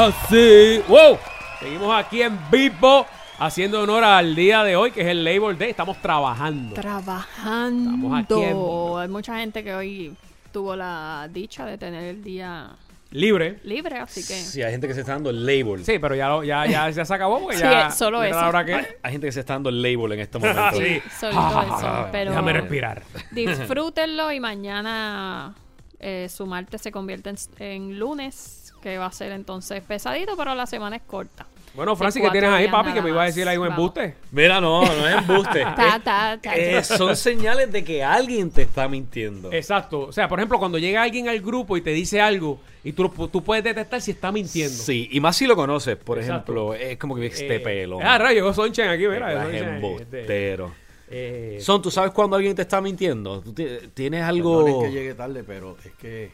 [0.09, 0.81] Así.
[0.89, 1.19] ¡Wow!
[1.61, 3.07] Seguimos aquí en vivo
[3.39, 5.71] haciendo honor al día de hoy, que es el Labor Day.
[5.71, 6.75] Estamos trabajando.
[6.75, 7.91] Trabajando.
[7.91, 10.15] Estamos aquí en- Hay mucha gente que hoy
[10.53, 12.71] tuvo la dicha de tener el día
[13.11, 13.59] Libre.
[13.65, 14.35] libre, así que.
[14.35, 15.85] Sí, hay gente que se está dando el label.
[15.85, 17.91] Sí, pero ya, lo- ya, ya, ya se acabó porque Sí, ya.
[17.91, 18.39] solo ya eso.
[18.47, 20.63] hora que- Hay, hay gente que se está dando el label en este momento.
[20.79, 21.01] Sí.
[21.19, 23.03] Solito eso, pero- Déjame respirar.
[23.31, 25.55] Disfrútenlo y mañana
[26.01, 30.55] eh, su martes se convierte en, en lunes, que va a ser entonces pesadito, pero
[30.55, 31.47] la semana es corta.
[31.75, 32.93] Bueno, Francis, ¿qué tienes ahí, papi?
[32.93, 34.15] Que me iba a decir ahí un embuste.
[34.31, 35.63] Mira, no, no es embuste.
[35.63, 36.55] Ta, ta, ta.
[36.55, 39.51] Eh, son señales de que alguien te está mintiendo.
[39.53, 40.03] Exacto.
[40.03, 43.09] O sea, por ejemplo, cuando llega alguien al grupo y te dice algo y tú,
[43.33, 44.73] tú puedes detectar si está mintiendo.
[44.85, 46.53] Sí, y más si lo conoces, por Exacto.
[46.53, 47.99] ejemplo, es como que este Eh, pelo.
[48.01, 49.33] Ah, rayo, llegó Sonchen aquí, mira.
[49.33, 50.73] Es Sonchen, este, embustero.
[51.11, 53.41] Eh, Son, ¿tú sabes cuando alguien te está mintiendo?
[53.41, 54.65] ¿Tú ti- tienes algo...?
[54.65, 56.31] Perdonen que llegue tarde, pero es que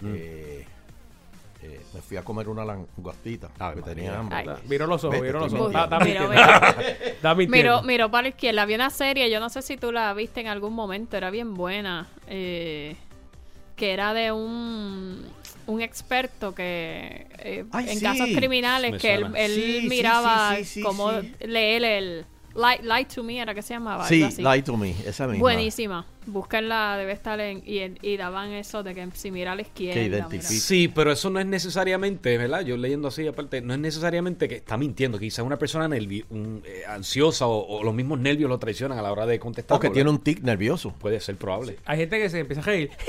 [0.00, 0.73] Mm.
[1.64, 3.48] Eh, me fui a comer una langostita.
[3.74, 4.36] que tenía hambre.
[4.38, 4.48] Ay.
[4.68, 5.72] Miró los ojos, Vete, miró los ojos.
[7.48, 8.62] Miro, miro para la izquierda.
[8.62, 11.54] Había una serie, yo no sé si tú la viste en algún momento, era bien
[11.54, 12.06] buena.
[12.28, 12.96] eh,
[13.76, 15.26] que era de un,
[15.66, 18.04] un experto que eh, Ay, en sí.
[18.04, 19.50] casos criminales Me que él,
[19.82, 21.32] Sí, miraba sí, sí, sí, cómo sí.
[21.40, 24.06] leer el Light, Light to Me era que se llamaba.
[24.06, 24.42] Sí, así.
[24.42, 25.40] Lie to Me, esa misma.
[25.40, 26.06] Buenísima.
[26.26, 27.62] Búsquenla, debe estar en.
[27.66, 30.26] Y, y daban eso de que si mira a la izquierda.
[30.30, 32.62] mira- Sí, pero eso no es necesariamente, ¿verdad?
[32.62, 35.18] Yo leyendo así, aparte, no es necesariamente que está mintiendo.
[35.18, 39.02] Quizás una persona nervi- un, eh, ansiosa o, o los mismos nervios lo traicionan a
[39.02, 39.76] la hora de contestar.
[39.76, 40.94] O que tiene un tic nervioso.
[40.98, 41.76] Puede ser probable.
[41.84, 42.90] Hay gente que se empieza a reír.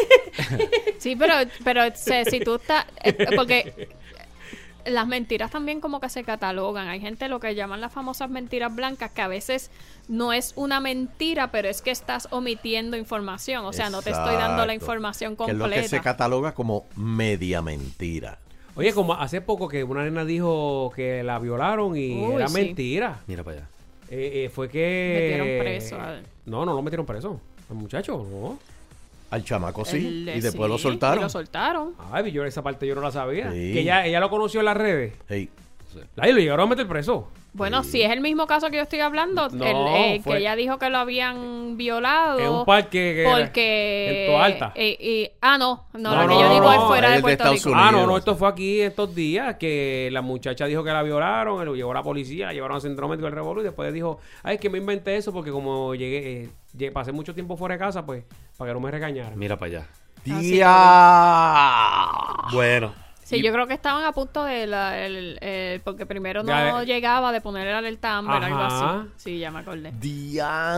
[0.98, 2.86] Sí, pero, pero se- si tú estás.
[3.04, 3.90] eh, porque
[4.86, 6.88] las mentiras también como que se catalogan.
[6.88, 9.72] Hay gente lo que llaman las famosas mentiras blancas, que a veces
[10.08, 13.66] no es una mentira, pero es que estás omitiendo información.
[13.66, 16.04] O sea, no te estoy dando la información Que es lo que se completa.
[16.04, 18.40] cataloga como media mentira.
[18.76, 22.54] Oye, como hace poco que una nena dijo que la violaron y Uy, era sí.
[22.54, 23.20] mentira.
[23.28, 23.68] Mira para allá.
[24.10, 25.38] Eh, eh, fue que...
[25.40, 25.98] Metieron preso
[26.46, 27.40] No, no lo metieron preso.
[27.70, 28.60] Al muchacho, no.
[29.36, 29.98] Al chamaco sí.
[29.98, 31.20] El- y después lo sí, soltaron.
[31.20, 31.94] y lo soltaron.
[32.12, 33.52] Ay, yo esa parte yo no la sabía.
[33.52, 33.74] Sí.
[33.74, 35.14] Que ella, ella lo conoció en las redes.
[35.28, 35.50] Hey.
[36.18, 37.28] Ay, lo llegaron a meter preso.
[37.54, 39.76] Bueno, si es el mismo caso que yo estoy hablando, No, el,
[40.18, 42.38] eh, fue- que ella dijo que lo habían violado.
[42.38, 44.72] En un parque que porque en Toalta.
[44.76, 47.72] eh, y- ah, no, no, lo que yo digo es fuera de Puerto Rico.
[47.74, 51.64] Ah, no, no, esto fue aquí estos días que la muchacha dijo que la violaron,
[51.64, 54.20] lo llevó a la policía, la llevaron al centro médico del Revolu y después dijo,
[54.44, 56.50] ay, es que me inventé eso porque como llegué, eh, llegué-
[56.94, 58.24] pasé mucho tiempo fuera de casa, pues,
[58.58, 59.38] para que no me regañaran.
[59.38, 59.88] Mira para allá.
[62.52, 62.94] Bueno.
[63.24, 66.82] Sí, yo creo que estaban a punto de la, el, el- porque primero no Ya,
[66.84, 66.86] eh.
[66.86, 69.00] llegaba de poner el alerta Amber, algo Ajá.
[69.00, 69.10] así.
[69.16, 69.92] Sí, ya me acordé.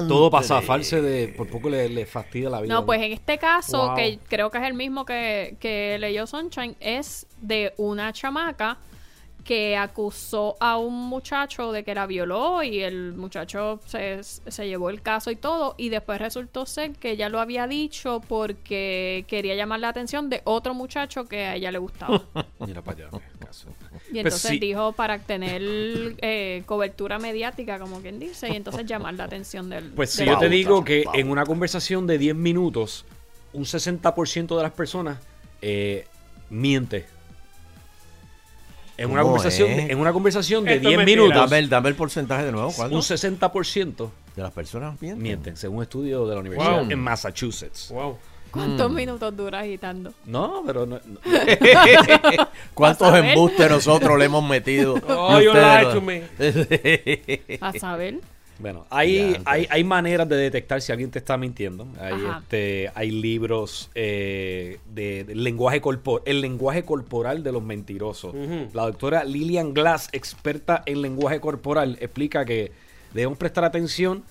[0.08, 2.74] Todo pasa a false de por poco le, le fastidia la vida.
[2.74, 3.96] No, pues en este caso, Wow.
[3.96, 8.78] que creo que es el mismo que, que leyó Sunshine, es de una chamaca
[9.48, 14.90] que acusó a un muchacho de que la violó y el muchacho se, se llevó
[14.90, 19.56] el caso y todo y después resultó ser que ella lo había dicho porque quería
[19.56, 22.22] llamar la atención de otro muchacho que a ella le gustaba.
[22.60, 23.20] Mira para allá.
[23.40, 23.70] caso.
[24.10, 24.60] Y Pues entonces sí.
[24.60, 29.92] dijo para tener eh, cobertura mediática, como quien dice, y entonces llamar la atención del...
[29.92, 33.06] Pues si yo te digo que en una conversación de 10 minutos,
[33.54, 35.20] un 60% de las personas
[35.62, 36.06] eh,
[36.50, 37.06] miente.
[38.98, 39.90] En una ¿Cómo conversación, es?
[39.92, 41.22] en una conversación de Esto es 10 mentira.
[41.22, 41.42] minutos.
[41.50, 42.96] Dame el- dame el porcentaje de nuevo, ¿cuánto?
[42.96, 45.22] Un 60% de las personas mienten.
[45.24, 46.90] mienten, según un estudio de la universidad Wow.
[46.92, 47.90] en Massachusetts.
[47.92, 48.18] Wow.
[48.50, 48.96] ¿Cuántos Mm.
[48.96, 50.14] minutos dura agitando?
[50.26, 51.00] No, pero no.
[51.06, 51.20] no.
[52.74, 54.96] ¿Cuántos embustes nosotros le hemos metido?
[55.08, 56.24] Oh, you lied to me.
[57.62, 58.16] A saber.
[58.60, 61.88] Bueno, hay, hay, hay maneras de detectar si alguien te está mintiendo.
[62.00, 62.40] Hay, Ajá.
[62.42, 68.34] este, hay libros eh, de, de lenguaje corporal, el lenguaje corporal de los mentirosos.
[68.74, 72.72] La doctora Lillian Glass, experta en lenguaje corporal, explica que
[73.14, 74.24] debemos prestar atención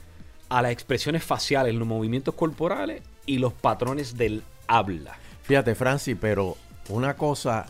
[0.48, 5.16] a las expresiones faciales, los movimientos corporales y los patrones del habla.
[5.42, 6.56] Fíjate, Francis, pero
[6.88, 7.66] una cosa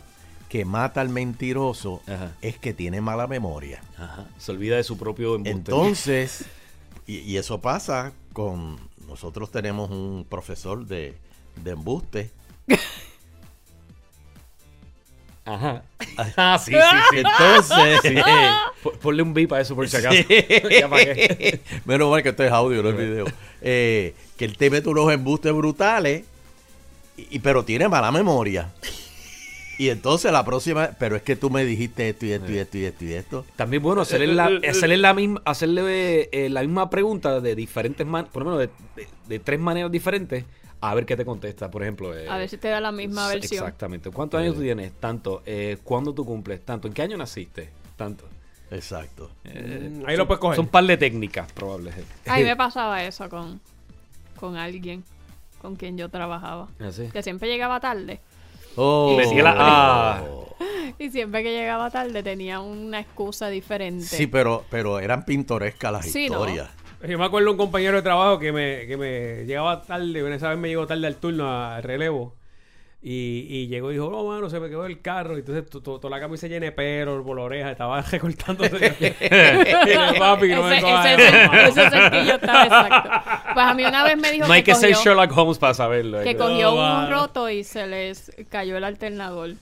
[0.48, 2.02] que mata al mentiroso
[2.40, 3.82] es que tiene mala memoria.
[4.38, 5.50] Se olvida de su propio embuste.
[5.50, 6.44] Entonces,
[7.06, 8.78] y, y eso pasa con...
[9.06, 11.14] Nosotros tenemos un profesor de,
[11.62, 12.30] de embuste.
[15.44, 15.82] Ajá.
[16.38, 16.78] Ah, sí, sí,
[17.10, 17.18] sí.
[17.18, 18.00] Entonces...
[18.02, 18.90] Sí.
[19.02, 20.16] Ponle un beep a eso por si acaso.
[20.16, 20.24] Sí.
[20.80, 21.60] Ya pa' qué.
[21.84, 23.26] Menos mal que esto es audio, no es video.
[23.60, 26.24] Eh, que él te mete unos embustes brutales,
[27.18, 28.72] y- pero tiene mala memoria.
[29.78, 32.78] Y entonces la próxima, pero es que tú me dijiste esto y esto y esto
[32.78, 33.44] y esto y esto.
[33.56, 38.26] También bueno hacerle la, hacerle la misma, hacerle eh, la misma pregunta de diferentes man-
[38.32, 40.44] por lo menos de, de- de tres maneras diferentes,
[40.80, 41.70] a ver qué te contesta.
[41.70, 43.64] Por ejemplo, eh, A ver si te da la misma versión.
[43.64, 44.10] Exactamente.
[44.10, 44.92] ¿Cuántos años tú tienes?
[44.94, 45.42] Tanto.
[45.44, 46.64] Eh, ¿Cuándo tú cumples?
[46.64, 46.88] Tanto.
[46.88, 47.68] ¿En qué año naciste?
[47.96, 48.24] Tanto.
[48.70, 49.30] Exacto.
[49.44, 50.56] Eh, Mm, ahí son- lo puedes coger.
[50.56, 51.94] Son un par de técnicas probables.
[52.26, 53.60] A mí me pasaba eso con,
[54.40, 55.04] con alguien
[55.60, 56.68] con quien yo trabajaba.
[56.78, 57.08] ¿Ah, sí?
[57.12, 58.20] Que siempre llegaba tarde.
[58.76, 59.12] Oh.
[59.12, 60.22] Y Metía la- siempre- ah.
[60.98, 64.04] Y siempre que llegaba tarde tenía una excusa diferente.
[64.06, 66.36] Sí, pero, pero eran pintorescas las Sí, ¿no?
[66.36, 66.70] historias.
[67.06, 70.36] Yo me acuerdo de un compañero de trabajo que me, que me llegaba tarde, una
[70.36, 72.34] esa vez me llegó tarde al turno, al relevo.
[73.02, 75.36] Y, y llegó y dijo, no, mano, se me quedó el carro.
[75.36, 78.76] Y entonces to- to- toda la camisa llena de pelo por la oreja, estaba recortándose.
[79.20, 81.62] Y yo, Papi, no me ese, cojas ese, eso, mano".
[81.68, 83.10] ese estaba exacto.
[83.56, 85.72] Pues a mí una vez me dijo No hay que ser cogió- Sherlock Holmes para
[85.72, 86.22] saberlo.
[86.22, 87.08] que hay cogió mano.
[87.10, 89.54] roto y se les cayó el alternador.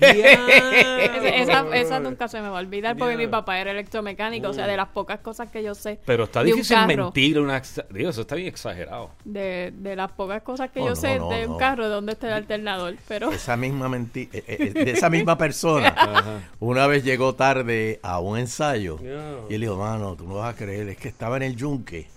[0.00, 4.66] Esa, esa nunca se me va a olvidar porque mi papá era electromecánico, o sea,
[4.66, 5.98] de las pocas cosas que yo sé.
[6.04, 7.38] Pero está de un difícil carro, mentir.
[7.40, 9.10] Una, Dios, eso está bien exagerado.
[9.24, 12.12] De, de las pocas cosas que Oh, yo no, sé no, de un carro, ¿dónde
[12.12, 12.96] está el alternador?
[13.08, 18.18] Pero Esa misma menti- eh, eh, de esa misma persona, una vez llegó tarde a
[18.20, 19.22] un ensayo Yeah.
[19.50, 22.08] y él dijo, mano, tú no vas a creer, es que estaba en el yunque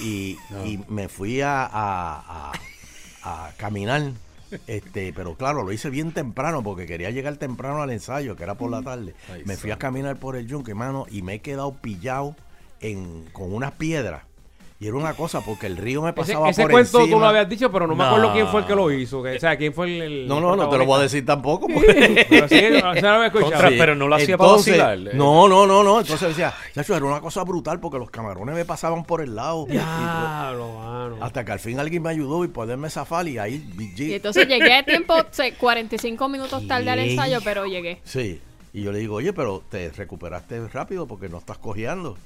[0.00, 0.36] y,
[0.66, 2.52] y me fui a, a- a-
[3.22, 4.12] a caminar,
[4.66, 8.54] este, pero claro, lo hice bien temprano porque quería llegar temprano al ensayo, que era
[8.56, 9.14] por la tarde.
[9.32, 12.36] Ay, me fui a caminar por el yunque, mano, y me he quedado pillado
[12.80, 14.24] en, con unas piedras.
[14.84, 17.24] Y era una cosa porque el río me Ese, pasaba ese por cuento tú lo
[17.26, 18.10] habías dicho, pero no me No.
[18.10, 19.22] acuerdo quién fue el que lo hizo.
[19.22, 20.02] que- o sea, quién fue el.
[20.02, 21.68] el No, no, no te lo voy a decir tampoco.
[21.68, 21.86] pues.
[22.28, 23.50] Pero sí, o sea, lo había escuchado.
[23.52, 24.98] Contra, pero no lo hacía para vacilar.
[25.14, 26.00] No, no, no, no.
[26.00, 29.64] Entonces decía, chacho, era una cosa brutal porque los camarones me pasaban por el lado.
[29.64, 31.16] Diablo, mano.
[31.22, 33.66] Hasta que al fin alguien me ayudó y poderme zafar y ahí.
[33.96, 38.02] y entonces llegué a tiempo, se- 45 minutos tarde al ensayo, pero llegué.
[38.04, 38.38] Sí.
[38.74, 42.18] Y yo le digo, oye, pero te recuperaste rápido porque no estás cojeando.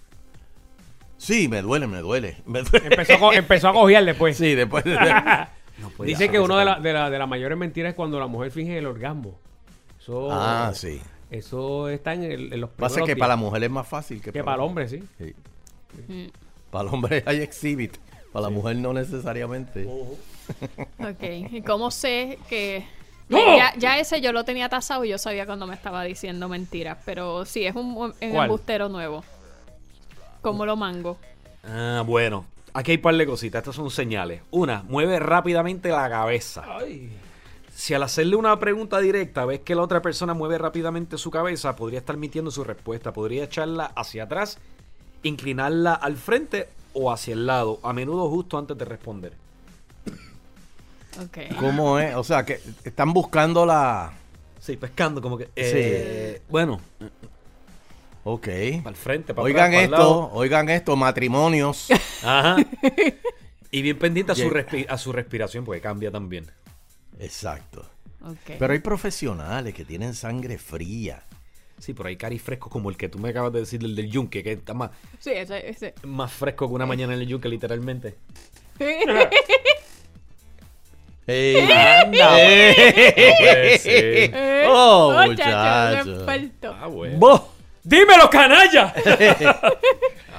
[1.19, 2.37] Sí, me duele, me duele.
[2.47, 2.87] me duele.
[2.87, 4.37] Empezó a, co- empezó a cojear después.
[4.37, 4.85] Sí, después.
[5.97, 8.27] puede Dice que una de, la- de, la- de las mayores mentiras es cuando la
[8.27, 9.39] mujer finge el orgasmo.
[10.01, 11.01] Eso, Ah, sí.
[11.31, 14.23] Eso está en, el- en los Pasa primeros que para la mujer es más fácil
[14.23, 15.03] que, Que para el hombre, sí.
[15.19, 15.35] Sí.
[16.09, 16.27] Mm.
[16.71, 17.97] Para el hombre hay exhibit.
[18.33, 19.87] Para la mujer no necesariamente.
[20.99, 21.23] Ok,
[21.53, 22.85] ¿y cómo sé que...
[23.29, 23.39] ¡No!
[23.59, 26.97] Ya, ya ese yo lo tenía tasado y yo sabía cuando me estaba diciendo mentiras,
[27.05, 29.23] pero sí, es un, un embustero nuevo.
[30.43, 31.19] ¿Cómo lo mango?
[31.65, 32.45] Ah, bueno.
[32.75, 33.61] Aquí hay un par de cositas.
[33.61, 34.43] Estas son señales.
[34.51, 36.65] Una, mueve rápidamente la cabeza.
[37.75, 41.77] Si al hacerle una pregunta directa ves que la otra persona mueve rápidamente su cabeza,
[41.77, 43.13] podría estar mintiendo su respuesta.
[43.13, 44.59] Podría echarla hacia atrás,
[45.23, 49.33] inclinarla al frente o hacia el lado, a menudo justo antes de responder.
[51.25, 51.57] Ok.
[51.59, 52.15] ¿Cómo es?
[52.15, 54.13] O sea, que están buscando la.
[54.61, 55.49] Sí, pescando, como que.
[55.57, 56.81] eh, Bueno.
[58.25, 58.47] Ok.
[58.83, 60.31] Para el frente, para Oigan atrás, para el esto, lado.
[60.33, 61.89] oigan esto, matrimonios.
[62.23, 62.57] Ajá.
[63.71, 66.47] Y bien pendiente a su, respi- a su respiración, porque cambia también.
[67.21, 67.85] Exacto.
[68.25, 68.53] Ok.
[68.59, 71.23] Pero hay profesionales que tienen sangre fría.
[71.79, 74.11] Sí, pero hay cari frescos como el que tú me acabas de decir, el del
[74.11, 74.91] yunque, que está más,
[75.21, 75.69] Sí, ese...
[75.69, 75.95] ese.
[76.05, 78.17] más fresco que una mañana en el yunque, literalmente.
[81.27, 81.57] ¡Ey!
[81.71, 82.75] Anda, ¡Ey!
[82.75, 84.05] no puede ser.
[84.35, 86.75] Eh, ¡Oh, muchacho, muchacho!
[86.81, 87.49] Ah, bueno.
[87.89, 88.95] ¡Dímelo, canalla!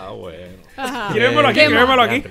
[0.02, 0.54] Ah, bueno.
[1.12, 2.10] Gíremelo aquí, ¿Qué gíremelo más?
[2.10, 2.24] aquí.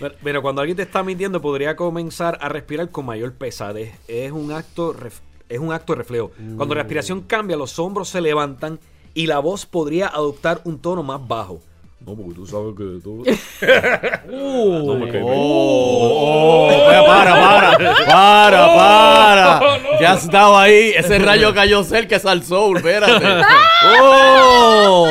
[0.00, 3.94] Pero, pero cuando alguien te está mintiendo, podría comenzar a respirar con mayor pesadez.
[4.08, 6.32] Es un acto, ref- es un acto de reflejo.
[6.56, 8.80] Cuando la respiración cambia, los hombros se levantan
[9.14, 11.60] y la voz podría adoptar un tono más bajo.
[12.04, 13.22] No, porque tú sabes que tú.
[14.26, 16.68] No, porque- ¡Oh!
[17.06, 19.60] Para, para, para, para.
[20.00, 20.92] Ya estaba ahí.
[20.96, 23.24] Ese rayo cayó cerca de Sal Soul, espérate.
[24.00, 25.06] ¡Oh!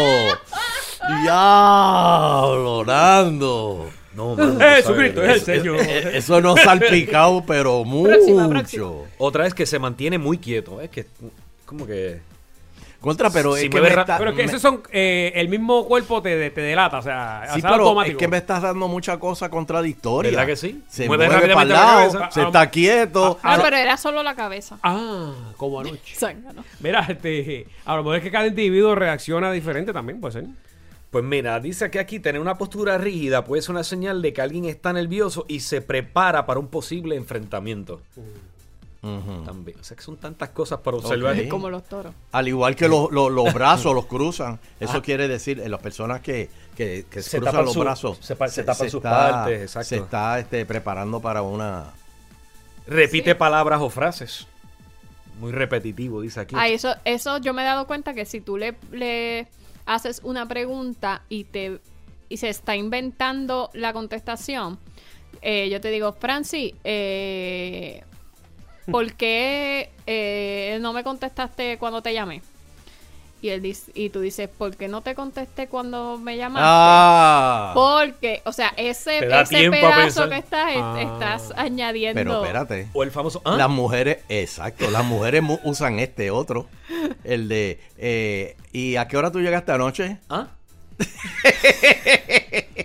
[1.24, 3.90] ¡Diablo, Nando!
[4.14, 5.78] No, mano, Jesucristo es el Señor.
[5.80, 8.50] Eso no salpicado, pero Próxima, mucho.
[8.50, 8.88] próxima.
[9.18, 10.82] Otra es que se mantiene muy quieto.
[10.82, 11.06] Es que,
[11.66, 12.20] como que.
[13.02, 14.84] Contra, pero es que me está- Pero que me- esos son.
[14.92, 18.12] eh, el mismo cuerpo te, te delata, o sea, Sí, es pero automático.
[18.12, 20.30] es que me estás dando mucha cosa contradictoria.
[20.32, 20.84] ¿Verdad que sí?
[20.88, 22.32] Se Mueve mueve, para el rápidamente la lado, cabeza.
[22.32, 23.40] se está quieto.
[23.42, 24.78] Ah, pero era solo la cabeza.
[24.84, 26.16] Ah, como anoche.
[26.80, 30.46] Mira, este, a lo mejor es que cada individuo reacciona diferente también, puede ser.
[31.10, 34.42] Pues mira, dice que aquí tener una postura rígida puede ser una señal de que
[34.42, 38.00] alguien está nervioso y se prepara para un posible enfrentamiento.
[39.02, 39.80] También.
[39.80, 41.36] O sea que son tantas cosas para observar.
[41.40, 41.48] Ok.
[41.48, 42.14] Como los toros.
[42.32, 44.60] Al igual que los, los- los brazos los cruzan.
[44.80, 47.22] Eso quiere decir, eh, las personas que, que, que.
[47.24, 48.18] Se cruzan tapan los su- brazos.
[48.22, 49.90] se pa- se tapan sus está- partes, exacto.
[49.90, 51.92] Se está este, preparando para una...
[52.88, 54.46] Repite palabras o frases.
[55.40, 56.56] Muy repetitivo, dice aquí.
[56.58, 59.48] Ah, eso, eso yo me he dado cuenta que si tú le, le
[59.88, 61.80] haces una pregunta y te
[62.30, 64.78] y se está inventando la contestación,
[65.42, 68.04] eh, yo te digo, Francis, eh,
[68.92, 72.42] ¿por qué eh, no me contestaste cuando te llamé?
[73.44, 76.62] Y él dice, y tú dices, ¿por qué no te contesté cuando me llamaste?
[76.64, 77.72] ¡Ah!
[77.74, 81.02] Porque, o sea, ese, ese pedazo que estás, es- Ah.
[81.02, 82.20] estás añadiendo.
[82.22, 82.88] Pero espérate.
[82.94, 83.42] O el famoso.
[83.44, 83.56] ¿ah?
[83.58, 86.68] Las mujeres, exacto, las mujeres mu- usan este otro.
[87.24, 87.80] El de...
[87.98, 90.20] eh, ¿Y a qué hora tú llegaste anoche?
[90.30, 90.50] ¿Ah?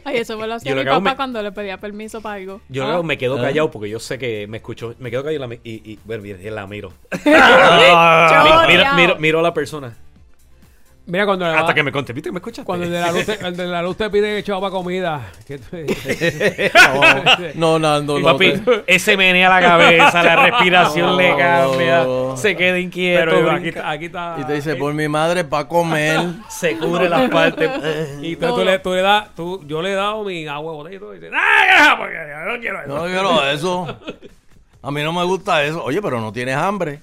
[0.05, 2.60] Ay, eso me lo hacía mi papá me- cuando le pedía permiso para algo.
[2.68, 2.86] Yo Ah.
[2.88, 3.43] luego me quedo Ah.
[3.43, 4.94] callado porque yo sé que me escuchó.
[4.98, 6.93] Me quedo callado y la, mi- y, y bueno, y la miro.
[8.68, 9.97] Miro, miro, miro a la persona.
[11.09, 12.65] Mira, cuando Hasta que me conté, ¿viste que me escuchaste?
[12.66, 15.31] Cuando el de la luz te, el de la luz te pide chavo para comida.
[15.47, 15.77] ¿qué tú-
[17.55, 18.24] No, Nando, no.
[18.33, 22.05] Papi, te- ese menea la cabeza, la respiración le cambia,
[22.37, 23.31] se queda inquieto.
[23.31, 23.78] Pero aquí, brinca.
[23.78, 24.37] está- aquí está.
[24.41, 26.20] Y te dice, por mi madre, para comer.
[26.49, 27.70] se cubre las partes.
[28.20, 30.97] Y tú le, tú le das, tú, yo le he dado mi agua de botella
[30.97, 32.89] y tú dices, ¡ah, porque yo no quiero eso!
[32.97, 33.97] No quiero eso.
[34.83, 35.85] A mí no me gusta eso.
[35.85, 36.99] Oye, pero no tienes hambre.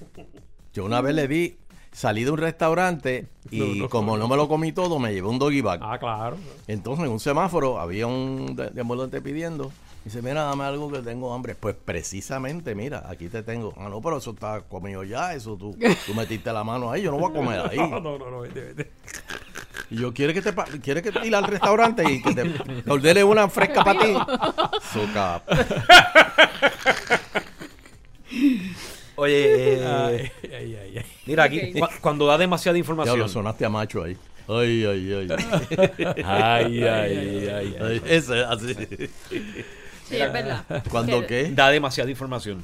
[0.73, 1.55] Yo una vez le di,
[1.93, 3.89] salí de un restaurante y No, no.
[3.89, 5.79] como no me lo comí todo, me llevé un doggy bag.
[5.81, 6.35] Ah, claro.
[6.67, 9.71] Entonces en un semáforo había un deambulante pidiendo.
[10.03, 11.55] Dice, mira, dame algo que tengo hambre.
[11.55, 13.73] Pues precisamente, mira, aquí te tengo.
[13.77, 17.11] Ah, no, pero eso está comido ya, eso tú, tú metiste la mano ahí, yo
[17.11, 17.77] no voy a comer ahí.
[17.77, 18.91] No, no, no, no, vete, vete.
[19.89, 22.91] Y yo, ¿quieres que te quieres que te ir al restaurante y que te, te
[22.91, 24.13] ordene una fresca para ti?
[24.91, 25.41] Soca.
[29.15, 31.05] Oye, eh, Ay, ay, ay, ay.
[31.25, 33.19] mira aquí, cu- cuando da demasiada Ya información.
[33.19, 34.17] lo sonaste a macho ahí.
[34.47, 35.27] Ay, ay, ay.
[36.25, 38.01] Ay, ay, ay, ay.
[38.05, 38.75] Ese, así.
[40.09, 40.63] Sí, es verdad.
[40.89, 41.51] ¿Cuándo Que- qué?
[41.51, 42.63] Da demasiada información.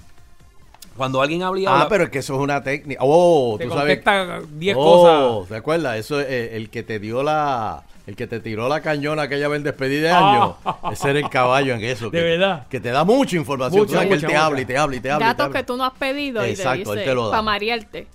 [0.97, 2.99] Cuando alguien habla y habla, Ah, pero es que eso es una técnica.
[3.03, 3.99] Oh, Te tú sabes.
[4.03, 5.49] contesta 10 Oh, cosas.
[5.49, 5.97] ¿te acuerdas?
[5.97, 7.83] Eso es eh, el que te dio la.
[8.09, 10.57] El que te tiró la cañona aquella vez en despedida de año.
[10.65, 10.79] Ah.
[10.93, 12.09] Ese era el caballo en eso.
[12.09, 12.65] De que, verdad.
[12.67, 13.81] Que te da mucha información.
[13.81, 14.45] Mucha, Tú sabes que él te mucha.
[14.47, 15.25] habla y te habla y te habla.
[15.25, 15.59] te Datos habla.
[15.59, 17.31] que tú no has pedido Exacto, y él te te lo dice da.
[17.31, 18.07] para marearte.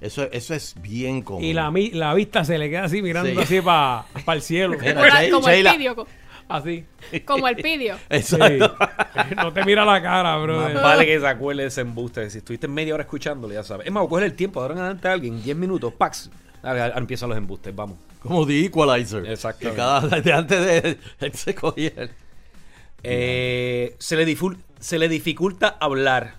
[0.00, 1.44] Eso, eso es bien común.
[1.44, 3.38] Y la, la vista se le queda así mirando Sí.
[3.38, 4.76] así para el cielo.
[4.80, 6.06] Mira, Como, el pidio.
[6.48, 6.84] Así.
[7.24, 7.94] Como el pidio.
[8.10, 8.34] Sí.
[8.34, 8.76] Exacto.
[9.36, 10.56] No te mira la cara, bro.
[10.62, 12.28] más vale que se acuerde de ese embuste.
[12.30, 13.86] Si estuviste media hora escuchándole, ya sabes.
[13.86, 16.28] Es más, coger el tiempo, ahora en adelante a alguien, 10 minutos, pax.
[16.62, 17.98] Ahora empiezan los embustes, vamos.
[18.22, 19.26] Como The Equalizer.
[19.58, 22.10] Que cada de antes de él se cogía.
[23.02, 26.34] Eh, se, le diful- se le dificulta hablar.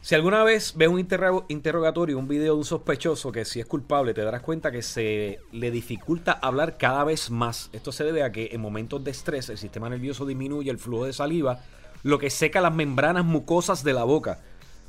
[0.00, 3.66] Si alguna vez ves un interro- interrogatorio, un video de un sospechoso que si es
[3.66, 7.70] culpable, te darás cuenta que se le dificulta hablar cada vez más.
[7.72, 11.04] Esto se debe a que en momentos de estrés el sistema nervioso disminuye el flujo
[11.04, 11.60] de saliva,
[12.02, 14.40] lo que seca las membranas mucosas de la boca.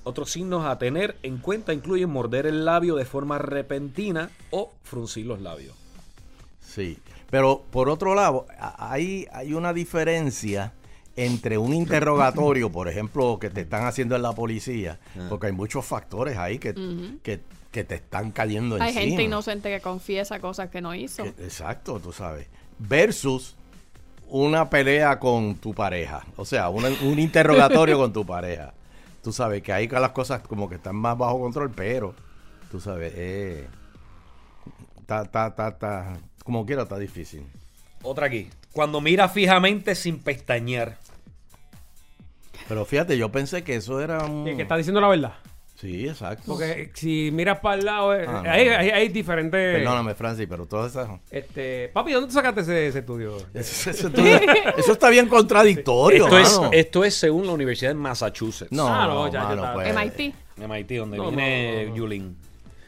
[0.04, 5.26] Otros signos a tener en cuenta incluyen morder el labio de forma repentina o fruncir
[5.26, 5.76] los labios.
[6.60, 6.98] Sí.
[7.30, 8.46] Pero por otro lado,
[8.78, 10.74] hay, hay una diferencia
[11.16, 15.28] entre un interrogatorio, por ejemplo, que te están haciendo en la policía, Ah.
[15.30, 16.74] porque hay muchos factores ahí que,
[17.24, 17.40] que,
[17.72, 19.02] que te están cayendo Hay encima.
[19.06, 21.24] gente inocente que confiesa cosas que no hizo.
[21.24, 22.48] Que- exacto, tú sabes.
[22.80, 23.56] Versus
[24.30, 26.26] una pelea con tu pareja.
[26.36, 28.74] O sea, una- un interrogatorio con tu pareja.
[29.24, 32.14] Tú sabes que ahí las cosas como que están más bajo control, pero
[32.70, 33.68] tú sabes, eh,
[35.00, 37.46] está, está, está, está- como quiera, está difícil.
[38.02, 38.50] Otra aquí.
[38.74, 40.98] Cuando mira fijamente sin pestañear.
[42.68, 44.44] Pero fíjate, yo pensé que eso era un...
[44.46, 45.34] Que está diciendo la verdad.
[45.84, 46.44] Sí, exacto.
[46.48, 48.50] Porque si miras para el lado, eh, Ah, no.
[48.50, 49.76] hay, hay, hay diferentes.
[49.80, 51.10] Perdóname, Francis, pero todas esas...
[51.30, 53.36] Este, papi, ¿dónde tú sacaste ese, ese estudio?
[53.54, 54.10] Eso, eso-
[54.78, 56.70] eso está bien contradictorio, Esto es, mano.
[56.72, 58.72] esto es según la Universidad de Massachusetts.
[58.72, 59.74] No, Ah, no, ya, ya mano, está.
[59.74, 59.94] pues.
[59.94, 60.36] MIT.
[60.70, 61.96] MIT, donde No, viene no, no, no.
[61.98, 62.38] Yulín.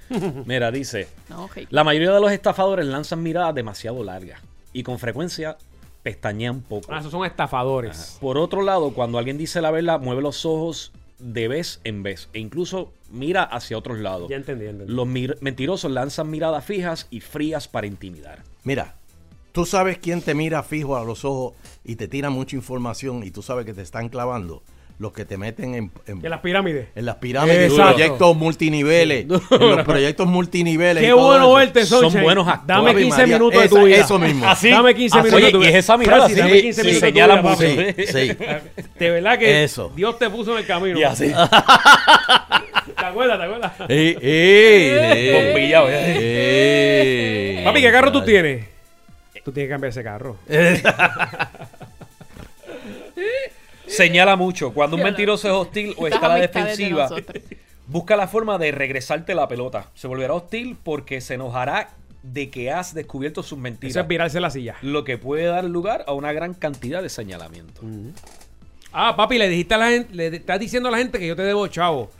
[0.45, 1.57] Mira, dice: No, ok.
[1.71, 4.39] La mayoría de los estafadores lanzan miradas demasiado largas
[4.71, 5.57] y con frecuencia
[6.03, 6.87] pestañean poco.
[6.93, 8.17] Ah, esos son estafadores.
[8.21, 12.29] Por otro lado, cuando alguien dice la verdad, mueve los ojos de vez en vez
[12.33, 14.29] e incluso mira hacia otros lados.
[14.29, 14.93] Ya entendí, entendí.
[14.93, 18.43] Los mentirosos lanzan miradas fijas y frías para intimidar.
[18.63, 18.95] Mira,
[19.51, 23.31] tú sabes quién te mira fijo a los ojos y te tira mucha información y
[23.31, 24.63] tú sabes que te están clavando.
[24.97, 26.87] Los que te meten en, en- En las pirámides.
[26.95, 27.95] en las pirámides, en Exacto.
[27.95, 29.41] proyectos multiniveles, en los
[29.83, 31.03] proyectos multiniveles.
[31.03, 32.67] Qué bueno verte, Son buenos actores.
[32.67, 33.97] Dame Ave 15 María, minutos de tu vida.
[33.97, 34.45] eso mismo.
[34.47, 34.69] Así.
[34.69, 35.25] Dame 15 Así.
[35.27, 35.69] minutos de tu vida.
[35.69, 37.55] y es esa mirada, Francis, sí, dame 15 sí, minutos de tu señala vida.
[37.97, 38.37] Sí, sí.
[38.99, 39.91] De verdad que Eso.
[39.95, 40.97] Dios te puso en el camino.
[40.97, 41.27] Y así.
[42.97, 43.37] ¿Te acuerdas?
[43.37, 43.71] ¿Te acuerdas?
[43.77, 47.57] Pompillado, ¿eh?
[47.57, 47.63] Ey.
[47.65, 48.63] Papi, ¿qué carro tú tienes?
[49.43, 50.37] Tú tienes que cambiar ese carro.
[53.95, 54.73] Señala mucho.
[54.73, 57.09] Cuando un mentiroso es hostil o está a la de defensiva,
[57.87, 59.91] busca la forma de regresarte la pelota.
[59.93, 61.89] Se volverá hostil porque se enojará
[62.23, 63.95] de que has descubierto sus Eso mentiras.
[63.97, 64.75] es virarse la silla.
[64.81, 67.83] Lo que puede dar lugar a una gran cantidad de señalamientos.
[68.91, 71.35] Ah, papi, le dijiste a la gente, le estás diciendo a la gente que yo
[71.35, 72.11] te debo chavo.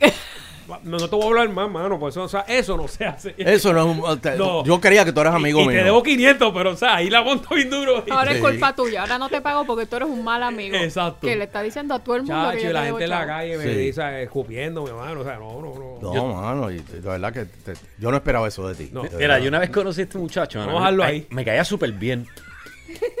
[0.68, 1.98] No, no te voy a hablar más, mano.
[1.98, 3.34] Pues eso, o sea, eso no se hace.
[3.38, 4.20] Eso no es un.
[4.20, 4.64] te- No.
[4.64, 5.78] Yo creía que tú eras amigo y, y mío.
[5.78, 8.04] te debo 500, pero, o sea, ahí la monto bien duro.
[8.10, 9.02] Ahora es culpa tuya.
[9.02, 10.76] Ahora no te pago porque tú eres un mal amigo.
[10.76, 11.26] Exacto.
[11.26, 13.10] Que le está diciendo a todo el mundo que Chacho, yo y la gente en
[13.10, 13.70] la calle me Sí.
[13.70, 15.20] dice, escupiendo, mi hermano.
[15.20, 16.14] O sea, no, no, no.
[16.14, 18.90] No, mano, y de verdad que te- yo no esperaba eso de ti.
[18.92, 19.02] No.
[19.18, 20.58] Mira, yo una vez conocí a este muchacho.
[20.58, 21.26] mano, Vamos a dejarlo me- ahí.
[21.30, 22.26] Me caía súper bien.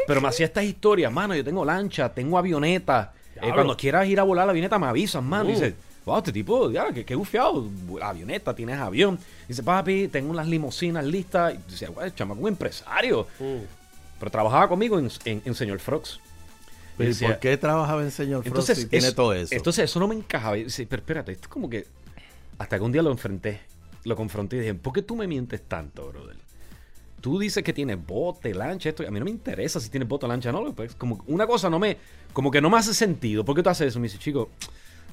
[0.06, 1.34] Pero me hacía estas historias, mano.
[1.34, 3.12] Yo tengo lancha, tengo avioneta.
[3.42, 5.44] Eh, cuando quieras ir a volar la avioneta, me avisas, mano.
[5.50, 5.52] Uh.
[5.52, 5.74] Dice,
[6.06, 7.68] wow, este tipo, ya, que, que bufiado,
[8.00, 9.18] avioneta, tienes avión.
[9.46, 11.54] Dice, papi, tengo unas limusinas listas.
[11.54, 13.26] Y dice, güey, chamaco, un empresario.
[14.18, 16.20] Pero trabajaba conmigo en, en, en Señor Frogs.
[16.98, 19.54] Y ¿Y decía- por qué trabajaba en Señor Frost entonces, si tiene eso- todo eso?
[19.54, 20.56] Entonces eso no me encajaba.
[20.56, 21.86] Y dice, pero espérate, esto es como que...
[22.58, 23.60] Hasta que un día lo enfrenté,
[24.04, 26.36] lo confronté y dije, ¿por qué tú me mientes tanto, brother?
[27.20, 29.02] Tú dices que tienes bote, lancha, esto.
[29.06, 30.72] A mí no me interesa si tienes bote, lancha, no.
[30.72, 31.98] Pues como una cosa no me...
[32.32, 33.44] Como que no me hace sentido.
[33.44, 33.98] ¿Por qué tú haces eso?
[34.00, 34.48] Me dice, chico,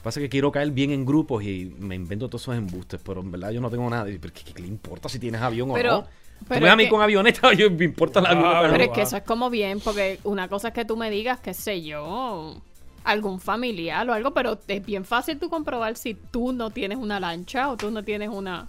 [0.04, 3.32] pasa que quiero caer bien en grupos y me invento todos esos embustes, pero en
[3.32, 4.10] verdad yo no tengo nada.
[4.10, 6.08] Y, ¿Pero qué, qué le importa si tienes avión Pero- o no?
[6.40, 8.72] Tú pero me ves a mí que- con avioneta, yo me importa la avión.
[8.72, 11.40] Pero es que eso es como bien, porque una cosa es que tú me digas,
[11.40, 12.62] qué sé yo,
[13.06, 17.20] algún familiar o algo, pero es bien fácil tú comprobar si tú no tienes una
[17.20, 18.68] lancha o tú no tienes una...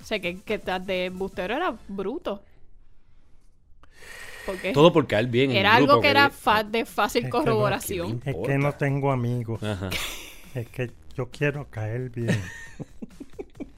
[0.00, 2.42] O sea, que, que estás de bustero era bruto.
[4.46, 6.84] Porque Todo por caer bien en Era el algo grupo, que que- era fa- de
[6.84, 8.20] fácil Es que no- corroboración.
[8.24, 9.62] Es que no tengo amigos.
[9.62, 9.88] Ajá.
[10.54, 12.40] Es que yo quiero caer bien.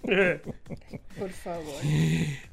[1.19, 1.75] Por favor.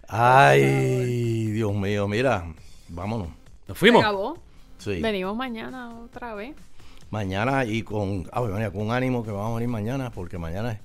[0.08, 2.46] Ay, Dios mío, mira,
[2.90, 3.28] vámonos.
[3.68, 4.38] Nos Se acabó.
[4.78, 5.02] Sí.
[5.02, 6.56] Venimos mañana otra vez.
[7.10, 10.80] Mañana y con, ah, bueno, con ánimo que vamos a venir mañana, porque mañana es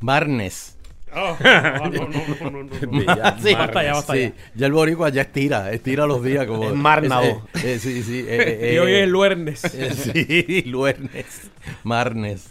[0.00, 0.76] marnes.
[1.14, 3.02] Oh, no, no, no, no, no, no.
[3.16, 4.20] Ya, Sí, basta ya, basta sí.
[4.20, 4.32] ya.
[4.54, 6.64] Ya el boricua ya estira, estira los días como...
[6.64, 7.24] Es marnado.
[7.24, 8.24] Eh, eh, sí, sí.
[8.26, 9.64] eh, Y eh, hoy es el luernes.
[9.74, 11.50] eh, sí, luernes,
[11.84, 12.50] marnes.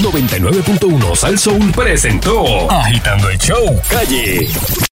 [0.00, 4.48] 99.1 Sal Soul presentó Agitando el Show Calle.